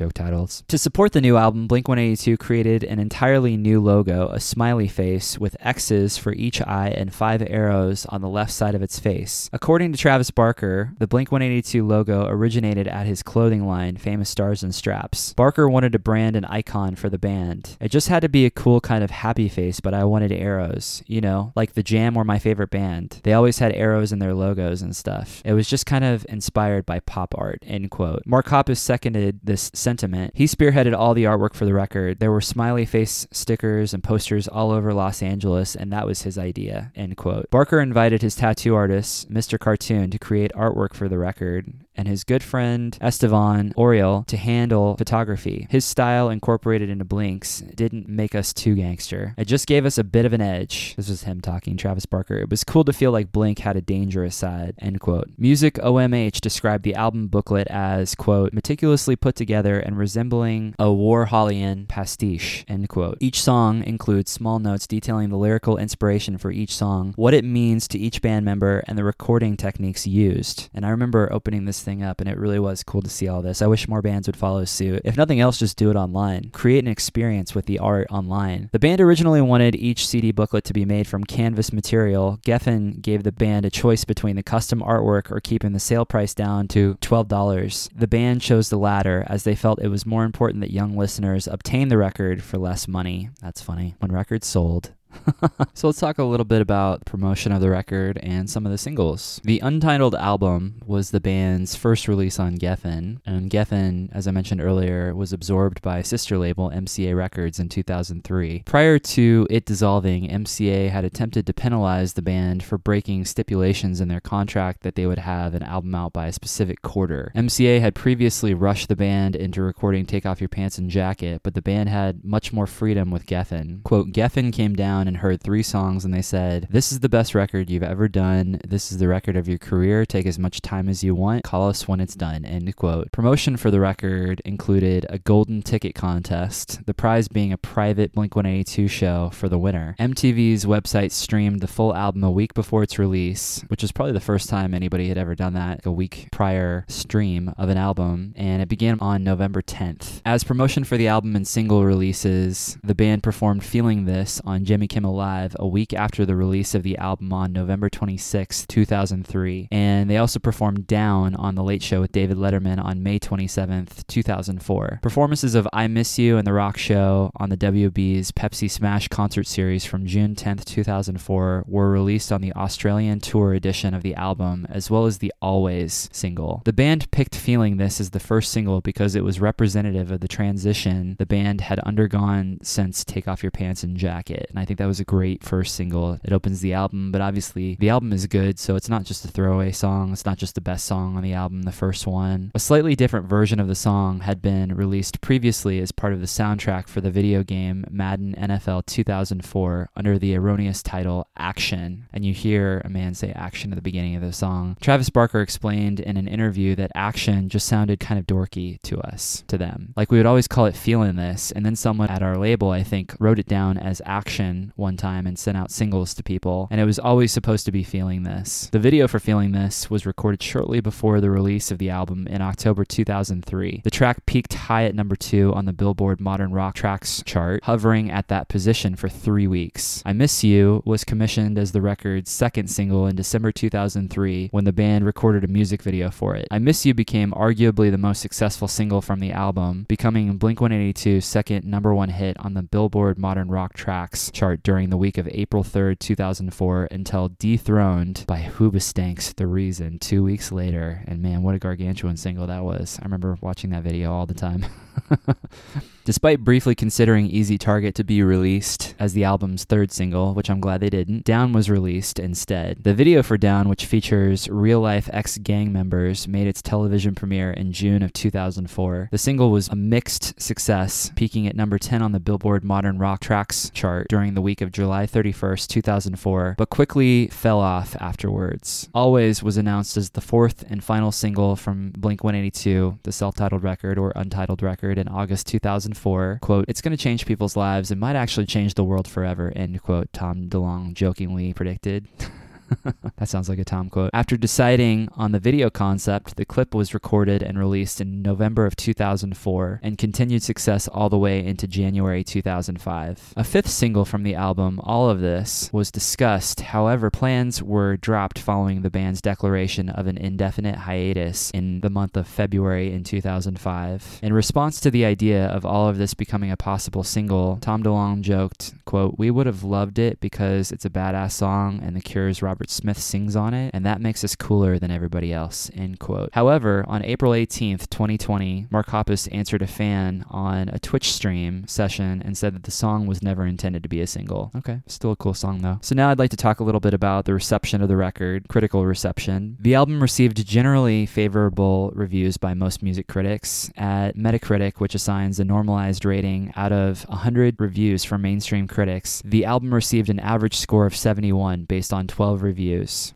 joke 0.00 0.14
titles. 0.14 0.64
To 0.68 0.78
support 0.78 1.12
the 1.12 1.20
new 1.20 1.36
album, 1.36 1.66
Blink 1.66 1.86
182 1.86 2.38
created 2.38 2.82
an 2.84 2.98
entirely 2.98 3.58
new 3.58 3.82
logo, 3.82 4.28
a 4.28 4.40
smiley 4.40 4.88
face 4.88 5.38
with 5.38 5.58
X's 5.60 6.16
for 6.16 6.32
each 6.32 6.62
eye 6.62 6.88
and 6.88 7.12
five 7.12 7.42
arrows 7.46 8.06
on 8.06 8.22
the 8.22 8.28
left 8.28 8.50
side 8.50 8.74
of 8.74 8.80
its 8.80 8.98
face. 8.98 9.50
According 9.52 9.92
to 9.92 9.98
Travis 9.98 10.30
Barker, 10.30 10.94
the 10.98 11.06
Blink 11.06 11.30
182 11.30 11.86
logo 11.86 12.26
originated 12.26 12.88
at 12.88 13.06
his 13.06 13.22
clothing 13.22 13.66
line, 13.66 13.98
Famous 13.98 14.30
Stars 14.30 14.62
and 14.62 14.74
Straps. 14.74 15.34
Barker 15.34 15.68
wanted 15.68 15.92
to 15.92 15.98
brand 15.98 16.34
an 16.34 16.46
icon 16.46 16.96
for 16.96 17.10
the 17.10 17.18
band. 17.18 17.76
It 17.78 17.90
just 17.90 18.08
had 18.08 18.22
to 18.22 18.30
be 18.30 18.46
a 18.46 18.50
cool 18.50 18.80
kind 18.80 19.04
of 19.04 19.10
happy 19.10 19.50
face, 19.50 19.80
but 19.80 19.92
I 19.92 20.04
wanted 20.04 20.32
arrows. 20.32 21.02
You 21.06 21.20
know, 21.20 21.52
like 21.54 21.74
the 21.74 21.82
Jam 21.82 22.14
were 22.14 22.24
my 22.24 22.38
favorite 22.38 22.70
band. 22.70 23.20
They 23.22 23.34
always 23.34 23.58
had 23.58 23.74
arrows 23.74 24.12
in 24.12 24.18
their 24.18 24.32
logos 24.32 24.80
and 24.80 24.96
stuff. 24.96 25.42
It 25.44 25.52
was 25.52 25.68
just 25.68 25.84
kind 25.84 26.04
of 26.04 26.24
inspired 26.30 26.86
by 26.86 27.00
pop 27.00 27.34
art, 27.36 27.62
end 27.66 27.90
quote. 27.90 28.22
Mark 28.24 28.46
Hoppus 28.46 28.78
seconded 28.78 29.40
this 29.44 29.70
sentiment. 29.90 30.32
He 30.36 30.44
spearheaded 30.44 30.96
all 30.96 31.14
the 31.14 31.24
artwork 31.24 31.54
for 31.54 31.64
the 31.64 31.74
record. 31.74 32.20
There 32.20 32.30
were 32.30 32.40
smiley 32.40 32.86
face 32.86 33.26
stickers 33.32 33.92
and 33.92 34.04
posters 34.04 34.46
all 34.46 34.70
over 34.70 34.94
Los 34.94 35.20
Angeles, 35.20 35.74
and 35.74 35.92
that 35.92 36.06
was 36.06 36.22
his 36.22 36.38
idea. 36.38 36.92
End 36.94 37.16
quote. 37.16 37.50
Barker 37.50 37.80
invited 37.80 38.22
his 38.22 38.36
tattoo 38.36 38.76
artist, 38.76 39.32
Mr. 39.32 39.58
Cartoon, 39.58 40.08
to 40.10 40.18
create 40.18 40.52
artwork 40.54 40.94
for 40.94 41.08
the 41.08 41.18
record, 41.18 41.72
and 41.96 42.08
his 42.08 42.24
good 42.24 42.42
friend 42.42 42.96
Estevan 43.00 43.72
Oriol 43.74 44.26
to 44.26 44.36
handle 44.36 44.96
photography. 44.96 45.66
His 45.70 45.84
style 45.84 46.30
incorporated 46.30 46.88
into 46.88 47.04
Blink's 47.04 47.60
didn't 47.60 48.08
make 48.08 48.34
us 48.34 48.52
too 48.52 48.74
gangster. 48.74 49.34
It 49.36 49.46
just 49.46 49.66
gave 49.66 49.84
us 49.84 49.98
a 49.98 50.04
bit 50.04 50.24
of 50.24 50.32
an 50.32 50.40
edge. 50.40 50.94
This 50.96 51.08
was 51.08 51.24
him 51.24 51.40
talking, 51.40 51.76
Travis 51.76 52.06
Barker. 52.06 52.36
It 52.36 52.50
was 52.50 52.64
cool 52.64 52.84
to 52.84 52.92
feel 52.92 53.12
like 53.12 53.32
Blink 53.32 53.60
had 53.60 53.76
a 53.76 53.80
dangerous 53.80 54.36
side. 54.36 54.74
End 54.78 55.00
quote. 55.00 55.28
Music 55.36 55.74
OMH 55.74 56.40
described 56.40 56.84
the 56.84 56.94
album 56.94 57.28
booklet 57.28 57.66
as 57.68 58.14
quote 58.14 58.52
meticulously 58.52 59.16
put 59.16 59.34
together 59.34 59.78
and 59.78 59.98
resembling 59.98 60.74
a 60.78 60.84
Warholian 60.84 61.88
pastiche. 61.88 62.64
End 62.68 62.88
quote. 62.88 63.18
Each 63.20 63.42
song 63.42 63.82
includes 63.84 64.30
small 64.30 64.58
notes 64.58 64.86
detailing 64.86 65.30
the 65.30 65.36
lyrical 65.36 65.76
inspiration 65.76 66.38
for 66.38 66.50
each 66.50 66.74
song, 66.74 67.12
what 67.16 67.34
it 67.34 67.44
means 67.44 67.88
to 67.88 67.98
each 67.98 68.22
band 68.22 68.44
member, 68.44 68.82
and 68.86 68.96
the 68.96 69.04
recording 69.04 69.56
techniques 69.56 70.06
used. 70.06 70.68
And 70.74 70.86
I 70.86 70.90
remember 70.90 71.32
opening 71.32 71.64
this 71.64 71.79
thing 71.82 72.02
up, 72.02 72.20
and 72.20 72.28
it 72.28 72.38
really 72.38 72.58
was 72.58 72.82
cool 72.82 73.02
to 73.02 73.10
see 73.10 73.28
all 73.28 73.42
this. 73.42 73.62
I 73.62 73.66
wish 73.66 73.88
more 73.88 74.02
bands 74.02 74.28
would 74.28 74.36
follow 74.36 74.64
suit. 74.64 75.02
If 75.04 75.16
nothing 75.16 75.40
else, 75.40 75.58
just 75.58 75.76
do 75.76 75.90
it 75.90 75.96
online. 75.96 76.50
Create 76.50 76.84
an 76.84 76.90
experience 76.90 77.54
with 77.54 77.66
the 77.66 77.78
art 77.78 78.06
online. 78.10 78.68
The 78.72 78.78
band 78.78 79.00
originally 79.00 79.40
wanted 79.40 79.74
each 79.74 80.06
CD 80.06 80.32
booklet 80.32 80.64
to 80.64 80.72
be 80.72 80.84
made 80.84 81.06
from 81.06 81.24
canvas 81.24 81.72
material. 81.72 82.38
Geffen 82.44 83.00
gave 83.00 83.22
the 83.22 83.32
band 83.32 83.64
a 83.64 83.70
choice 83.70 84.04
between 84.04 84.36
the 84.36 84.42
custom 84.42 84.80
artwork 84.80 85.30
or 85.30 85.40
keeping 85.40 85.72
the 85.72 85.80
sale 85.80 86.04
price 86.04 86.34
down 86.34 86.68
to 86.68 86.94
$12. 86.96 87.90
The 87.94 88.08
band 88.08 88.40
chose 88.40 88.68
the 88.68 88.78
latter 88.78 89.24
as 89.28 89.44
they 89.44 89.54
felt 89.54 89.80
it 89.80 89.88
was 89.88 90.06
more 90.06 90.24
important 90.24 90.60
that 90.60 90.72
young 90.72 90.96
listeners 90.96 91.46
obtain 91.46 91.88
the 91.88 91.98
record 91.98 92.42
for 92.42 92.58
less 92.58 92.88
money. 92.88 93.30
That's 93.40 93.62
funny. 93.62 93.94
When 93.98 94.12
records 94.12 94.46
sold, 94.46 94.92
so 95.74 95.88
let's 95.88 96.00
talk 96.00 96.18
a 96.18 96.24
little 96.24 96.44
bit 96.44 96.60
about 96.60 97.04
promotion 97.04 97.52
of 97.52 97.60
the 97.60 97.70
record 97.70 98.18
and 98.22 98.48
some 98.48 98.66
of 98.66 98.72
the 98.72 98.78
singles. 98.78 99.40
The 99.44 99.60
Untitled 99.60 100.14
album 100.14 100.80
was 100.86 101.10
the 101.10 101.20
band's 101.20 101.74
first 101.74 102.08
release 102.08 102.38
on 102.38 102.58
Geffen, 102.58 103.20
and 103.26 103.50
Geffen, 103.50 104.10
as 104.12 104.26
I 104.26 104.30
mentioned 104.30 104.60
earlier, 104.60 105.14
was 105.14 105.32
absorbed 105.32 105.82
by 105.82 106.02
sister 106.02 106.38
label 106.38 106.70
MCA 106.70 107.16
Records 107.16 107.58
in 107.58 107.68
2003. 107.68 108.62
Prior 108.66 108.98
to 108.98 109.46
it 109.50 109.64
dissolving, 109.64 110.28
MCA 110.28 110.90
had 110.90 111.04
attempted 111.04 111.46
to 111.46 111.54
penalize 111.54 112.14
the 112.14 112.22
band 112.22 112.62
for 112.62 112.78
breaking 112.78 113.24
stipulations 113.24 114.00
in 114.00 114.08
their 114.08 114.20
contract 114.20 114.82
that 114.82 114.94
they 114.94 115.06
would 115.06 115.18
have 115.18 115.54
an 115.54 115.62
album 115.62 115.94
out 115.94 116.12
by 116.12 116.26
a 116.26 116.32
specific 116.32 116.82
quarter. 116.82 117.32
MCA 117.34 117.80
had 117.80 117.94
previously 117.94 118.54
rushed 118.54 118.88
the 118.88 118.96
band 118.96 119.36
into 119.36 119.62
recording 119.62 120.06
Take 120.06 120.26
Off 120.26 120.40
Your 120.40 120.48
Pants 120.48 120.78
and 120.78 120.90
Jacket, 120.90 121.42
but 121.42 121.54
the 121.54 121.62
band 121.62 121.88
had 121.88 122.24
much 122.24 122.52
more 122.52 122.66
freedom 122.66 123.10
with 123.10 123.26
Geffen. 123.26 123.82
Quote, 123.82 124.12
Geffen 124.12 124.52
came 124.52 124.74
down 124.74 124.99
and 125.08 125.18
heard 125.18 125.42
three 125.42 125.62
songs 125.62 126.04
and 126.04 126.12
they 126.12 126.22
said, 126.22 126.68
This 126.70 126.92
is 126.92 127.00
the 127.00 127.08
best 127.08 127.34
record 127.34 127.70
you've 127.70 127.82
ever 127.82 128.08
done. 128.08 128.60
This 128.66 128.90
is 128.92 128.98
the 128.98 129.08
record 129.08 129.36
of 129.36 129.48
your 129.48 129.58
career. 129.58 130.04
Take 130.04 130.26
as 130.26 130.38
much 130.38 130.60
time 130.60 130.88
as 130.88 131.04
you 131.04 131.14
want. 131.14 131.44
Call 131.44 131.68
us 131.68 131.86
when 131.86 132.00
it's 132.00 132.14
done. 132.14 132.44
End 132.44 132.74
quote. 132.76 133.10
Promotion 133.12 133.56
for 133.56 133.70
the 133.70 133.80
record 133.80 134.40
included 134.44 135.06
a 135.08 135.18
golden 135.18 135.62
ticket 135.62 135.94
contest, 135.94 136.84
the 136.86 136.94
prize 136.94 137.28
being 137.28 137.52
a 137.52 137.58
private 137.58 138.12
Blink 138.12 138.34
182 138.36 138.88
show 138.88 139.30
for 139.32 139.48
the 139.48 139.58
winner. 139.58 139.96
MTV's 139.98 140.64
website 140.64 141.10
streamed 141.10 141.60
the 141.60 141.66
full 141.66 141.94
album 141.94 142.24
a 142.24 142.30
week 142.30 142.54
before 142.54 142.82
its 142.82 142.98
release, 142.98 143.64
which 143.68 143.82
was 143.82 143.92
probably 143.92 144.12
the 144.12 144.20
first 144.20 144.48
time 144.48 144.74
anybody 144.74 145.08
had 145.08 145.18
ever 145.18 145.34
done 145.34 145.54
that, 145.54 145.84
a 145.84 145.92
week 145.92 146.28
prior 146.32 146.84
stream 146.88 147.52
of 147.58 147.68
an 147.68 147.76
album, 147.76 148.32
and 148.36 148.62
it 148.62 148.68
began 148.68 148.98
on 149.00 149.24
November 149.24 149.62
10th. 149.62 150.20
As 150.24 150.44
promotion 150.44 150.84
for 150.84 150.96
the 150.96 151.08
album 151.08 151.36
and 151.36 151.46
single 151.46 151.84
releases, 151.84 152.78
the 152.82 152.94
band 152.94 153.22
performed 153.22 153.64
Feeling 153.64 154.04
This 154.04 154.40
on 154.44 154.64
Jimmy 154.64 154.88
Kimmel 154.90 155.14
Live 155.14 155.56
a 155.58 155.66
week 155.66 155.94
after 155.94 156.26
the 156.26 156.36
release 156.36 156.74
of 156.74 156.82
the 156.82 156.98
album 156.98 157.32
on 157.32 157.52
November 157.52 157.88
26, 157.88 158.66
2003. 158.66 159.68
And 159.70 160.10
they 160.10 160.16
also 160.16 160.40
performed 160.40 160.86
Down 160.86 161.34
on 161.36 161.54
The 161.54 161.62
Late 161.62 161.82
Show 161.82 162.00
with 162.00 162.12
David 162.12 162.36
Letterman 162.36 162.84
on 162.84 163.02
May 163.02 163.20
27, 163.20 163.88
2004. 164.08 164.98
Performances 165.00 165.54
of 165.54 165.68
I 165.72 165.86
Miss 165.86 166.18
You 166.18 166.36
and 166.36 166.46
The 166.46 166.52
Rock 166.52 166.76
Show 166.76 167.30
on 167.36 167.48
the 167.48 167.56
WB's 167.56 168.32
Pepsi 168.32 168.68
Smash 168.68 169.06
concert 169.08 169.46
series 169.46 169.84
from 169.84 170.06
June 170.06 170.34
10, 170.34 170.58
2004 170.58 171.64
were 171.68 171.90
released 171.90 172.32
on 172.32 172.40
the 172.40 172.52
Australian 172.54 173.20
tour 173.20 173.54
edition 173.54 173.94
of 173.94 174.02
the 174.02 174.16
album, 174.16 174.66
as 174.68 174.90
well 174.90 175.06
as 175.06 175.18
the 175.18 175.32
Always 175.40 176.10
single. 176.12 176.62
The 176.64 176.72
band 176.72 177.08
picked 177.12 177.36
Feeling 177.36 177.76
This 177.76 178.00
as 178.00 178.10
the 178.10 178.18
first 178.18 178.50
single 178.50 178.80
because 178.80 179.14
it 179.14 179.22
was 179.22 179.40
representative 179.40 180.10
of 180.10 180.18
the 180.18 180.28
transition 180.28 181.14
the 181.18 181.26
band 181.26 181.60
had 181.60 181.78
undergone 181.80 182.58
since 182.62 183.04
Take 183.04 183.28
Off 183.28 183.42
Your 183.44 183.52
Pants 183.52 183.84
and 183.84 183.96
Jacket. 183.96 184.46
And 184.50 184.58
I 184.58 184.64
think 184.64 184.79
that 184.80 184.86
was 184.86 184.98
a 184.98 185.04
great 185.04 185.44
first 185.44 185.74
single. 185.74 186.18
It 186.24 186.32
opens 186.32 186.62
the 186.62 186.72
album, 186.72 187.12
but 187.12 187.20
obviously 187.20 187.76
the 187.78 187.90
album 187.90 188.14
is 188.14 188.26
good, 188.26 188.58
so 188.58 188.76
it's 188.76 188.88
not 188.88 189.04
just 189.04 189.26
a 189.26 189.28
throwaway 189.28 189.72
song. 189.72 190.10
It's 190.10 190.24
not 190.24 190.38
just 190.38 190.54
the 190.54 190.62
best 190.62 190.86
song 190.86 191.18
on 191.18 191.22
the 191.22 191.34
album, 191.34 191.64
the 191.64 191.70
first 191.70 192.06
one. 192.06 192.50
A 192.54 192.58
slightly 192.58 192.96
different 192.96 193.28
version 193.28 193.60
of 193.60 193.68
the 193.68 193.74
song 193.74 194.20
had 194.20 194.40
been 194.40 194.74
released 194.74 195.20
previously 195.20 195.80
as 195.80 195.92
part 195.92 196.14
of 196.14 196.20
the 196.20 196.26
soundtrack 196.26 196.88
for 196.88 197.02
the 197.02 197.10
video 197.10 197.42
game 197.42 197.84
Madden 197.90 198.34
NFL 198.38 198.86
2004 198.86 199.90
under 199.94 200.18
the 200.18 200.34
erroneous 200.34 200.82
title 200.82 201.28
Action. 201.36 202.06
And 202.10 202.24
you 202.24 202.32
hear 202.32 202.80
a 202.82 202.88
man 202.88 203.12
say 203.12 203.32
action 203.32 203.72
at 203.72 203.76
the 203.76 203.82
beginning 203.82 204.16
of 204.16 204.22
the 204.22 204.32
song. 204.32 204.78
Travis 204.80 205.10
Barker 205.10 205.42
explained 205.42 206.00
in 206.00 206.16
an 206.16 206.26
interview 206.26 206.74
that 206.76 206.90
action 206.94 207.50
just 207.50 207.68
sounded 207.68 208.00
kind 208.00 208.18
of 208.18 208.26
dorky 208.26 208.80
to 208.80 208.98
us, 209.02 209.44
to 209.48 209.58
them. 209.58 209.92
Like 209.94 210.10
we 210.10 210.16
would 210.16 210.24
always 210.24 210.48
call 210.48 210.64
it 210.64 210.74
feeling 210.74 211.16
this, 211.16 211.52
and 211.52 211.66
then 211.66 211.76
someone 211.76 212.08
at 212.08 212.22
our 212.22 212.38
label, 212.38 212.70
I 212.70 212.82
think, 212.82 213.14
wrote 213.20 213.38
it 213.38 213.46
down 213.46 213.76
as 213.76 214.00
action 214.06 214.69
one 214.76 214.96
time 214.96 215.26
and 215.26 215.38
sent 215.38 215.56
out 215.56 215.70
singles 215.70 216.14
to 216.14 216.22
people, 216.22 216.68
and 216.70 216.80
it 216.80 216.84
was 216.84 216.98
always 216.98 217.32
supposed 217.32 217.64
to 217.66 217.72
be 217.72 217.82
feeling 217.82 218.22
this. 218.22 218.68
The 218.72 218.78
video 218.78 219.08
for 219.08 219.18
feeling 219.18 219.52
this 219.52 219.90
was 219.90 220.06
recorded 220.06 220.42
shortly 220.42 220.80
before 220.80 221.20
the 221.20 221.30
release 221.30 221.70
of 221.70 221.78
the 221.78 221.90
album 221.90 222.26
in 222.26 222.42
October 222.42 222.84
2003. 222.84 223.82
The 223.84 223.90
track 223.90 224.26
peaked 224.26 224.54
high 224.54 224.84
at 224.84 224.94
number 224.94 225.16
two 225.16 225.52
on 225.54 225.64
the 225.64 225.72
Billboard 225.72 226.20
Modern 226.20 226.52
Rock 226.52 226.74
Tracks 226.74 227.22
chart, 227.24 227.64
hovering 227.64 228.10
at 228.10 228.28
that 228.28 228.48
position 228.48 228.96
for 228.96 229.08
three 229.08 229.46
weeks. 229.46 230.02
I 230.06 230.12
Miss 230.12 230.42
You 230.44 230.82
was 230.84 231.04
commissioned 231.04 231.58
as 231.58 231.72
the 231.72 231.80
record's 231.80 232.30
second 232.30 232.68
single 232.68 233.06
in 233.06 233.16
December 233.16 233.52
2003 233.52 234.48
when 234.50 234.64
the 234.64 234.72
band 234.72 235.04
recorded 235.04 235.44
a 235.44 235.48
music 235.48 235.82
video 235.82 236.10
for 236.10 236.34
it. 236.34 236.48
I 236.50 236.58
Miss 236.58 236.84
You 236.86 236.94
became 236.94 237.32
arguably 237.32 237.90
the 237.90 237.98
most 237.98 238.20
successful 238.20 238.68
single 238.68 239.02
from 239.02 239.20
the 239.20 239.32
album, 239.32 239.86
becoming 239.88 240.36
Blink 240.36 240.58
182's 240.58 241.24
second 241.24 241.64
number 241.64 241.94
one 241.94 242.10
hit 242.10 242.36
on 242.40 242.54
the 242.54 242.62
Billboard 242.62 243.18
Modern 243.18 243.48
Rock 243.48 243.74
Tracks 243.74 244.30
chart 244.30 244.59
during 244.62 244.90
the 244.90 244.96
week 244.96 245.18
of 245.18 245.28
April 245.28 245.64
3rd, 245.64 245.98
2004, 245.98 246.88
until 246.90 247.30
dethroned 247.38 248.24
by 248.26 248.40
Hoobastank's 248.40 249.32
The 249.32 249.46
Reason 249.46 249.98
two 249.98 250.22
weeks 250.22 250.52
later. 250.52 251.02
And 251.06 251.22
man, 251.22 251.42
what 251.42 251.54
a 251.54 251.58
gargantuan 251.58 252.16
single 252.16 252.46
that 252.46 252.64
was. 252.64 252.98
I 253.00 253.04
remember 253.04 253.38
watching 253.40 253.70
that 253.70 253.82
video 253.82 254.12
all 254.12 254.26
the 254.26 254.34
time. 254.34 254.66
Despite 256.10 256.40
briefly 256.40 256.74
considering 256.74 257.26
Easy 257.26 257.58
Target 257.58 257.94
to 257.94 258.04
be 258.04 258.22
released 258.22 258.94
as 258.98 259.12
the 259.12 259.22
album's 259.22 259.64
third 259.64 259.92
single, 259.92 260.34
which 260.34 260.48
I'm 260.48 260.58
glad 260.58 260.80
they 260.80 260.90
didn't, 260.90 261.24
Down 261.24 261.52
was 261.52 261.70
released 261.70 262.18
instead. 262.18 262.82
The 262.82 262.94
video 262.94 263.22
for 263.22 263.36
Down, 263.36 263.68
which 263.68 263.84
features 263.84 264.48
real 264.48 264.80
life 264.80 265.10
ex 265.12 265.36
gang 265.38 265.72
members, 265.72 266.26
made 266.26 266.46
its 266.46 266.62
television 266.62 267.14
premiere 267.14 267.52
in 267.52 267.72
June 267.72 268.02
of 268.02 268.12
2004. 268.14 269.10
The 269.12 269.18
single 269.18 269.50
was 269.50 269.68
a 269.68 269.76
mixed 269.76 270.40
success, 270.40 271.12
peaking 271.16 271.46
at 271.46 271.54
number 271.54 271.78
10 271.78 272.02
on 272.02 272.12
the 272.12 272.18
Billboard 272.18 272.64
Modern 272.64 272.98
Rock 272.98 273.20
Tracks 273.20 273.70
chart 273.70 274.08
during 274.08 274.34
the 274.34 274.42
week 274.42 274.62
of 274.62 274.72
July 274.72 275.06
31st, 275.06 275.68
2004, 275.68 276.54
but 276.56 276.70
quickly 276.70 277.28
fell 277.28 277.60
off 277.60 277.94
afterwards. 278.00 278.88
Always 278.94 279.42
was 279.42 279.58
announced 279.58 279.98
as 279.98 280.10
the 280.10 280.20
fourth 280.20 280.64
and 280.70 280.82
final 280.82 281.12
single 281.12 281.56
from 281.56 281.90
Blink 281.90 282.24
182, 282.24 282.98
the 283.02 283.12
self 283.12 283.34
titled 283.34 283.62
record 283.62 283.98
or 283.98 284.12
untitled 284.16 284.62
record, 284.62 284.79
in 284.88 285.08
August 285.08 285.46
2004 285.48 286.38
quote, 286.40 286.64
it's 286.68 286.80
going 286.80 286.96
to 286.96 287.02
change 287.02 287.26
people's 287.26 287.56
lives. 287.56 287.90
It 287.90 287.98
might 287.98 288.16
actually 288.16 288.46
change 288.46 288.74
the 288.74 288.84
world 288.84 289.06
forever, 289.06 289.52
end 289.54 289.82
quote, 289.82 290.12
Tom 290.12 290.48
DeLonge 290.48 290.94
jokingly 290.94 291.52
predicted. 291.52 292.08
that 293.16 293.28
sounds 293.28 293.48
like 293.48 293.58
a 293.58 293.64
Tom 293.64 293.90
quote. 293.90 294.10
After 294.12 294.36
deciding 294.36 295.08
on 295.16 295.32
the 295.32 295.40
video 295.40 295.70
concept, 295.70 296.36
the 296.36 296.44
clip 296.44 296.74
was 296.74 296.94
recorded 296.94 297.42
and 297.42 297.58
released 297.58 298.00
in 298.00 298.22
November 298.22 298.66
of 298.66 298.76
2004 298.76 299.80
and 299.82 299.98
continued 299.98 300.42
success 300.42 300.88
all 300.88 301.08
the 301.08 301.18
way 301.18 301.44
into 301.44 301.66
January 301.66 302.24
2005. 302.24 303.34
A 303.36 303.44
fifth 303.44 303.68
single 303.68 304.04
from 304.04 304.22
the 304.22 304.34
album, 304.34 304.80
All 304.82 305.08
of 305.10 305.20
This, 305.20 305.70
was 305.72 305.90
discussed. 305.90 306.60
However, 306.60 307.10
plans 307.10 307.62
were 307.62 307.96
dropped 307.96 308.38
following 308.38 308.82
the 308.82 308.90
band's 308.90 309.20
declaration 309.20 309.88
of 309.88 310.06
an 310.06 310.18
indefinite 310.18 310.76
hiatus 310.76 311.50
in 311.50 311.80
the 311.80 311.90
month 311.90 312.16
of 312.16 312.26
February 312.26 312.92
in 312.92 313.04
2005. 313.04 314.20
In 314.22 314.32
response 314.32 314.80
to 314.80 314.90
the 314.90 315.04
idea 315.04 315.46
of 315.46 315.64
All 315.64 315.88
of 315.88 315.98
This 315.98 316.14
becoming 316.14 316.50
a 316.50 316.56
possible 316.56 317.02
single, 317.02 317.58
Tom 317.60 317.82
DeLonge 317.82 318.22
joked, 318.22 318.74
quote, 318.84 319.18
"We 319.18 319.30
would 319.30 319.46
have 319.46 319.64
loved 319.64 319.98
it 319.98 320.20
because 320.20 320.72
it's 320.72 320.84
a 320.84 320.90
badass 320.90 321.32
song 321.32 321.80
and 321.82 321.96
The 321.96 322.00
Cure's 322.00 322.42
Robert 322.60 322.68
Smith 322.68 322.98
sings 322.98 323.36
on 323.36 323.54
it, 323.54 323.70
and 323.72 323.86
that 323.86 324.02
makes 324.02 324.22
us 324.22 324.36
cooler 324.36 324.78
than 324.78 324.90
everybody 324.90 325.32
else. 325.32 325.70
End 325.74 325.98
quote. 325.98 326.28
However, 326.34 326.84
on 326.86 327.02
April 327.02 327.32
18th, 327.32 327.88
2020, 327.88 328.66
Mark 328.70 328.88
Hoppus 328.88 329.32
answered 329.32 329.62
a 329.62 329.66
fan 329.66 330.26
on 330.28 330.68
a 330.68 330.78
Twitch 330.78 331.10
stream 331.10 331.66
session 331.66 332.20
and 332.22 332.36
said 332.36 332.54
that 332.54 332.64
the 332.64 332.70
song 332.70 333.06
was 333.06 333.22
never 333.22 333.46
intended 333.46 333.82
to 333.82 333.88
be 333.88 334.02
a 334.02 334.06
single. 334.06 334.50
Okay, 334.54 334.82
still 334.86 335.12
a 335.12 335.16
cool 335.16 335.32
song 335.32 335.62
though. 335.62 335.78
So 335.80 335.94
now 335.94 336.10
I'd 336.10 336.18
like 336.18 336.32
to 336.32 336.36
talk 336.36 336.60
a 336.60 336.62
little 336.62 336.80
bit 336.80 336.92
about 336.92 337.24
the 337.24 337.32
reception 337.32 337.80
of 337.80 337.88
the 337.88 337.96
record, 337.96 338.46
critical 338.48 338.84
reception. 338.84 339.56
The 339.58 339.74
album 339.74 340.02
received 340.02 340.46
generally 340.46 341.06
favorable 341.06 341.92
reviews 341.94 342.36
by 342.36 342.52
most 342.52 342.82
music 342.82 343.06
critics. 343.06 343.70
At 343.78 344.16
Metacritic, 344.16 344.80
which 344.80 344.94
assigns 344.94 345.40
a 345.40 345.44
normalized 345.44 346.04
rating 346.04 346.52
out 346.56 346.72
of 346.72 347.08
100 347.08 347.58
reviews 347.58 348.04
from 348.04 348.20
mainstream 348.20 348.68
critics, 348.68 349.22
the 349.24 349.46
album 349.46 349.72
received 349.72 350.10
an 350.10 350.20
average 350.20 350.58
score 350.58 350.84
of 350.84 350.94
71 350.94 351.64
based 351.64 351.94
on 351.94 352.06
12 352.06 352.42
reviews. 352.42 352.49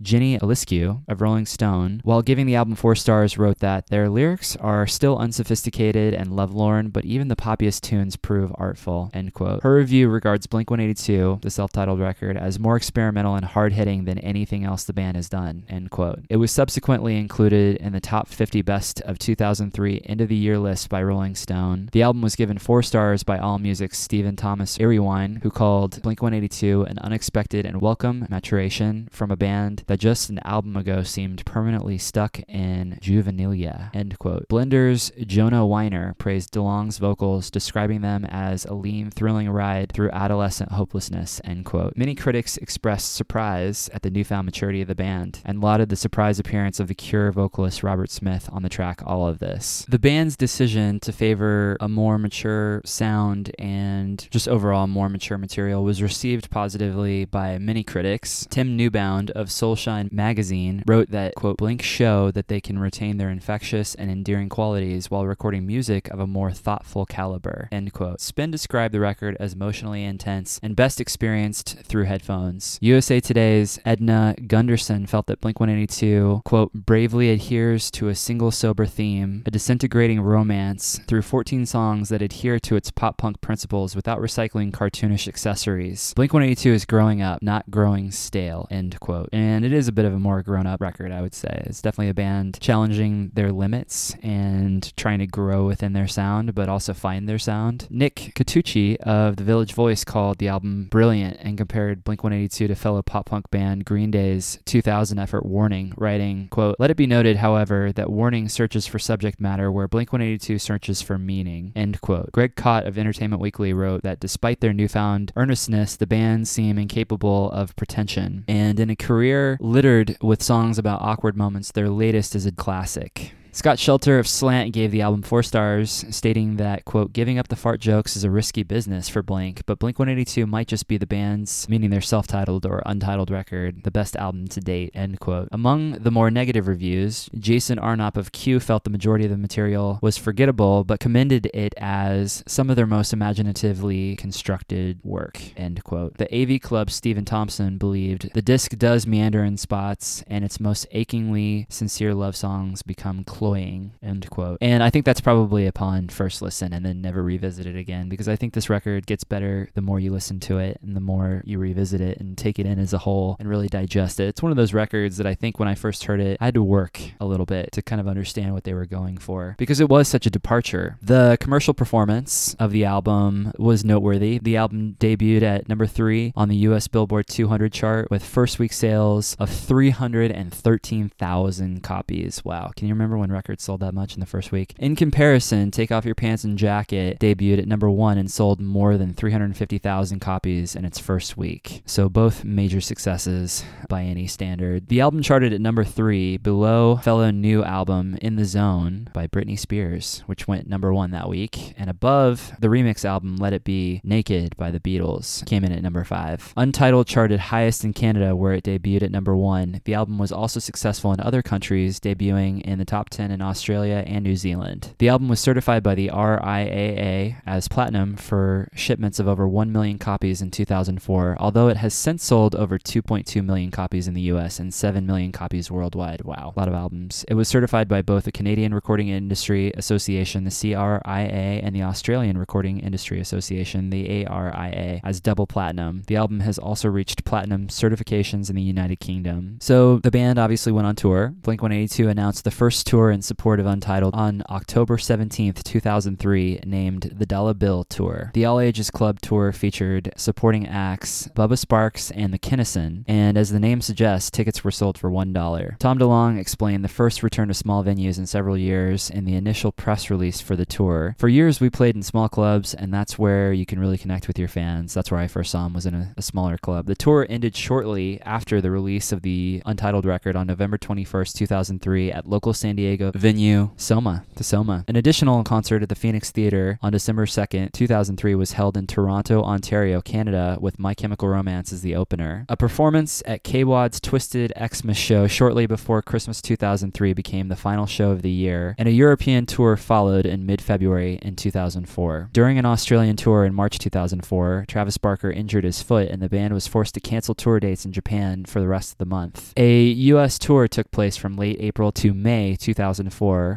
Jenny 0.00 0.38
Eliscu 0.38 1.02
of 1.08 1.20
Rolling 1.20 1.46
Stone, 1.46 2.00
while 2.04 2.22
giving 2.22 2.46
the 2.46 2.54
album 2.54 2.74
four 2.74 2.94
stars, 2.94 3.38
wrote 3.38 3.58
that 3.58 3.88
their 3.88 4.08
lyrics 4.08 4.56
are 4.56 4.86
still 4.86 5.18
unsophisticated 5.18 6.14
and 6.14 6.34
lovelorn, 6.34 6.90
but 6.90 7.04
even 7.04 7.28
the 7.28 7.36
poppiest 7.36 7.82
tunes 7.82 8.16
prove 8.16 8.52
artful. 8.56 9.10
End 9.12 9.34
quote. 9.34 9.62
Her 9.62 9.76
review 9.76 10.08
regards 10.08 10.46
Blink 10.46 10.70
182, 10.70 11.40
the 11.42 11.50
self-titled 11.50 12.00
record, 12.00 12.36
as 12.36 12.58
more 12.58 12.76
experimental 12.76 13.34
and 13.34 13.44
hard-hitting 13.44 14.04
than 14.04 14.18
anything 14.18 14.64
else 14.64 14.84
the 14.84 14.92
band 14.92 15.16
has 15.16 15.28
done. 15.28 15.64
End 15.68 15.90
quote. 15.90 16.20
It 16.28 16.36
was 16.36 16.52
subsequently 16.52 17.16
included 17.16 17.76
in 17.76 17.92
the 17.92 18.00
top 18.00 18.28
50 18.28 18.62
best 18.62 19.00
of 19.02 19.18
2003 19.18 20.02
end 20.06 20.20
of 20.20 20.28
the 20.28 20.36
year 20.36 20.58
list 20.58 20.88
by 20.88 21.02
Rolling 21.02 21.34
Stone. 21.34 21.88
The 21.92 22.02
album 22.02 22.22
was 22.22 22.36
given 22.36 22.58
four 22.58 22.82
stars 22.82 23.22
by 23.22 23.38
AllMusic's 23.38 23.98
Stephen 23.98 24.36
Thomas 24.36 24.78
Erlewine, 24.78 25.42
who 25.42 25.50
called 25.50 26.02
Blink 26.02 26.22
182 26.22 26.82
an 26.82 26.98
unexpected 26.98 27.66
and 27.66 27.80
welcome 27.80 28.26
maturation 28.28 29.08
from 29.10 29.23
a 29.30 29.36
band 29.36 29.84
that 29.86 30.00
just 30.00 30.30
an 30.30 30.38
album 30.40 30.76
ago 30.76 31.02
seemed 31.02 31.44
permanently 31.44 31.98
stuck 31.98 32.40
in 32.48 32.98
juvenilia. 33.00 33.94
End 33.94 34.18
quote. 34.18 34.48
Blender's 34.48 35.12
Jonah 35.26 35.66
Weiner 35.66 36.14
praised 36.18 36.52
DeLonge's 36.52 36.98
vocals, 36.98 37.50
describing 37.50 38.00
them 38.00 38.24
as 38.24 38.64
a 38.64 38.74
lean, 38.74 39.10
thrilling 39.10 39.50
ride 39.50 39.92
through 39.92 40.10
adolescent 40.10 40.72
hopelessness. 40.72 41.40
End 41.44 41.64
quote. 41.64 41.96
Many 41.96 42.14
critics 42.14 42.56
expressed 42.56 43.14
surprise 43.14 43.90
at 43.92 44.02
the 44.02 44.10
newfound 44.10 44.46
maturity 44.46 44.82
of 44.82 44.88
the 44.88 44.94
band 44.94 45.40
and 45.44 45.60
lauded 45.60 45.88
the 45.88 45.96
surprise 45.96 46.38
appearance 46.38 46.80
of 46.80 46.88
the 46.88 46.94
Cure 46.94 47.32
vocalist 47.32 47.82
Robert 47.82 48.10
Smith 48.10 48.48
on 48.52 48.62
the 48.62 48.68
track 48.68 49.02
All 49.06 49.26
of 49.26 49.38
This. 49.38 49.84
The 49.88 49.98
band's 49.98 50.36
decision 50.36 51.00
to 51.00 51.12
favor 51.12 51.76
a 51.80 51.88
more 51.88 52.18
mature 52.18 52.82
sound 52.84 53.52
and 53.58 54.26
just 54.30 54.48
overall 54.48 54.86
more 54.86 55.08
mature 55.08 55.38
material 55.38 55.84
was 55.84 56.02
received 56.02 56.50
positively 56.50 57.24
by 57.24 57.58
many 57.58 57.82
critics. 57.82 58.46
Tim 58.50 58.76
Newbound 58.76 59.13
of 59.14 59.48
Soulshine 59.48 60.12
magazine 60.12 60.82
wrote 60.86 61.10
that, 61.10 61.34
quote, 61.34 61.56
Blink 61.56 61.82
show 61.82 62.30
that 62.30 62.48
they 62.48 62.60
can 62.60 62.78
retain 62.78 63.16
their 63.16 63.30
infectious 63.30 63.94
and 63.94 64.10
endearing 64.10 64.48
qualities 64.48 65.10
while 65.10 65.26
recording 65.26 65.66
music 65.66 66.08
of 66.10 66.20
a 66.20 66.26
more 66.26 66.50
thoughtful 66.50 67.06
caliber, 67.06 67.68
end 67.70 67.92
quote. 67.92 68.20
Spin 68.20 68.50
described 68.50 68.92
the 68.92 69.00
record 69.00 69.36
as 69.38 69.54
emotionally 69.54 70.04
intense 70.04 70.58
and 70.62 70.76
best 70.76 71.00
experienced 71.00 71.78
through 71.84 72.04
headphones. 72.04 72.78
USA 72.80 73.20
Today's 73.20 73.78
Edna 73.84 74.34
Gundersen 74.40 75.08
felt 75.08 75.26
that 75.26 75.40
Blink 75.40 75.60
182, 75.60 76.42
quote, 76.44 76.72
bravely 76.72 77.30
adheres 77.30 77.90
to 77.92 78.08
a 78.08 78.14
single 78.14 78.50
sober 78.50 78.86
theme, 78.86 79.42
a 79.46 79.50
disintegrating 79.50 80.20
romance, 80.20 81.00
through 81.06 81.22
14 81.22 81.66
songs 81.66 82.08
that 82.08 82.22
adhere 82.22 82.58
to 82.60 82.76
its 82.76 82.90
pop 82.90 83.18
punk 83.18 83.40
principles 83.40 83.94
without 83.94 84.20
recycling 84.20 84.72
cartoonish 84.72 85.28
accessories. 85.28 86.12
Blink 86.14 86.32
182 86.32 86.72
is 86.72 86.84
growing 86.84 87.22
up, 87.22 87.42
not 87.42 87.70
growing 87.70 88.10
stale, 88.10 88.66
end 88.70 88.98
quote. 89.04 89.28
And 89.32 89.66
it 89.66 89.72
is 89.72 89.86
a 89.86 89.92
bit 89.92 90.06
of 90.06 90.14
a 90.14 90.18
more 90.18 90.42
grown 90.42 90.66
up 90.66 90.80
record, 90.80 91.12
I 91.12 91.20
would 91.20 91.34
say. 91.34 91.62
It's 91.66 91.82
definitely 91.82 92.08
a 92.08 92.14
band 92.14 92.58
challenging 92.60 93.30
their 93.34 93.52
limits 93.52 94.16
and 94.22 94.96
trying 94.96 95.18
to 95.18 95.26
grow 95.26 95.66
within 95.66 95.92
their 95.92 96.08
sound, 96.08 96.54
but 96.54 96.70
also 96.70 96.94
find 96.94 97.28
their 97.28 97.38
sound. 97.38 97.86
Nick 97.90 98.32
Catucci 98.34 98.96
of 98.96 99.36
The 99.36 99.44
Village 99.44 99.74
Voice 99.74 100.04
called 100.04 100.38
the 100.38 100.48
album 100.48 100.88
brilliant 100.90 101.36
and 101.40 101.58
compared 101.58 102.02
Blink 102.02 102.24
182 102.24 102.66
to 102.66 102.74
fellow 102.74 103.02
pop 103.02 103.26
punk 103.26 103.50
band 103.50 103.84
Green 103.84 104.10
Day's 104.10 104.58
2000 104.64 105.18
effort 105.18 105.44
Warning, 105.44 105.92
writing, 105.98 106.48
quote, 106.50 106.76
Let 106.78 106.90
it 106.90 106.96
be 106.96 107.06
noted, 107.06 107.36
however, 107.36 107.92
that 107.92 108.10
Warning 108.10 108.48
searches 108.48 108.86
for 108.86 108.98
subject 108.98 109.38
matter 109.38 109.70
where 109.70 109.86
Blink 109.86 110.14
182 110.14 110.58
searches 110.58 111.02
for 111.02 111.18
meaning, 111.18 111.72
end 111.76 112.00
quote. 112.00 112.32
Greg 112.32 112.56
Kot 112.56 112.86
of 112.86 112.96
Entertainment 112.96 113.42
Weekly 113.42 113.74
wrote 113.74 114.02
that 114.02 114.20
despite 114.20 114.60
their 114.60 114.72
newfound 114.72 115.30
earnestness, 115.36 115.96
the 115.96 116.06
band 116.06 116.48
seem 116.48 116.78
incapable 116.78 117.50
of 117.50 117.76
pretension. 117.76 118.44
And 118.48 118.80
in 118.84 118.90
a 118.90 118.96
career 118.96 119.56
littered 119.60 120.16
with 120.20 120.42
songs 120.42 120.78
about 120.78 121.00
awkward 121.00 121.36
moments, 121.38 121.72
their 121.72 121.88
latest 121.88 122.36
is 122.36 122.44
a 122.44 122.52
classic. 122.52 123.32
Scott 123.54 123.78
Shetler 123.78 124.18
of 124.18 124.26
Slant 124.26 124.72
gave 124.72 124.90
the 124.90 125.00
album 125.00 125.22
four 125.22 125.44
stars, 125.44 126.04
stating 126.10 126.56
that, 126.56 126.84
quote, 126.84 127.12
giving 127.12 127.38
up 127.38 127.46
the 127.46 127.54
fart 127.54 127.80
jokes 127.80 128.16
is 128.16 128.24
a 128.24 128.30
risky 128.30 128.64
business 128.64 129.08
for 129.08 129.22
Blink, 129.22 129.62
but 129.64 129.78
Blink 129.78 129.96
182 129.96 130.44
might 130.44 130.66
just 130.66 130.88
be 130.88 130.96
the 130.96 131.06
band's, 131.06 131.68
meaning 131.68 131.90
their 131.90 132.00
self 132.00 132.26
titled 132.26 132.66
or 132.66 132.82
untitled 132.84 133.30
record, 133.30 133.84
the 133.84 133.92
best 133.92 134.16
album 134.16 134.48
to 134.48 134.60
date, 134.60 134.90
end 134.92 135.20
quote. 135.20 135.48
Among 135.52 135.92
the 135.92 136.10
more 136.10 136.32
negative 136.32 136.66
reviews, 136.66 137.30
Jason 137.38 137.78
Arnopp 137.78 138.16
of 138.16 138.32
Q 138.32 138.58
felt 138.58 138.82
the 138.82 138.90
majority 138.90 139.24
of 139.24 139.30
the 139.30 139.36
material 139.36 140.00
was 140.02 140.18
forgettable, 140.18 140.82
but 140.82 140.98
commended 140.98 141.48
it 141.54 141.74
as 141.76 142.42
some 142.48 142.70
of 142.70 142.74
their 142.74 142.88
most 142.88 143.12
imaginatively 143.12 144.16
constructed 144.16 144.98
work, 145.04 145.40
end 145.56 145.84
quote. 145.84 146.16
The 146.18 146.34
AV 146.34 146.60
Club 146.60 146.90
Stephen 146.90 147.24
Thompson 147.24 147.78
believed 147.78 148.34
the 148.34 148.42
disc 148.42 148.72
does 148.78 149.06
meander 149.06 149.44
in 149.44 149.58
spots, 149.58 150.24
and 150.26 150.44
its 150.44 150.58
most 150.58 150.88
achingly 150.90 151.68
sincere 151.70 152.14
love 152.14 152.34
songs 152.34 152.82
become 152.82 153.22
end 153.52 154.30
quote. 154.30 154.58
And 154.62 154.82
I 154.82 154.90
think 154.90 155.04
that's 155.04 155.20
probably 155.20 155.66
upon 155.66 156.08
first 156.08 156.40
listen 156.40 156.72
and 156.72 156.84
then 156.84 157.02
never 157.02 157.22
revisit 157.22 157.66
it 157.66 157.76
again 157.76 158.08
because 158.08 158.28
I 158.28 158.36
think 158.36 158.54
this 158.54 158.70
record 158.70 159.06
gets 159.06 159.24
better 159.24 159.68
the 159.74 159.82
more 159.82 160.00
you 160.00 160.10
listen 160.10 160.40
to 160.40 160.58
it 160.58 160.80
and 160.82 160.96
the 160.96 161.00
more 161.00 161.42
you 161.44 161.58
revisit 161.58 162.00
it 162.00 162.18
and 162.18 162.38
take 162.38 162.58
it 162.58 162.66
in 162.66 162.78
as 162.78 162.92
a 162.92 162.98
whole 162.98 163.36
and 163.38 163.48
really 163.48 163.68
digest 163.68 164.20
it. 164.20 164.28
It's 164.28 164.42
one 164.42 164.52
of 164.52 164.56
those 164.56 164.72
records 164.72 165.16
that 165.18 165.26
I 165.26 165.34
think 165.34 165.58
when 165.58 165.68
I 165.68 165.74
first 165.74 166.04
heard 166.04 166.20
it, 166.20 166.38
I 166.40 166.46
had 166.46 166.54
to 166.54 166.62
work 166.62 167.00
a 167.20 167.26
little 167.26 167.46
bit 167.46 167.72
to 167.72 167.82
kind 167.82 168.00
of 168.00 168.08
understand 168.08 168.54
what 168.54 168.64
they 168.64 168.74
were 168.74 168.86
going 168.86 169.18
for 169.18 169.54
because 169.58 169.80
it 169.80 169.88
was 169.88 170.08
such 170.08 170.26
a 170.26 170.30
departure. 170.30 170.96
The 171.02 171.36
commercial 171.40 171.74
performance 171.74 172.54
of 172.58 172.70
the 172.70 172.84
album 172.84 173.52
was 173.58 173.84
noteworthy. 173.84 174.38
The 174.38 174.56
album 174.56 174.96
debuted 174.98 175.42
at 175.42 175.68
number 175.68 175.86
three 175.86 176.32
on 176.36 176.48
the 176.48 176.56
US 176.56 176.88
Billboard 176.88 177.26
200 177.26 177.72
chart 177.72 178.10
with 178.10 178.24
first 178.24 178.58
week 178.58 178.72
sales 178.72 179.36
of 179.38 179.50
313,000 179.50 181.82
copies. 181.82 182.44
Wow. 182.44 182.72
Can 182.76 182.88
you 182.88 182.94
remember 182.94 183.18
when 183.18 183.32
records 183.34 183.62
sold 183.62 183.80
that 183.80 183.92
much 183.92 184.14
in 184.14 184.20
the 184.20 184.26
first 184.26 184.52
week? 184.52 184.74
In 184.78 184.96
comparison, 184.96 185.70
Take 185.70 185.92
Off 185.92 186.04
Your 186.04 186.14
Pants 186.14 186.44
and 186.44 186.56
Jacket 186.56 187.18
debuted 187.18 187.58
at 187.58 187.68
number 187.68 187.90
one 187.90 188.16
and 188.16 188.30
sold 188.30 188.60
more 188.60 188.96
than 188.96 189.12
350,000 189.12 190.20
copies 190.20 190.74
in 190.74 190.84
its 190.84 190.98
first 190.98 191.36
week. 191.36 191.82
So 191.84 192.08
both 192.08 192.44
major 192.44 192.80
successes 192.80 193.64
by 193.88 194.04
any 194.04 194.26
standard. 194.26 194.88
The 194.88 195.00
album 195.00 195.22
charted 195.22 195.52
at 195.52 195.60
number 195.60 195.84
three, 195.84 196.36
below 196.36 196.96
fellow 196.96 197.30
new 197.30 197.64
album 197.64 198.16
In 198.22 198.36
the 198.36 198.44
Zone 198.44 199.08
by 199.12 199.26
Britney 199.26 199.58
Spears, 199.58 200.22
which 200.26 200.46
went 200.46 200.68
number 200.68 200.94
one 200.94 201.10
that 201.10 201.28
week, 201.28 201.74
and 201.76 201.90
above 201.90 202.52
the 202.60 202.68
remix 202.68 203.04
album 203.04 203.36
Let 203.36 203.52
It 203.52 203.64
Be 203.64 204.00
Naked 204.04 204.56
by 204.56 204.70
the 204.70 204.80
Beatles, 204.80 205.44
came 205.46 205.64
in 205.64 205.72
at 205.72 205.82
number 205.82 206.04
five. 206.04 206.52
Untitled 206.56 207.06
charted 207.06 207.40
highest 207.40 207.84
in 207.84 207.92
Canada, 207.92 208.36
where 208.36 208.52
it 208.52 208.64
debuted 208.64 209.02
at 209.02 209.10
number 209.10 209.36
one. 209.36 209.80
The 209.84 209.94
album 209.94 210.18
was 210.18 210.32
also 210.32 210.60
successful 210.60 211.12
in 211.12 211.20
other 211.20 211.42
countries, 211.42 212.00
debuting 212.00 212.62
in 212.62 212.78
the 212.78 212.84
top 212.84 213.10
10 213.10 213.23
in 213.30 213.42
Australia 213.42 214.04
and 214.06 214.24
New 214.24 214.36
Zealand. 214.36 214.94
The 214.98 215.08
album 215.08 215.28
was 215.28 215.40
certified 215.40 215.82
by 215.82 215.94
the 215.94 216.08
RIAA 216.08 217.36
as 217.46 217.68
platinum 217.68 218.16
for 218.16 218.68
shipments 218.74 219.18
of 219.18 219.28
over 219.28 219.46
1 219.46 219.72
million 219.72 219.98
copies 219.98 220.42
in 220.42 220.50
2004, 220.50 221.36
although 221.38 221.68
it 221.68 221.76
has 221.76 221.94
since 221.94 222.24
sold 222.24 222.54
over 222.54 222.78
2.2 222.78 223.44
million 223.44 223.70
copies 223.70 224.08
in 224.08 224.14
the 224.14 224.22
US 224.22 224.58
and 224.58 224.72
7 224.72 225.06
million 225.06 225.32
copies 225.32 225.70
worldwide. 225.70 226.22
Wow, 226.24 226.52
a 226.54 226.58
lot 226.58 226.68
of 226.68 226.74
albums. 226.74 227.24
It 227.28 227.34
was 227.34 227.48
certified 227.48 227.88
by 227.88 228.02
both 228.02 228.24
the 228.24 228.32
Canadian 228.32 228.74
Recording 228.74 229.08
Industry 229.08 229.72
Association, 229.76 230.44
the 230.44 230.50
CRIA, 230.50 231.60
and 231.62 231.74
the 231.74 231.82
Australian 231.82 232.38
Recording 232.38 232.80
Industry 232.80 233.20
Association, 233.20 233.90
the 233.90 234.26
ARIA, 234.26 235.00
as 235.04 235.20
double 235.20 235.46
platinum. 235.46 236.02
The 236.06 236.16
album 236.16 236.40
has 236.40 236.58
also 236.58 236.88
reached 236.88 237.24
platinum 237.24 237.68
certifications 237.68 238.50
in 238.50 238.56
the 238.56 238.62
United 238.62 239.00
Kingdom. 239.00 239.58
So 239.60 239.98
the 239.98 240.10
band 240.10 240.38
obviously 240.38 240.72
went 240.72 240.86
on 240.86 240.96
tour. 240.96 241.34
Blink 241.42 241.62
182 241.62 242.08
announced 242.08 242.44
the 242.44 242.50
first 242.50 242.86
tour 242.86 243.10
in 243.14 243.22
support 243.22 243.60
of 243.60 243.66
Untitled 243.66 244.14
on 244.14 244.42
October 244.50 244.96
17th, 244.96 245.62
2003, 245.62 246.60
named 246.66 247.12
the 247.16 247.24
Dollar 247.24 247.54
Bill 247.54 247.84
Tour. 247.84 248.30
The 248.34 248.44
All 248.44 248.60
Ages 248.60 248.90
Club 248.90 249.20
tour 249.22 249.52
featured 249.52 250.12
supporting 250.16 250.66
acts 250.66 251.28
Bubba 251.28 251.56
Sparxxx 251.58 252.12
and 252.14 252.34
the 252.34 252.38
Kinison, 252.38 253.04
and 253.06 253.38
as 253.38 253.50
the 253.50 253.60
name 253.60 253.80
suggests, 253.80 254.30
tickets 254.30 254.64
were 254.64 254.70
sold 254.70 254.98
for 254.98 255.10
$1. 255.10 255.78
Tom 255.78 255.98
DeLonge 255.98 256.38
explained 256.38 256.84
the 256.84 256.88
first 256.88 257.22
return 257.22 257.48
to 257.48 257.54
small 257.54 257.84
venues 257.84 258.18
in 258.18 258.26
several 258.26 258.58
years 258.58 259.08
in 259.08 259.24
the 259.24 259.36
initial 259.36 259.72
press 259.72 260.10
release 260.10 260.40
for 260.40 260.56
the 260.56 260.66
tour. 260.66 261.14
For 261.18 261.28
years, 261.28 261.60
we 261.60 261.70
played 261.70 261.94
in 261.94 262.02
small 262.02 262.28
clubs, 262.28 262.74
and 262.74 262.92
that's 262.92 263.18
where 263.18 263.52
you 263.52 263.64
can 263.64 263.78
really 263.78 263.98
connect 263.98 264.26
with 264.26 264.38
your 264.38 264.48
fans. 264.48 264.92
That's 264.92 265.10
where 265.10 265.20
I 265.20 265.28
first 265.28 265.52
saw 265.52 265.64
them, 265.64 265.74
was 265.74 265.86
in 265.86 265.94
a, 265.94 266.12
a 266.16 266.22
smaller 266.22 266.58
club. 266.58 266.86
The 266.86 266.96
tour 266.96 267.26
ended 267.30 267.56
shortly 267.56 268.20
after 268.22 268.60
the 268.60 268.70
release 268.70 269.12
of 269.12 269.22
the 269.22 269.62
Untitled 269.64 270.04
record 270.04 270.34
on 270.34 270.48
November 270.48 270.76
21st, 270.76 271.34
2003, 271.34 272.10
at 272.10 272.26
local 272.26 272.52
San 272.52 272.76
Diego 272.76 273.03
venue 273.12 273.70
Soma 273.76 274.24
to 274.36 274.44
Soma. 274.44 274.84
An 274.88 274.96
additional 274.96 275.42
concert 275.44 275.82
at 275.82 275.88
the 275.88 275.94
Phoenix 275.94 276.30
Theater 276.30 276.78
on 276.82 276.92
December 276.92 277.26
2nd, 277.26 277.72
2003 277.72 278.34
was 278.34 278.52
held 278.52 278.76
in 278.76 278.86
Toronto, 278.86 279.42
Ontario, 279.42 280.00
Canada 280.00 280.58
with 280.60 280.78
My 280.78 280.94
Chemical 280.94 281.28
Romance 281.28 281.72
as 281.72 281.82
the 281.82 281.94
opener. 281.94 282.46
A 282.48 282.56
performance 282.56 283.22
at 283.26 283.44
KWOD's 283.44 284.00
Twisted 284.00 284.52
Xmas 284.58 284.96
show 284.96 285.26
shortly 285.26 285.66
before 285.66 286.02
Christmas 286.02 286.40
2003 286.42 287.12
became 287.12 287.48
the 287.48 287.56
final 287.56 287.86
show 287.86 288.10
of 288.10 288.22
the 288.22 288.30
year, 288.30 288.74
and 288.78 288.88
a 288.88 288.92
European 288.92 289.46
tour 289.46 289.76
followed 289.76 290.26
in 290.26 290.46
mid-February 290.46 291.18
in 291.22 291.36
2004. 291.36 292.30
During 292.32 292.58
an 292.58 292.66
Australian 292.66 293.16
tour 293.16 293.44
in 293.44 293.54
March 293.54 293.78
2004, 293.78 294.64
Travis 294.68 294.98
Barker 294.98 295.30
injured 295.30 295.64
his 295.64 295.82
foot 295.82 296.08
and 296.08 296.22
the 296.22 296.28
band 296.28 296.54
was 296.54 296.66
forced 296.66 296.94
to 296.94 297.00
cancel 297.00 297.34
tour 297.34 297.60
dates 297.60 297.84
in 297.84 297.92
Japan 297.92 298.44
for 298.44 298.60
the 298.60 298.68
rest 298.68 298.92
of 298.92 298.98
the 298.98 299.04
month. 299.04 299.52
A 299.56 299.84
US 299.84 300.38
tour 300.38 300.68
took 300.68 300.90
place 300.90 301.16
from 301.16 301.36
late 301.36 301.56
April 301.60 301.92
to 301.92 302.14
May 302.14 302.56
2004, 302.56 302.83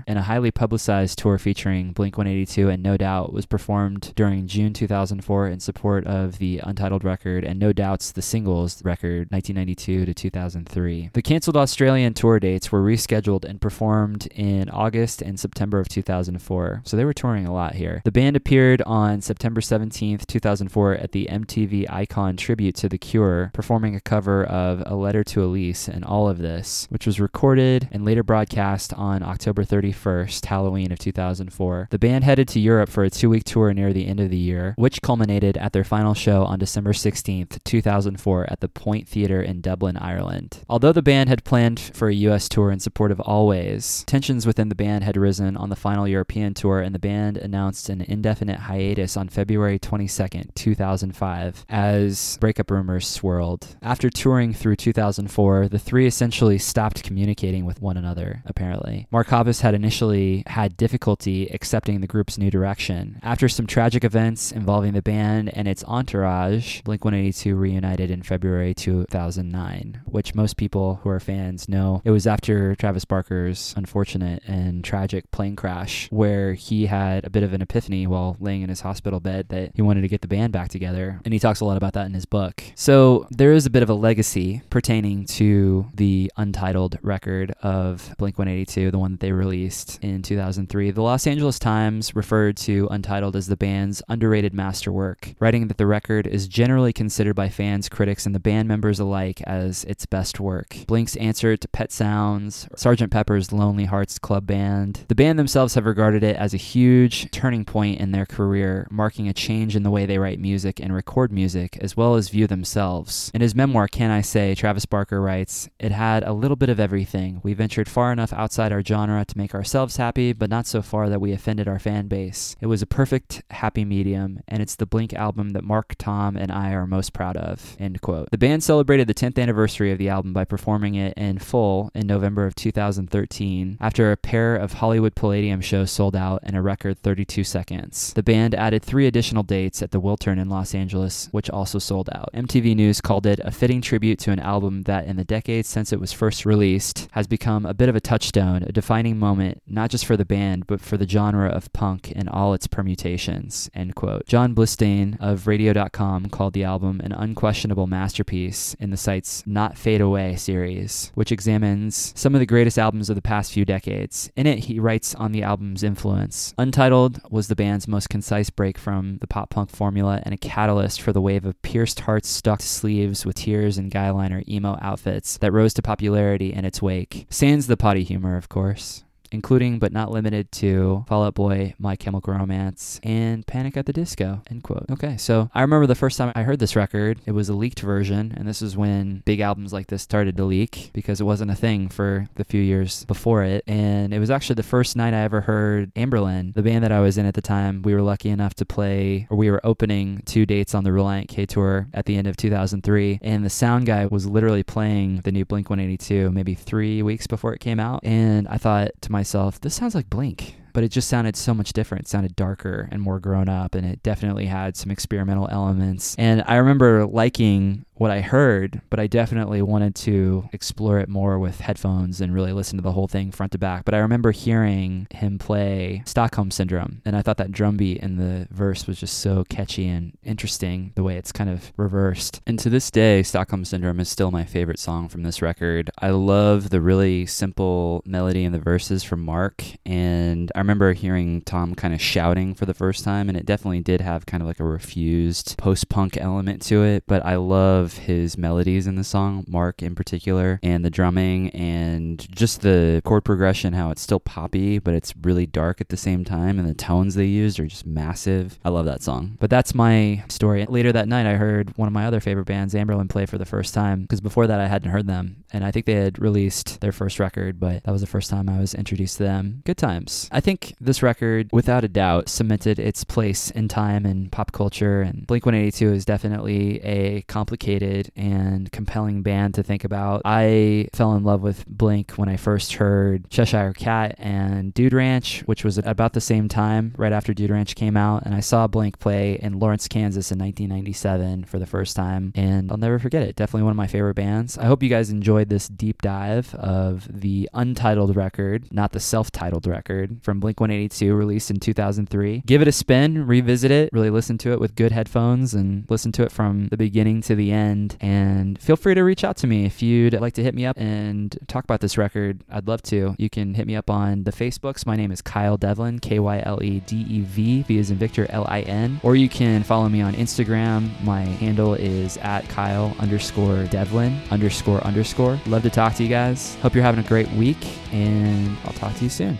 and 0.08 0.18
a 0.18 0.24
highly 0.24 0.52
publicized 0.52 1.20
tour 1.20 1.38
featuring 1.38 1.92
Blink 1.92 2.18
182 2.18 2.70
and 2.70 2.82
No 2.82 2.96
Doubt 2.96 3.34
was 3.34 3.46
performed 3.46 4.14
during 4.16 4.48
June 4.48 4.74
2004 4.74 5.48
in 5.48 5.60
support 5.60 6.06
of 6.08 6.38
the 6.38 6.62
Untitled 6.64 7.04
record 7.04 7.44
and 7.44 7.60
No 7.60 7.74
Doubt's 7.74 8.12
The 8.12 8.22
Singles 8.22 8.84
record 8.86 9.30
1992 9.32 10.06
to 10.06 10.14
2003. 10.14 11.10
The 11.14 11.22
canceled 11.22 11.58
Australian 11.58 12.14
tour 12.14 12.40
dates 12.40 12.72
were 12.72 12.82
rescheduled 12.82 13.44
and 13.44 13.60
performed 13.60 14.28
in 14.28 14.70
August 14.70 15.22
and 15.22 15.40
September 15.40 15.80
of 15.80 15.90
2004, 15.90 16.82
so 16.86 16.96
they 16.96 17.06
were 17.06 17.14
touring 17.14 17.46
a 17.46 17.54
lot 17.54 17.76
here. 17.76 18.02
The 18.06 18.12
band 18.12 18.36
appeared 18.36 18.82
on 18.84 19.22
September 19.22 19.62
17th, 19.62 20.26
2004 20.28 20.94
at 20.94 21.12
the 21.12 21.28
MTV 21.30 21.86
Icon 21.90 22.38
tribute 22.38 22.76
to 22.76 22.90
The 22.90 22.98
Cure, 22.98 23.52
performing 23.54 23.96
a 23.96 24.02
cover 24.02 24.44
of 24.44 24.84
A 24.86 24.96
Letter 24.96 25.24
to 25.26 25.44
Elise 25.44 25.88
and 25.88 26.06
All 26.06 26.30
of 26.30 26.38
This, 26.38 26.88
which 26.90 27.06
was 27.06 27.20
recorded 27.20 27.90
and 27.92 28.06
later 28.06 28.24
broadcast 28.24 28.94
on 28.94 29.17
October 29.24 29.64
31st, 29.64 30.46
Halloween 30.46 30.92
of 30.92 31.00
2004. 31.00 31.88
The 31.92 32.00
band 32.00 32.24
headed 32.24 32.48
to 32.50 32.60
Europe 32.60 32.90
for 32.90 33.04
a 33.04 33.10
two 33.10 33.30
week 33.30 33.44
tour 33.44 33.74
near 33.74 33.94
the 33.94 34.08
end 34.08 34.20
of 34.20 34.30
the 34.30 34.38
year, 34.38 34.74
which 34.78 35.02
culminated 35.02 35.58
at 35.58 35.74
their 35.74 35.84
final 35.84 36.14
show 36.14 36.44
on 36.44 36.60
December 36.60 36.94
16th, 36.94 37.64
2004 37.64 38.48
at 38.50 38.60
the 38.60 38.70
Point 38.70 39.08
Theatre 39.08 39.42
in 39.42 39.62
Dublin, 39.62 39.98
Ireland. 39.98 40.64
Although 40.70 40.94
the 40.94 41.02
band 41.02 41.30
had 41.30 41.44
planned 41.44 41.80
for 41.80 42.10
a 42.10 42.14
US 42.14 42.50
tour 42.50 42.72
in 42.72 42.80
support 42.80 43.12
of 43.12 43.20
Always, 43.22 44.04
tensions 44.08 44.46
within 44.46 44.70
the 44.70 44.76
band 44.76 45.04
had 45.04 45.18
risen 45.18 45.58
on 45.58 45.70
the 45.70 45.76
final 45.76 46.08
European 46.08 46.54
tour 46.54 46.82
and 46.82 46.94
the 46.94 47.00
band 47.00 47.38
announced 47.38 47.90
an 47.90 48.02
indefinite 48.02 48.60
hiatus 48.60 49.18
on 49.18 49.30
February 49.30 49.80
22nd, 49.80 50.54
2005, 50.56 51.66
as 51.70 52.38
breakup 52.40 52.72
rumors 52.72 53.08
swirled. 53.08 53.76
After 53.82 54.10
touring 54.10 54.54
through 54.54 54.78
2004, 54.78 55.68
the 55.68 55.80
three 55.80 56.06
essentially 56.06 56.58
stopped 56.58 57.04
communicating 57.04 57.66
with 57.66 57.82
one 57.82 57.98
another, 57.98 58.44
apparently. 58.46 59.07
Mark 59.10 59.28
Hoppus 59.28 59.62
had 59.62 59.74
initially 59.74 60.44
had 60.48 60.76
difficulty 60.76 61.48
accepting 61.48 62.02
the 62.02 62.08
group's 62.08 62.38
new 62.38 62.52
direction. 62.52 63.20
After 63.24 63.48
some 63.48 63.66
tragic 63.66 64.04
events 64.04 64.52
involving 64.52 64.92
the 64.92 65.02
band 65.02 65.50
and 65.56 65.66
its 65.66 65.82
entourage, 65.86 66.82
Blink 66.82 67.06
182 67.06 67.56
reunited 67.56 68.12
in 68.12 68.22
February 68.22 68.74
2009, 68.74 70.02
which 70.06 70.36
most 70.36 70.58
people 70.58 71.00
who 71.04 71.10
are 71.10 71.22
fans 71.22 71.70
know 71.70 72.02
it 72.04 72.12
was 72.12 72.28
after 72.28 72.76
Travis 72.76 73.06
Barker's 73.06 73.74
unfortunate 73.78 74.44
and 74.46 74.84
tragic 74.84 75.32
plane 75.32 75.56
crash, 75.56 76.10
where 76.12 76.54
he 76.54 76.88
had 76.88 77.26
a 77.26 77.30
bit 77.30 77.44
of 77.44 77.54
an 77.54 77.62
epiphany 77.62 78.08
while 78.08 78.36
laying 78.42 78.62
in 78.62 78.68
his 78.68 78.82
hospital 78.82 79.22
bed 79.22 79.48
that 79.48 79.72
he 79.74 79.82
wanted 79.82 80.02
to 80.02 80.10
get 80.10 80.20
the 80.20 80.28
band 80.28 80.52
back 80.52 80.68
together. 80.68 81.22
And 81.24 81.34
he 81.34 81.40
talks 81.40 81.62
a 81.62 81.66
lot 81.66 81.78
about 81.78 81.94
that 81.94 82.08
in 82.08 82.14
his 82.14 82.26
book. 82.26 82.62
So 82.76 83.26
there 83.32 83.54
is 83.54 83.66
a 83.66 83.70
bit 83.70 83.84
of 83.84 83.90
a 83.90 83.94
legacy 83.94 84.64
pertaining 84.70 85.26
to 85.28 85.88
the 85.94 86.30
untitled 86.36 87.00
record 87.02 87.54
of 87.62 88.14
Blink 88.18 88.38
182, 88.38 88.97
the 88.98 89.02
one 89.02 89.12
that 89.12 89.20
they 89.20 89.32
released 89.32 90.00
in 90.02 90.24
2003. 90.24 90.90
The 90.90 91.04
Los 91.04 91.28
Angeles 91.28 91.60
Times 91.60 92.16
referred 92.16 92.58
to 92.58 92.88
Untitled 92.90 93.36
as 93.36 93.46
the 93.46 93.56
band's 93.56 94.02
underrated 94.10 94.56
masterwork, 94.56 95.36
writing 95.40 95.68
that 95.68 95.78
the 95.78 95.86
record 95.86 96.26
is 96.26 96.48
generally 96.48 96.92
considered 96.92 97.36
by 97.36 97.48
fans, 97.48 97.90
critics, 97.90 98.26
and 98.26 98.34
the 98.34 98.40
band 98.40 98.68
members 98.68 99.00
alike 99.00 99.40
as 99.42 99.84
its 99.84 100.08
best 100.08 100.40
work. 100.40 100.78
Blink's 100.88 101.16
answer 101.18 101.56
to 101.56 101.68
Pet 101.68 101.92
Sounds, 101.92 102.68
Sgt. 102.76 103.12
Pepper's 103.12 103.52
Lonely 103.52 103.86
Hearts 103.86 104.18
Club 104.18 104.48
Band. 104.48 105.06
The 105.10 105.16
band 105.16 105.38
themselves 105.38 105.76
have 105.76 105.86
regarded 105.86 106.24
it 106.24 106.36
as 106.36 106.56
a 106.56 106.58
huge 106.58 107.30
turning 107.30 107.66
point 107.66 108.00
in 108.00 108.14
their 108.14 108.26
career, 108.26 108.88
marking 108.90 109.28
a 109.28 109.34
change 109.34 109.76
in 109.76 109.84
the 109.84 109.92
way 109.92 110.08
they 110.08 110.18
write 110.18 110.40
music 110.40 110.80
and 110.80 110.92
record 110.92 111.32
music, 111.32 111.78
as 111.82 111.96
well 111.96 112.16
as 112.16 112.30
view 112.30 112.48
themselves. 112.48 113.30
In 113.36 113.42
his 113.42 113.54
memoir, 113.54 113.88
Can 113.88 114.10
I 114.10 114.22
Say, 114.22 114.56
Travis 114.56 114.88
Barker 114.88 115.22
writes, 115.22 115.70
It 115.80 115.92
had 115.92 116.24
a 116.24 116.34
little 116.34 116.58
bit 116.58 116.70
of 116.70 116.80
everything. 116.80 117.42
We 117.44 117.54
ventured 117.54 117.88
far 117.88 118.12
enough 118.12 118.34
outside 118.34 118.72
our 118.72 118.82
genre 118.88 119.26
to 119.26 119.38
make 119.38 119.54
ourselves 119.54 119.98
happy, 119.98 120.34
but 120.34 120.50
not 120.50 120.66
so 120.66 120.82
far 120.82 121.10
that 121.10 121.22
we 121.22 121.34
offended 121.34 121.68
our 121.68 121.80
fan 121.80 122.08
base. 122.08 122.56
It 122.62 122.68
was 122.68 122.82
a 122.82 122.88
perfect 122.88 123.44
happy 123.52 123.86
medium, 123.86 124.40
and 124.48 124.62
it's 124.62 124.76
the 124.76 124.86
Blink 124.86 125.14
album 125.14 125.50
that 125.50 125.64
Mark, 125.64 125.96
Tom, 125.98 126.38
and 126.38 126.52
I 126.52 126.72
are 126.72 126.88
most 126.88 127.14
proud 127.14 127.38
of. 127.38 127.76
End 127.80 128.02
quote. 128.02 128.30
The 128.32 128.38
band 128.38 128.64
celebrated 128.64 129.08
the 129.08 129.14
10th 129.14 129.38
anniversary 129.38 129.92
of 129.92 129.98
the 129.98 130.10
album 130.10 130.34
by 130.34 130.46
performing 130.46 130.96
it 130.96 131.14
in 131.18 131.40
full 131.40 131.92
in 131.94 132.08
November 132.08 132.46
of 132.46 132.56
2013 132.56 133.78
after 133.80 134.12
a 134.12 134.18
pair 134.18 134.56
of 134.56 134.74
Hollywood 134.74 135.16
Palladium 135.16 135.62
shows 135.62 135.92
sold 135.92 136.16
out 136.16 136.42
in 136.44 136.56
a 136.56 136.62
record 136.62 137.00
32 137.00 137.44
seconds. 137.44 138.14
The 138.14 138.24
band 138.24 138.56
added 138.56 138.84
three 138.84 139.08
additional 139.08 139.44
dates 139.44 139.82
at 139.82 139.92
the 139.92 140.02
Wiltern 140.02 140.40
in 140.40 140.50
Los 140.50 140.74
Angeles, 140.74 141.28
which 141.32 141.50
also 141.50 141.80
sold 141.80 142.10
out. 142.14 142.30
MTV 142.34 142.76
News 142.76 143.02
called 143.02 143.26
it 143.26 143.40
a 143.44 143.52
fitting 143.52 143.82
tribute 143.82 144.20
to 144.20 144.32
an 144.32 144.40
album 144.40 144.84
that, 144.84 145.06
in 145.06 145.18
the 145.18 145.24
decades 145.24 145.68
since 145.68 145.92
it 145.92 146.00
was 146.00 146.14
first 146.14 146.46
released, 146.46 147.08
has 147.12 147.28
become 147.28 147.66
a 147.66 147.74
bit 147.74 147.90
of 147.90 147.96
a 147.96 148.00
touchstone, 148.00 148.64
a 148.64 148.72
defining 148.78 149.18
moment, 149.18 149.60
not 149.66 149.90
just 149.90 150.06
for 150.06 150.16
the 150.16 150.24
band, 150.24 150.68
but 150.68 150.80
for 150.80 150.98
the 150.98 151.10
genre 151.10 151.50
of 151.50 151.74
punk 151.74 152.14
and 152.16 152.30
all 152.30 152.54
its 152.54 152.68
permutations. 152.68 153.72
End 153.74 153.96
quote. 153.96 154.28
John 154.28 154.54
Blistane 154.54 155.18
of 155.20 155.48
Radio.com 155.48 156.30
called 156.30 156.54
the 156.54 156.64
album 156.64 157.02
an 157.04 157.12
unquestionable 157.12 157.88
masterpiece 157.88 158.76
in 158.80 158.92
the 158.92 158.96
site's 158.96 159.42
Not 159.48 159.80
Fade 159.80 160.00
Away 160.00 160.36
series, 160.36 161.12
which 161.16 161.32
examines 161.32 162.14
some 162.16 162.36
of 162.36 162.40
the 162.40 162.46
greatest 162.46 162.78
albums 162.78 163.10
of 163.10 163.16
the 163.16 163.22
past 163.24 163.52
few 163.52 163.66
decades. 163.66 164.32
In 164.36 164.46
it, 164.46 164.60
he 164.66 164.80
writes 164.80 165.16
on 165.16 165.32
the 165.32 165.42
album's 165.42 165.82
influence. 165.82 166.54
Untitled 166.60 167.20
was 167.32 167.48
the 167.48 167.56
band's 167.56 167.88
most 167.88 168.12
concise 168.12 168.52
break 168.52 168.78
from 168.78 169.18
the 169.22 169.28
pop 169.28 169.50
punk 169.50 169.72
formula 169.72 170.22
and 170.22 170.36
a 170.36 170.38
catalyst 170.38 171.02
for 171.02 171.12
the 171.12 171.22
wave 171.22 171.46
of 171.46 171.60
pierced 171.64 172.02
hearts 172.02 172.30
stuck 172.30 172.60
to 172.60 172.68
sleeves 172.68 173.26
with 173.26 173.38
tears 173.38 173.80
and 173.80 173.92
guyliner 173.92 174.48
emo 174.48 174.78
outfits 174.84 175.36
that 175.40 175.52
rose 175.52 175.74
to 175.74 175.82
popularity 175.82 176.54
in 176.54 176.64
its 176.64 176.80
wake. 176.80 177.26
Sans 177.32 177.66
the 177.66 177.76
potty 177.76 178.04
humor, 178.04 178.38
of 178.38 178.50
course 178.50 178.67
course 178.68 179.07
including 179.32 179.80
but 179.80 179.92
not 179.92 180.12
limited 180.12 180.52
to 180.54 181.06
Fall 181.08 181.24
Out 181.24 181.36
Boy, 181.36 181.74
My 181.80 181.96
Chemical 181.96 182.34
Romance, 182.34 183.00
and 183.04 183.46
Panic 183.46 183.78
at 183.78 183.86
the 183.86 183.94
Disco. 183.94 184.42
End 184.50 184.64
quote. 184.64 184.86
Okay, 184.92 185.18
so 185.18 185.50
I 185.54 185.62
remember 185.62 185.88
the 185.88 185.96
first 185.96 186.18
time 186.18 186.32
I 186.36 186.44
heard 186.44 186.60
this 186.60 186.76
record, 186.76 187.20
it 187.26 187.32
was 187.32 187.50
a 187.50 187.54
leaked 187.54 187.80
version, 187.80 188.34
and 188.36 188.48
this 188.48 188.62
is 188.62 188.78
when 188.78 189.24
big 189.26 189.40
albums 189.40 189.74
like 189.74 189.88
this 189.88 190.02
started 190.02 190.38
to 190.38 190.44
leak 190.46 190.92
because 190.94 191.20
it 191.22 191.26
wasn't 191.26 191.52
a 191.52 191.56
thing 191.56 191.90
for 191.90 192.28
the 192.36 192.44
few 192.44 192.62
years 192.62 193.06
before 193.06 193.44
it. 193.44 193.64
And 193.68 194.14
it 194.14 194.20
was 194.20 194.32
actually 194.32 194.56
the 194.56 194.64
first 194.64 194.96
night 194.96 195.14
I 195.14 195.22
ever 195.22 195.42
heard 195.42 195.94
Anberlin, 195.96 196.54
the 196.54 196.64
band 196.64 196.84
that 196.84 196.92
I 196.92 197.00
was 197.00 197.18
in 197.18 197.26
at 197.26 197.34
the 197.34 197.42
time. 197.42 197.82
We 197.82 197.94
were 197.94 198.02
lucky 198.02 198.30
enough 198.30 198.54
to 198.56 198.66
play, 198.66 199.28
or 199.30 199.38
we 199.38 199.52
were 199.52 199.66
opening 199.66 200.22
two 200.26 200.46
dates 200.46 200.74
on 200.74 200.84
the 200.84 200.92
Relient 200.92 201.28
K 201.28 201.46
tour 201.46 201.88
at 201.94 202.06
the 202.06 202.18
end 202.18 202.28
of 202.28 202.38
2003, 202.38 203.20
and 203.22 203.46
the 203.46 203.50
sound 203.50 203.86
guy 203.86 204.06
was 204.06 204.26
literally 204.26 204.64
playing 204.64 205.22
the 205.22 205.32
new 205.32 205.46
Blink 205.46 205.70
182 205.70 206.32
maybe 206.32 206.56
three 206.56 207.02
weeks 207.02 207.28
before 207.28 207.54
it 207.54 207.60
came 207.60 207.80
out. 207.80 208.02
And 208.04 208.48
I 208.48 208.58
thought 208.58 208.92
to 209.02 209.12
myself, 209.18 209.60
this 209.60 209.74
sounds 209.74 209.96
like 209.96 210.10
Blink. 210.10 210.56
But 210.74 210.84
it 210.84 210.90
just 210.90 211.08
sounded 211.08 211.36
so 211.36 211.56
much 211.56 211.74
different. 211.74 212.06
It 212.06 212.08
sounded 212.08 212.36
darker 212.36 212.88
and 212.92 213.02
more 213.02 213.20
grown 213.20 213.50
up, 213.50 213.74
and 213.74 213.84
it 213.84 214.04
definitely 214.04 214.46
had 214.46 214.78
some 214.78 214.92
experimental 214.92 215.48
elements. 215.50 216.16
And 216.20 216.44
I 216.46 216.58
remember 216.58 217.08
liking 217.08 217.84
what 217.98 218.12
I 218.12 218.22
heard, 218.22 218.82
but 218.90 219.00
I 219.00 219.08
definitely 219.08 219.62
wanted 219.62 219.96
to 219.96 220.50
explore 220.54 221.00
it 221.00 221.10
more 221.10 221.40
with 221.40 221.60
headphones 221.60 222.22
and 222.22 222.34
really 222.34 222.54
listen 222.54 222.78
to 222.78 222.84
the 222.84 222.92
whole 222.92 223.08
thing 223.08 223.32
front 223.32 223.52
to 223.54 223.58
back. 223.58 223.86
But 223.86 223.94
I 223.94 224.00
remember 224.00 224.32
hearing 224.32 225.08
him 225.12 225.40
play 225.40 226.04
Stockholm 226.06 226.52
Syndrome, 226.52 227.02
and 227.06 227.16
I 227.16 227.22
thought 227.22 227.38
that 227.38 227.52
drum 227.52 227.78
beat 227.78 227.98
in 227.98 228.18
the 228.18 228.48
verse 228.52 228.88
was 228.88 229.00
just 229.00 229.20
so 229.20 229.44
catchy 229.50 229.88
and 229.88 230.18
interesting 230.24 230.92
the 230.96 231.04
way 231.04 231.18
it's 231.18 231.32
kind 231.32 231.50
of 231.50 231.72
reversed. 231.78 232.42
And 232.46 232.60
to 232.60 232.70
this 232.70 232.92
day, 232.92 233.24
Stockholm 233.24 233.66
Syndrome 233.66 234.00
is 234.00 234.10
still 234.10 234.32
my 234.32 234.46
favorite 234.46 234.80
song 234.80 235.10
from 235.10 235.24
this 235.24 235.42
record. 235.42 235.90
I 236.00 236.12
love 236.12 236.70
the 236.70 236.82
really 236.82 237.26
simple 237.26 238.04
melody 238.06 238.44
in 238.44 238.52
the 238.52 238.60
verses 238.60 239.04
from 239.04 239.24
Mark, 239.24 239.64
and 239.86 240.52
I 240.56 240.60
remember 240.60 240.94
hearing 240.94 241.42
Tom 241.42 241.76
kind 241.76 241.94
of 241.94 242.02
shouting 242.02 242.54
for 242.54 242.66
the 242.66 242.74
first 242.74 243.04
time, 243.04 243.30
and 243.30 243.38
it 243.38 243.46
definitely 243.46 243.82
did 243.82 244.02
have 244.02 244.26
kind 244.26 244.42
of 244.42 244.48
like 244.48 244.60
a 244.60 244.68
Refused 244.68 245.58
post 245.58 245.90
punk 245.90 246.18
element 246.18 246.62
to 246.64 246.84
it, 246.84 247.04
but 247.08 247.26
I 247.26 247.38
love 247.38 247.87
his 247.96 248.38
melodies 248.38 248.88
in 248.88 248.96
the 248.96 249.04
song, 249.04 249.46
Mark 249.48 249.82
in 249.82 249.96
particular, 249.96 250.60
and 250.62 250.84
the 250.84 250.90
drumming 250.90 251.50
and 251.52 252.28
just 252.36 252.62
the 252.62 253.02
chord 253.06 253.24
progression, 253.24 253.74
how 253.74 253.92
it's 253.92 254.02
still 254.02 254.20
poppy, 254.20 254.80
but 254.80 254.94
it's 254.94 255.14
really 255.22 255.46
dark 255.46 255.80
at 255.80 255.90
the 255.90 255.98
same 255.98 256.26
time, 256.26 256.60
and 256.60 256.68
the 256.68 256.74
tones 256.74 257.16
they 257.16 257.26
used 257.26 257.60
are 257.60 257.68
just 257.68 257.86
massive. 257.86 258.60
I 258.66 258.70
love 258.70 258.86
that 258.86 259.04
song. 259.04 259.38
But 259.40 259.50
that's 259.50 259.74
my 259.76 260.24
story. 260.30 260.66
Later 260.66 260.92
that 260.92 261.08
night, 261.08 261.26
I 261.26 261.36
heard 261.36 261.76
one 261.78 261.88
of 261.88 261.94
my 261.94 262.06
other 262.06 262.20
favorite 262.20 262.46
bands, 262.48 262.74
Anberlin, 262.74 263.10
play 263.10 263.26
for 263.26 263.38
the 263.38 263.46
first 263.46 263.74
time, 263.74 264.02
because 264.02 264.22
before 264.22 264.48
that, 264.48 264.60
I 264.60 264.68
hadn't 264.68 264.92
heard 264.92 265.08
them, 265.08 265.44
and 265.54 265.64
I 265.64 265.72
think 265.72 265.86
they 265.86 265.94
had 265.94 266.20
released 266.20 266.82
their 266.82 266.92
first 266.92 267.20
record, 267.20 267.60
but 267.60 267.84
that 267.84 267.92
was 267.92 268.02
the 268.02 268.08
first 268.08 268.30
time 268.30 268.50
I 268.50 268.60
was 268.60 268.74
introduced 268.74 269.18
to 269.18 269.24
them. 269.24 269.62
Good 269.66 269.78
times. 269.78 270.30
I 270.32 270.40
think 270.40 270.76
this 270.80 271.04
record, 271.04 271.50
without 271.52 271.84
a 271.84 271.88
doubt, 271.88 272.30
cemented 272.30 272.80
its 272.80 273.04
place 273.04 273.52
in 273.52 273.68
time 273.68 274.06
and 274.06 274.32
pop 274.32 274.52
culture, 274.52 275.02
and 275.02 275.26
Blink 275.28 275.46
182 275.46 275.94
is 275.94 276.06
definitely 276.06 276.82
a 276.84 277.22
complicated 277.24 277.77
and 278.16 278.72
compelling 278.72 279.22
band 279.22 279.54
to 279.56 279.64
think 279.64 279.84
about. 279.84 280.22
I 280.26 280.88
fell 280.94 281.14
in 281.14 281.24
love 281.24 281.42
with 281.42 281.66
Blink 281.68 282.12
when 282.14 282.30
I 282.30 282.38
first 282.38 282.74
heard 282.74 283.30
Cheshire 283.30 283.74
Cat 283.74 284.16
and 284.18 284.74
Dude 284.74 284.94
Ranch, 284.94 285.42
which 285.46 285.64
was 285.64 285.78
about 285.78 286.14
the 286.14 286.22
same 286.22 286.48
time, 286.48 286.94
right 286.98 287.12
after 287.12 287.34
Dude 287.34 287.52
Ranch 287.52 287.76
came 287.76 287.98
out. 287.98 288.24
And 288.26 288.34
I 288.34 288.40
saw 288.40 288.68
Blink 288.68 289.00
play 289.00 289.40
in 289.42 289.60
Lawrence, 289.60 289.88
Kansas 289.88 290.32
in 290.32 290.40
1997 290.40 291.46
for 291.46 291.60
the 291.60 291.66
first 291.66 291.96
time. 291.96 292.32
And 292.36 292.72
I'll 292.72 292.78
never 292.78 293.00
forget 293.00 293.24
it. 293.24 293.36
Definitely 293.36 293.64
one 293.64 293.72
of 293.72 293.78
my 293.78 293.88
favorite 293.88 294.16
bands. 294.16 294.58
I 294.58 294.66
hope 294.66 294.84
you 294.84 294.90
guys 294.90 295.10
enjoyed 295.10 295.50
this 295.50 295.68
deep 295.68 296.02
dive 296.02 296.54
of 296.56 297.08
the 297.10 297.50
untitled 297.54 298.16
record, 298.16 298.72
not 298.72 298.92
the 298.92 299.00
self 299.00 299.32
titled 299.32 299.68
record, 299.68 300.20
from 300.24 300.40
Blink 300.40 300.60
182, 300.60 301.14
released 301.14 301.50
in 301.50 301.60
2003. 301.60 302.44
Give 302.46 302.62
it 302.62 302.68
a 302.68 302.72
spin, 302.72 303.28
revisit 303.28 303.72
it, 303.72 303.90
really 303.94 304.10
listen 304.10 304.38
to 304.40 304.52
it 304.52 304.60
with 304.60 304.76
good 304.76 304.92
headphones, 304.92 305.54
and 305.54 305.86
listen 305.90 306.12
to 306.14 306.24
it 306.24 306.32
from 306.32 306.68
the 306.70 306.78
beginning 306.78 307.22
to 307.22 307.36
the 307.36 307.52
end. 307.52 307.67
And 308.00 308.60
feel 308.62 308.76
free 308.76 308.94
to 308.96 309.02
reach 309.02 309.24
out 309.24 309.38
to 309.38 309.48
me 309.48 309.66
if 309.66 309.82
you'd 309.82 310.20
like 310.20 310.34
to 310.34 310.44
hit 310.44 310.56
me 310.56 310.66
up 310.66 310.78
and 310.78 311.38
talk 311.48 311.64
about 311.64 311.82
this 311.82 311.98
record. 311.98 312.44
I'd 312.50 312.68
love 312.68 312.82
to. 312.84 313.16
You 313.18 313.30
can 313.30 313.54
hit 313.54 313.68
me 313.68 313.76
up 313.76 313.90
on 313.90 314.24
the 314.24 314.32
Facebooks. 314.32 314.86
My 314.86 314.96
name 314.96 315.12
is 315.12 315.22
Kyle 315.22 315.58
Devlin, 315.58 316.00
K 316.00 316.20
Y 316.20 316.42
L 316.46 316.64
E 316.64 316.80
D 316.82 317.06
E 317.10 317.22
V, 317.22 317.64
V 317.64 317.78
is 317.78 317.92
in 317.92 317.98
Victor, 317.98 318.28
L 318.30 318.46
I 318.48 318.62
N. 318.62 319.00
Or 319.04 319.16
you 319.16 319.30
can 319.30 319.64
follow 319.64 319.90
me 319.90 320.02
on 320.02 320.14
Instagram. 320.14 320.90
My 321.04 321.22
handle 321.22 321.74
is 321.74 322.18
at 322.18 322.48
Kyle 322.50 322.96
underscore 323.00 323.66
Devlin 323.66 324.20
underscore 324.32 324.82
underscore. 324.84 325.40
Love 325.46 325.64
to 325.64 325.70
talk 325.70 325.96
to 325.96 326.04
you 326.04 326.10
guys. 326.10 326.56
Hope 326.56 326.74
you're 326.74 326.84
having 326.84 327.04
a 327.04 327.08
great 327.08 327.30
week, 327.32 327.66
and 327.92 328.58
I'll 328.66 328.74
talk 328.74 328.96
to 328.96 329.04
you 329.04 329.10
soon. 329.10 329.40